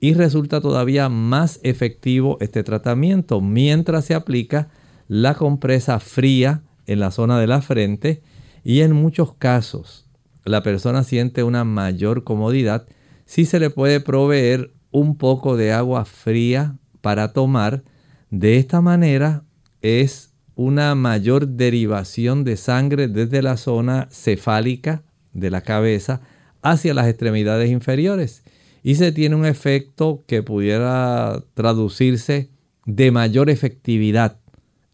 y 0.00 0.14
resulta 0.14 0.60
todavía 0.60 1.08
más 1.08 1.60
efectivo 1.62 2.36
este 2.40 2.64
tratamiento 2.64 3.40
mientras 3.40 4.04
se 4.06 4.14
aplica 4.14 4.68
la 5.08 5.34
compresa 5.34 6.00
fría 6.00 6.62
en 6.86 7.00
la 7.00 7.10
zona 7.10 7.38
de 7.38 7.46
la 7.46 7.62
frente 7.62 8.22
y 8.66 8.80
en 8.80 8.90
muchos 8.94 9.32
casos 9.34 10.08
la 10.44 10.64
persona 10.64 11.04
siente 11.04 11.44
una 11.44 11.62
mayor 11.62 12.24
comodidad 12.24 12.88
si 13.24 13.44
se 13.44 13.60
le 13.60 13.70
puede 13.70 14.00
proveer 14.00 14.72
un 14.90 15.16
poco 15.16 15.56
de 15.56 15.72
agua 15.72 16.04
fría 16.04 16.76
para 17.00 17.32
tomar. 17.32 17.84
De 18.30 18.56
esta 18.56 18.80
manera 18.80 19.44
es 19.82 20.34
una 20.56 20.96
mayor 20.96 21.46
derivación 21.46 22.42
de 22.42 22.56
sangre 22.56 23.06
desde 23.06 23.40
la 23.40 23.56
zona 23.56 24.08
cefálica 24.10 25.04
de 25.32 25.50
la 25.50 25.60
cabeza 25.60 26.22
hacia 26.60 26.92
las 26.92 27.06
extremidades 27.06 27.70
inferiores 27.70 28.42
y 28.82 28.96
se 28.96 29.12
tiene 29.12 29.36
un 29.36 29.46
efecto 29.46 30.24
que 30.26 30.42
pudiera 30.42 31.40
traducirse 31.54 32.50
de 32.84 33.12
mayor 33.12 33.48
efectividad. 33.48 34.40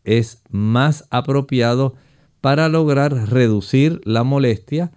Es 0.04 0.42
más 0.50 1.06
apropiado 1.08 1.94
para 2.42 2.68
lograr 2.68 3.30
reducir 3.30 4.02
la 4.04 4.24
molestia, 4.24 4.90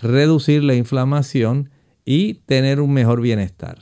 reducir 0.00 0.62
la 0.62 0.76
inflamación 0.76 1.68
y 2.04 2.34
tener 2.46 2.80
un 2.80 2.92
mejor 2.92 3.20
bienestar. 3.20 3.78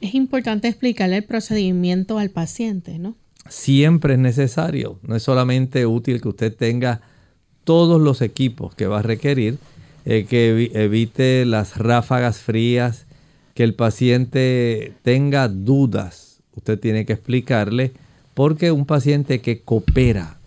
Es 0.00 0.14
importante 0.14 0.66
explicarle 0.66 1.18
el 1.18 1.24
procedimiento 1.24 2.18
al 2.18 2.30
paciente, 2.30 2.98
¿no? 2.98 3.16
Siempre 3.48 4.14
es 4.14 4.18
necesario. 4.18 4.98
No 5.02 5.14
es 5.14 5.22
solamente 5.22 5.84
útil 5.86 6.22
que 6.22 6.28
usted 6.28 6.54
tenga 6.54 7.02
todos 7.64 8.00
los 8.00 8.22
equipos 8.22 8.74
que 8.74 8.86
va 8.86 9.00
a 9.00 9.02
requerir, 9.02 9.58
eh, 10.06 10.24
que 10.28 10.70
evite 10.72 11.44
las 11.44 11.76
ráfagas 11.76 12.38
frías, 12.38 13.06
que 13.52 13.62
el 13.62 13.74
paciente 13.74 14.94
tenga 15.02 15.48
dudas. 15.48 16.40
Usted 16.54 16.78
tiene 16.80 17.04
que 17.04 17.12
explicarle 17.12 17.92
porque 18.32 18.72
un 18.72 18.86
paciente 18.86 19.40
que 19.40 19.60
coopera 19.60 20.37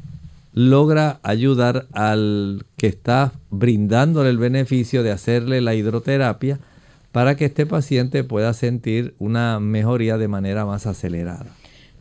logra 0.53 1.19
ayudar 1.23 1.87
al 1.93 2.65
que 2.77 2.87
está 2.87 3.33
brindándole 3.49 4.29
el 4.29 4.37
beneficio 4.37 5.03
de 5.03 5.11
hacerle 5.11 5.61
la 5.61 5.75
hidroterapia 5.75 6.59
para 7.11 7.35
que 7.35 7.45
este 7.45 7.65
paciente 7.65 8.23
pueda 8.23 8.53
sentir 8.53 9.15
una 9.19 9.59
mejoría 9.59 10.17
de 10.17 10.27
manera 10.27 10.65
más 10.65 10.87
acelerada. 10.87 11.47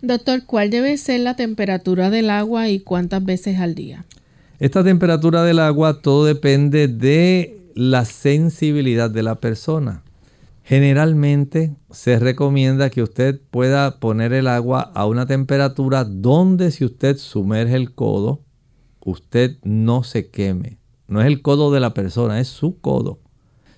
Doctor, 0.03 0.45
¿cuál 0.47 0.71
debe 0.71 0.97
ser 0.97 1.21
la 1.21 1.37
temperatura 1.37 2.11
del 2.11 2.31
agua 2.31 2.69
y 2.69 2.81
cuántas 2.81 3.25
veces 3.25 3.59
al 3.59 3.75
día? 3.75 4.05
Esta 4.59 4.83
temperatura 4.85 5.43
del 5.43 5.59
agua 5.59 6.01
todo 6.01 6.25
depende 6.25 6.89
de 6.89 7.61
la 7.75 8.05
sensibilidad 8.05 9.11
de 9.11 9.23
la 9.23 9.37
persona. 9.37 10.03
Generalmente 10.71 11.75
se 11.91 12.21
recomienda 12.21 12.91
que 12.91 13.03
usted 13.03 13.41
pueda 13.51 13.99
poner 13.99 14.33
el 14.33 14.47
agua 14.47 14.93
a 14.95 15.05
una 15.07 15.27
temperatura 15.27 16.05
donde 16.05 16.71
si 16.71 16.85
usted 16.85 17.17
sumerge 17.17 17.75
el 17.75 17.93
codo, 17.93 18.45
usted 19.05 19.57
no 19.65 20.05
se 20.05 20.31
queme. 20.31 20.79
No 21.09 21.21
es 21.21 21.27
el 21.27 21.43
codo 21.43 21.73
de 21.73 21.81
la 21.81 21.93
persona, 21.93 22.39
es 22.39 22.47
su 22.47 22.79
codo. 22.79 23.19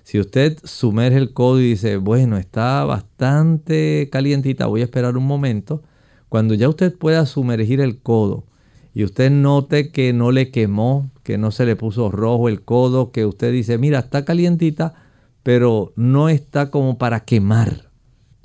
Si 0.03 0.19
usted 0.19 0.59
sumerge 0.63 1.17
el 1.17 1.33
codo 1.33 1.59
y 1.61 1.69
dice, 1.69 1.97
bueno, 1.97 2.37
está 2.37 2.85
bastante 2.85 4.07
calientita, 4.11 4.67
voy 4.67 4.81
a 4.81 4.83
esperar 4.83 5.17
un 5.17 5.25
momento, 5.25 5.81
cuando 6.29 6.53
ya 6.53 6.69
usted 6.69 6.95
pueda 6.95 7.25
sumergir 7.25 7.81
el 7.81 8.03
codo 8.03 8.45
y 8.93 9.03
usted 9.03 9.31
note 9.31 9.89
que 9.91 10.13
no 10.13 10.31
le 10.31 10.51
quemó, 10.51 11.09
que 11.23 11.39
no 11.39 11.49
se 11.49 11.65
le 11.65 11.75
puso 11.75 12.11
rojo 12.11 12.49
el 12.49 12.61
codo, 12.61 13.11
que 13.11 13.25
usted 13.25 13.51
dice, 13.51 13.79
mira, 13.79 13.97
está 13.97 14.25
calientita, 14.25 15.02
pero 15.43 15.93
no 15.95 16.29
está 16.29 16.71
como 16.71 16.97
para 16.97 17.25
quemar. 17.25 17.89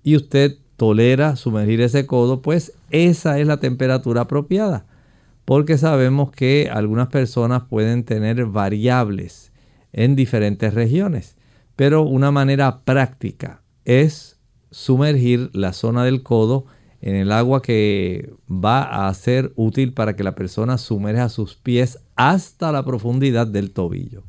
Y 0.02 0.16
usted 0.16 0.58
tolera 0.76 1.36
sumergir 1.36 1.80
ese 1.80 2.06
codo, 2.06 2.42
pues 2.42 2.72
esa 2.90 3.38
es 3.38 3.46
la 3.46 3.60
temperatura 3.60 4.22
apropiada. 4.22 4.86
Porque 5.44 5.78
sabemos 5.78 6.30
que 6.30 6.68
algunas 6.70 7.08
personas 7.08 7.62
pueden 7.68 8.04
tener 8.04 8.44
variables 8.46 9.52
en 9.92 10.14
diferentes 10.14 10.74
regiones. 10.74 11.36
Pero 11.74 12.02
una 12.02 12.30
manera 12.30 12.80
práctica 12.84 13.62
es 13.84 14.38
sumergir 14.70 15.50
la 15.54 15.72
zona 15.72 16.04
del 16.04 16.22
codo 16.22 16.66
en 17.00 17.14
el 17.14 17.32
agua 17.32 17.62
que 17.62 18.34
va 18.50 19.08
a 19.08 19.14
ser 19.14 19.52
útil 19.56 19.94
para 19.94 20.16
que 20.16 20.24
la 20.24 20.34
persona 20.34 20.78
sumerja 20.78 21.28
sus 21.28 21.54
pies 21.54 21.98
hasta 22.16 22.72
la 22.72 22.84
profundidad 22.84 23.46
del 23.46 23.70
tobillo. 23.70 24.24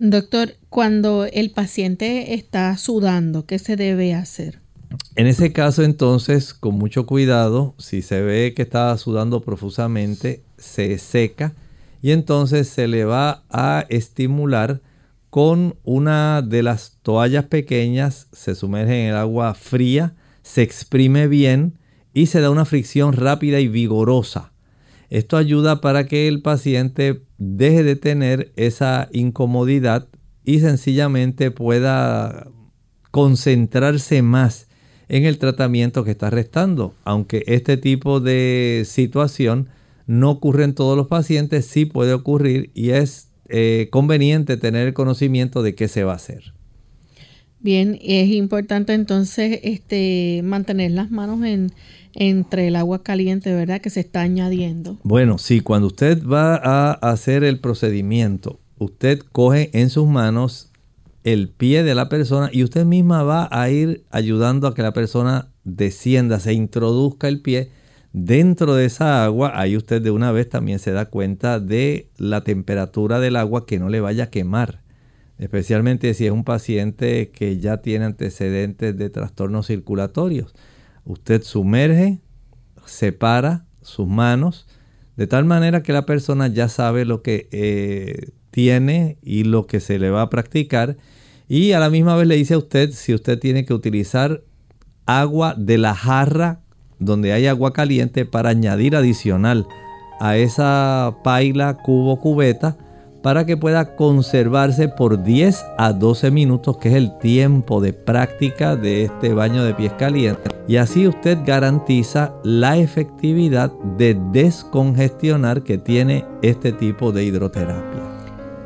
Doctor, 0.00 0.54
cuando 0.68 1.24
el 1.24 1.50
paciente 1.50 2.34
está 2.34 2.76
sudando, 2.76 3.46
¿qué 3.46 3.58
se 3.58 3.74
debe 3.74 4.14
hacer? 4.14 4.60
En 5.16 5.26
ese 5.26 5.52
caso 5.52 5.82
entonces, 5.82 6.54
con 6.54 6.76
mucho 6.76 7.04
cuidado, 7.04 7.74
si 7.78 8.02
se 8.02 8.22
ve 8.22 8.54
que 8.54 8.62
está 8.62 8.96
sudando 8.96 9.40
profusamente, 9.40 10.44
se 10.56 10.98
seca 10.98 11.54
y 12.00 12.12
entonces 12.12 12.68
se 12.68 12.86
le 12.86 13.04
va 13.04 13.42
a 13.50 13.86
estimular 13.88 14.80
con 15.30 15.74
una 15.82 16.42
de 16.42 16.62
las 16.62 16.98
toallas 17.02 17.46
pequeñas, 17.46 18.28
se 18.32 18.54
sumerge 18.54 19.02
en 19.02 19.10
el 19.10 19.16
agua 19.16 19.54
fría, 19.54 20.14
se 20.42 20.62
exprime 20.62 21.26
bien 21.26 21.76
y 22.14 22.26
se 22.26 22.40
da 22.40 22.50
una 22.50 22.64
fricción 22.64 23.12
rápida 23.14 23.58
y 23.58 23.66
vigorosa. 23.66 24.52
Esto 25.10 25.36
ayuda 25.36 25.80
para 25.80 26.06
que 26.06 26.28
el 26.28 26.42
paciente 26.42 27.22
deje 27.38 27.82
de 27.82 27.96
tener 27.96 28.52
esa 28.56 29.08
incomodidad 29.12 30.08
y 30.44 30.60
sencillamente 30.60 31.50
pueda 31.50 32.48
concentrarse 33.10 34.22
más 34.22 34.68
en 35.08 35.24
el 35.24 35.38
tratamiento 35.38 36.04
que 36.04 36.10
está 36.10 36.30
restando. 36.30 36.94
Aunque 37.04 37.44
este 37.46 37.76
tipo 37.76 38.20
de 38.20 38.84
situación 38.86 39.68
no 40.06 40.30
ocurre 40.30 40.64
en 40.64 40.74
todos 40.74 40.96
los 40.96 41.06
pacientes, 41.06 41.66
sí 41.66 41.84
puede 41.84 42.12
ocurrir 42.12 42.70
y 42.74 42.90
es 42.90 43.30
eh, 43.48 43.88
conveniente 43.90 44.56
tener 44.56 44.88
el 44.88 44.94
conocimiento 44.94 45.62
de 45.62 45.74
qué 45.74 45.88
se 45.88 46.04
va 46.04 46.12
a 46.12 46.16
hacer. 46.16 46.52
Bien, 47.60 47.98
es 48.02 48.28
importante 48.30 48.94
entonces 48.94 49.60
este, 49.64 50.42
mantener 50.44 50.92
las 50.92 51.10
manos 51.10 51.44
en, 51.44 51.72
entre 52.18 52.68
el 52.68 52.76
agua 52.76 53.02
caliente, 53.02 53.54
¿verdad? 53.54 53.80
Que 53.80 53.90
se 53.90 54.00
está 54.00 54.20
añadiendo. 54.20 54.98
Bueno, 55.02 55.38
sí, 55.38 55.60
cuando 55.60 55.86
usted 55.86 56.22
va 56.24 56.56
a 56.56 56.92
hacer 56.92 57.44
el 57.44 57.60
procedimiento, 57.60 58.60
usted 58.78 59.20
coge 59.32 59.70
en 59.72 59.90
sus 59.90 60.06
manos 60.06 60.70
el 61.24 61.48
pie 61.48 61.82
de 61.82 61.94
la 61.94 62.08
persona 62.08 62.50
y 62.52 62.64
usted 62.64 62.84
misma 62.84 63.22
va 63.22 63.48
a 63.50 63.70
ir 63.70 64.04
ayudando 64.10 64.66
a 64.66 64.74
que 64.74 64.82
la 64.82 64.92
persona 64.92 65.48
descienda, 65.64 66.40
se 66.40 66.52
introduzca 66.52 67.28
el 67.28 67.40
pie 67.40 67.70
dentro 68.12 68.74
de 68.74 68.86
esa 68.86 69.24
agua. 69.24 69.52
Ahí 69.54 69.76
usted 69.76 70.02
de 70.02 70.10
una 70.10 70.32
vez 70.32 70.48
también 70.48 70.78
se 70.78 70.92
da 70.92 71.06
cuenta 71.06 71.60
de 71.60 72.10
la 72.16 72.42
temperatura 72.42 73.20
del 73.20 73.36
agua 73.36 73.66
que 73.66 73.78
no 73.78 73.88
le 73.88 74.00
vaya 74.00 74.24
a 74.24 74.30
quemar 74.30 74.80
especialmente 75.38 76.12
si 76.14 76.26
es 76.26 76.32
un 76.32 76.44
paciente 76.44 77.30
que 77.30 77.58
ya 77.58 77.78
tiene 77.78 78.04
antecedentes 78.04 78.96
de 78.96 79.10
trastornos 79.10 79.66
circulatorios. 79.68 80.54
Usted 81.08 81.42
sumerge, 81.42 82.20
separa 82.84 83.64
sus 83.80 84.06
manos, 84.06 84.66
de 85.16 85.26
tal 85.26 85.46
manera 85.46 85.82
que 85.82 85.94
la 85.94 86.04
persona 86.04 86.48
ya 86.48 86.68
sabe 86.68 87.06
lo 87.06 87.22
que 87.22 87.48
eh, 87.50 88.32
tiene 88.50 89.16
y 89.22 89.44
lo 89.44 89.66
que 89.66 89.80
se 89.80 89.98
le 89.98 90.10
va 90.10 90.20
a 90.20 90.28
practicar. 90.28 90.98
Y 91.48 91.72
a 91.72 91.80
la 91.80 91.88
misma 91.88 92.14
vez 92.14 92.28
le 92.28 92.36
dice 92.36 92.52
a 92.52 92.58
usted 92.58 92.90
si 92.92 93.14
usted 93.14 93.38
tiene 93.38 93.64
que 93.64 93.72
utilizar 93.72 94.42
agua 95.06 95.54
de 95.56 95.78
la 95.78 95.94
jarra 95.94 96.60
donde 96.98 97.32
hay 97.32 97.46
agua 97.46 97.72
caliente 97.72 98.26
para 98.26 98.50
añadir 98.50 98.94
adicional 98.94 99.66
a 100.20 100.36
esa 100.36 101.16
paila, 101.24 101.78
cubo, 101.78 102.20
cubeta 102.20 102.76
para 103.22 103.44
que 103.44 103.56
pueda 103.56 103.96
conservarse 103.96 104.88
por 104.88 105.22
10 105.22 105.64
a 105.76 105.92
12 105.92 106.30
minutos, 106.30 106.78
que 106.78 106.88
es 106.88 106.94
el 106.94 107.18
tiempo 107.18 107.80
de 107.80 107.92
práctica 107.92 108.76
de 108.76 109.04
este 109.04 109.34
baño 109.34 109.64
de 109.64 109.74
pies 109.74 109.92
caliente. 109.98 110.50
Y 110.66 110.76
así 110.76 111.06
usted 111.06 111.38
garantiza 111.44 112.34
la 112.44 112.76
efectividad 112.76 113.72
de 113.96 114.18
descongestionar 114.32 115.62
que 115.62 115.78
tiene 115.78 116.24
este 116.42 116.72
tipo 116.72 117.12
de 117.12 117.24
hidroterapia. 117.24 118.07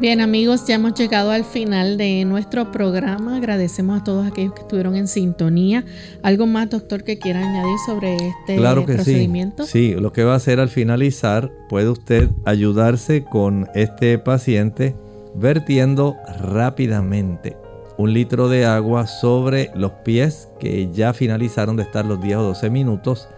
Bien 0.02 0.20
amigos, 0.20 0.66
ya 0.66 0.74
hemos 0.74 0.94
llegado 0.94 1.30
al 1.30 1.44
final 1.44 1.96
de 1.96 2.24
nuestro 2.24 2.72
programa. 2.72 3.36
Agradecemos 3.36 4.00
a 4.00 4.02
todos 4.02 4.26
aquellos 4.26 4.52
que 4.52 4.62
estuvieron 4.62 4.96
en 4.96 5.06
sintonía. 5.06 5.84
¿Algo 6.24 6.48
más, 6.48 6.70
doctor, 6.70 7.04
que 7.04 7.20
quiera 7.20 7.38
añadir 7.38 7.76
sobre 7.86 8.16
este 8.16 8.56
claro 8.56 8.84
que 8.84 8.94
procedimiento? 8.94 9.62
Sí. 9.64 9.92
sí, 9.92 9.94
lo 9.94 10.12
que 10.12 10.24
va 10.24 10.32
a 10.32 10.38
hacer 10.38 10.58
al 10.58 10.70
finalizar, 10.70 11.52
puede 11.68 11.88
usted 11.88 12.30
ayudarse 12.44 13.22
con 13.22 13.68
este 13.76 14.18
paciente 14.18 14.96
vertiendo 15.36 16.16
rápidamente 16.40 17.56
un 17.96 18.12
litro 18.12 18.48
de 18.48 18.64
agua 18.64 19.06
sobre 19.06 19.70
los 19.76 19.92
pies 20.04 20.48
que 20.58 20.90
ya 20.92 21.12
finalizaron 21.12 21.76
de 21.76 21.84
estar 21.84 22.04
los 22.04 22.20
10 22.20 22.38
o 22.38 22.42
12 22.42 22.70
minutos. 22.70 23.28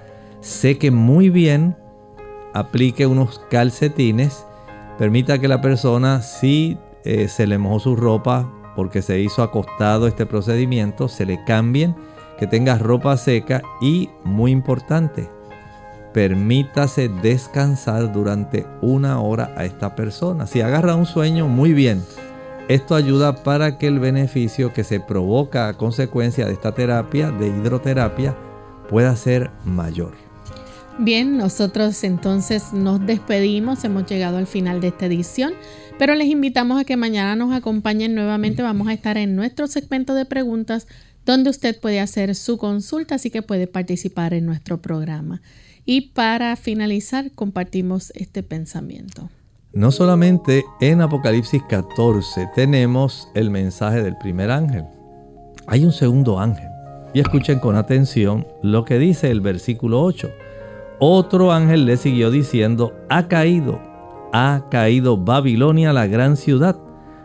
Seque 0.41 0.91
muy 0.91 1.29
bien, 1.29 1.77
aplique 2.55 3.05
unos 3.05 3.43
calcetines 3.51 4.47
Permita 4.99 5.39
que 5.39 5.49
la 5.49 5.61
persona, 5.61 6.23
si 6.23 6.79
eh, 7.05 7.29
se 7.29 7.47
le 7.47 7.59
mojó 7.59 7.81
su 7.81 7.97
ropa 7.97 8.51
porque 8.77 9.03
se 9.03 9.21
hizo 9.21 9.43
acostado 9.43 10.07
este 10.07 10.27
procedimiento, 10.27 11.09
se 11.09 11.27
le 11.27 11.43
cambien, 11.45 11.95
que 12.39 12.47
tenga 12.47 12.79
ropa 12.79 13.17
seca 13.17 13.63
y, 13.81 14.11
muy 14.25 14.51
importante, 14.51 15.29
permítase 16.13 17.09
descansar 17.09 18.13
durante 18.13 18.67
una 18.83 19.21
hora 19.21 19.53
a 19.57 19.65
esta 19.65 19.95
persona. 19.95 20.47
Si 20.47 20.61
agarra 20.61 20.97
un 20.97 21.07
sueño, 21.07 21.49
muy 21.49 21.73
bien. 21.73 22.03
Esto 22.69 22.95
ayuda 22.95 23.43
para 23.43 23.79
que 23.79 23.89
el 23.89 23.99
beneficio 23.99 24.73
que 24.73 24.85
se 24.85 24.99
provoca 24.99 25.69
a 25.69 25.75
consecuencia 25.75 26.47
de 26.47 26.53
esta 26.53 26.73
terapia, 26.73 27.31
de 27.31 27.49
hidroterapia, 27.49 28.35
pueda 28.89 29.15
ser 29.17 29.51
mayor. 29.65 30.24
Bien, 30.99 31.37
nosotros 31.37 32.05
entonces 32.05 32.73
nos 32.73 33.05
despedimos, 33.05 33.83
hemos 33.83 34.07
llegado 34.07 34.37
al 34.37 34.47
final 34.47 34.81
de 34.81 34.89
esta 34.89 35.07
edición, 35.07 35.53
pero 35.99 36.15
les 36.15 36.29
invitamos 36.29 36.81
a 36.81 36.85
que 36.85 36.97
mañana 36.97 37.35
nos 37.35 37.53
acompañen 37.53 38.15
nuevamente. 38.15 38.63
Vamos 38.63 38.87
a 38.87 38.93
estar 38.93 39.17
en 39.17 39.35
nuestro 39.35 39.67
segmento 39.67 40.15
de 40.15 40.25
preguntas 40.25 40.87
donde 41.27 41.51
usted 41.51 41.81
puede 41.81 41.99
hacer 41.99 42.37
su 42.37 42.59
consulta, 42.59 43.17
así 43.17 43.31
que 43.31 43.43
puede 43.43 43.67
participar 43.67 44.35
en 44.35 44.47
nuestro 44.47 44.81
programa. 44.81 45.43
Y 45.85 46.13
para 46.13 46.55
finalizar, 46.55 47.33
compartimos 47.33 48.13
este 48.15 48.45
pensamiento. 48.45 49.31
No 49.73 49.91
solamente 49.91 50.65
en 50.81 51.01
Apocalipsis 51.01 51.63
14 51.69 52.51
tenemos 52.55 53.29
el 53.35 53.51
mensaje 53.51 54.01
del 54.01 54.17
primer 54.17 54.53
ángel, 54.53 54.85
hay 55.67 55.85
un 55.85 55.93
segundo 55.93 56.39
ángel. 56.39 56.69
Y 57.13 57.21
escuchen 57.21 57.59
con 57.59 57.75
atención 57.75 58.47
lo 58.63 58.85
que 58.85 58.99
dice 58.99 59.31
el 59.31 59.41
versículo 59.41 60.01
8 60.01 60.31
otro 60.99 61.53
ángel 61.53 61.87
le 61.87 61.97
siguió 61.97 62.31
diciendo, 62.31 62.93
ha 63.09 63.29
caído, 63.29 63.81
ha 64.33 64.67
caído 64.71 65.17
Babilonia 65.17 65.93
la 65.93 66.07
gran 66.07 66.37
ciudad, 66.37 66.77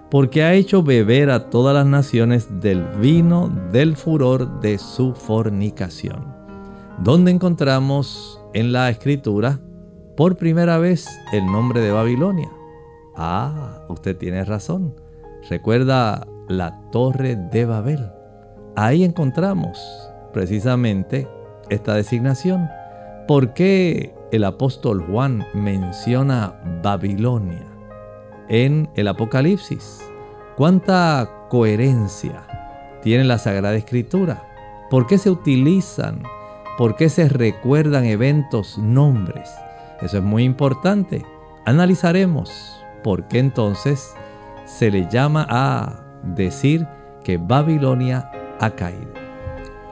porque 0.10 0.44
ha 0.44 0.54
hecho 0.54 0.84
beber 0.84 1.30
a 1.30 1.50
todas 1.50 1.76
las 1.76 1.86
naciones 1.86 2.62
del 2.62 2.84
vino 3.00 3.50
del 3.72 3.96
furor 3.96 4.60
de 4.60 4.78
su 4.78 5.14
fornicación. 5.14 6.34
Donde 7.04 7.32
encontramos 7.32 8.42
en 8.54 8.72
la 8.72 8.90
escritura 8.90 9.60
por 10.18 10.36
primera 10.36 10.78
vez 10.80 11.08
el 11.32 11.46
nombre 11.46 11.80
de 11.80 11.92
Babilonia. 11.92 12.50
Ah, 13.16 13.86
usted 13.88 14.18
tiene 14.18 14.44
razón. 14.44 14.96
Recuerda 15.50 16.28
la 16.48 16.82
torre 16.92 17.36
de 17.36 17.66
Babel. 17.66 18.12
Ahí 18.76 19.04
encontramos 19.04 19.80
precisamente 20.34 21.28
esta 21.70 21.94
designación. 21.94 22.68
¿Por 23.30 23.54
qué 23.54 24.12
el 24.32 24.44
apóstol 24.44 25.06
Juan 25.06 25.46
menciona 25.54 26.60
Babilonia 26.82 27.68
en 28.48 28.90
el 28.96 29.08
Apocalipsis? 29.08 30.02
¿Cuánta 30.58 31.46
coherencia 31.48 32.42
tiene 33.04 33.26
la 33.26 33.38
Sagrada 33.38 33.76
Escritura? 33.76 34.42
¿Por 34.90 35.06
qué 35.06 35.20
se 35.20 35.30
utilizan? 35.30 36.24
¿Por 36.76 36.96
qué 36.96 37.08
se 37.08 37.30
recuerdan 37.30 38.06
eventos, 38.06 38.80
nombres? 38.80 39.52
Eso 40.02 40.18
es 40.18 40.24
muy 40.24 40.44
importante. 40.44 41.24
Analizaremos 41.68 42.84
por 43.04 43.28
qué 43.28 43.38
entonces 43.38 44.16
se 44.66 44.90
le 44.90 45.08
llama 45.08 45.46
a 45.48 46.04
decir 46.24 46.88
que 47.24 47.38
Babilonia 47.38 48.32
ha 48.60 48.72
caído. 48.72 49.19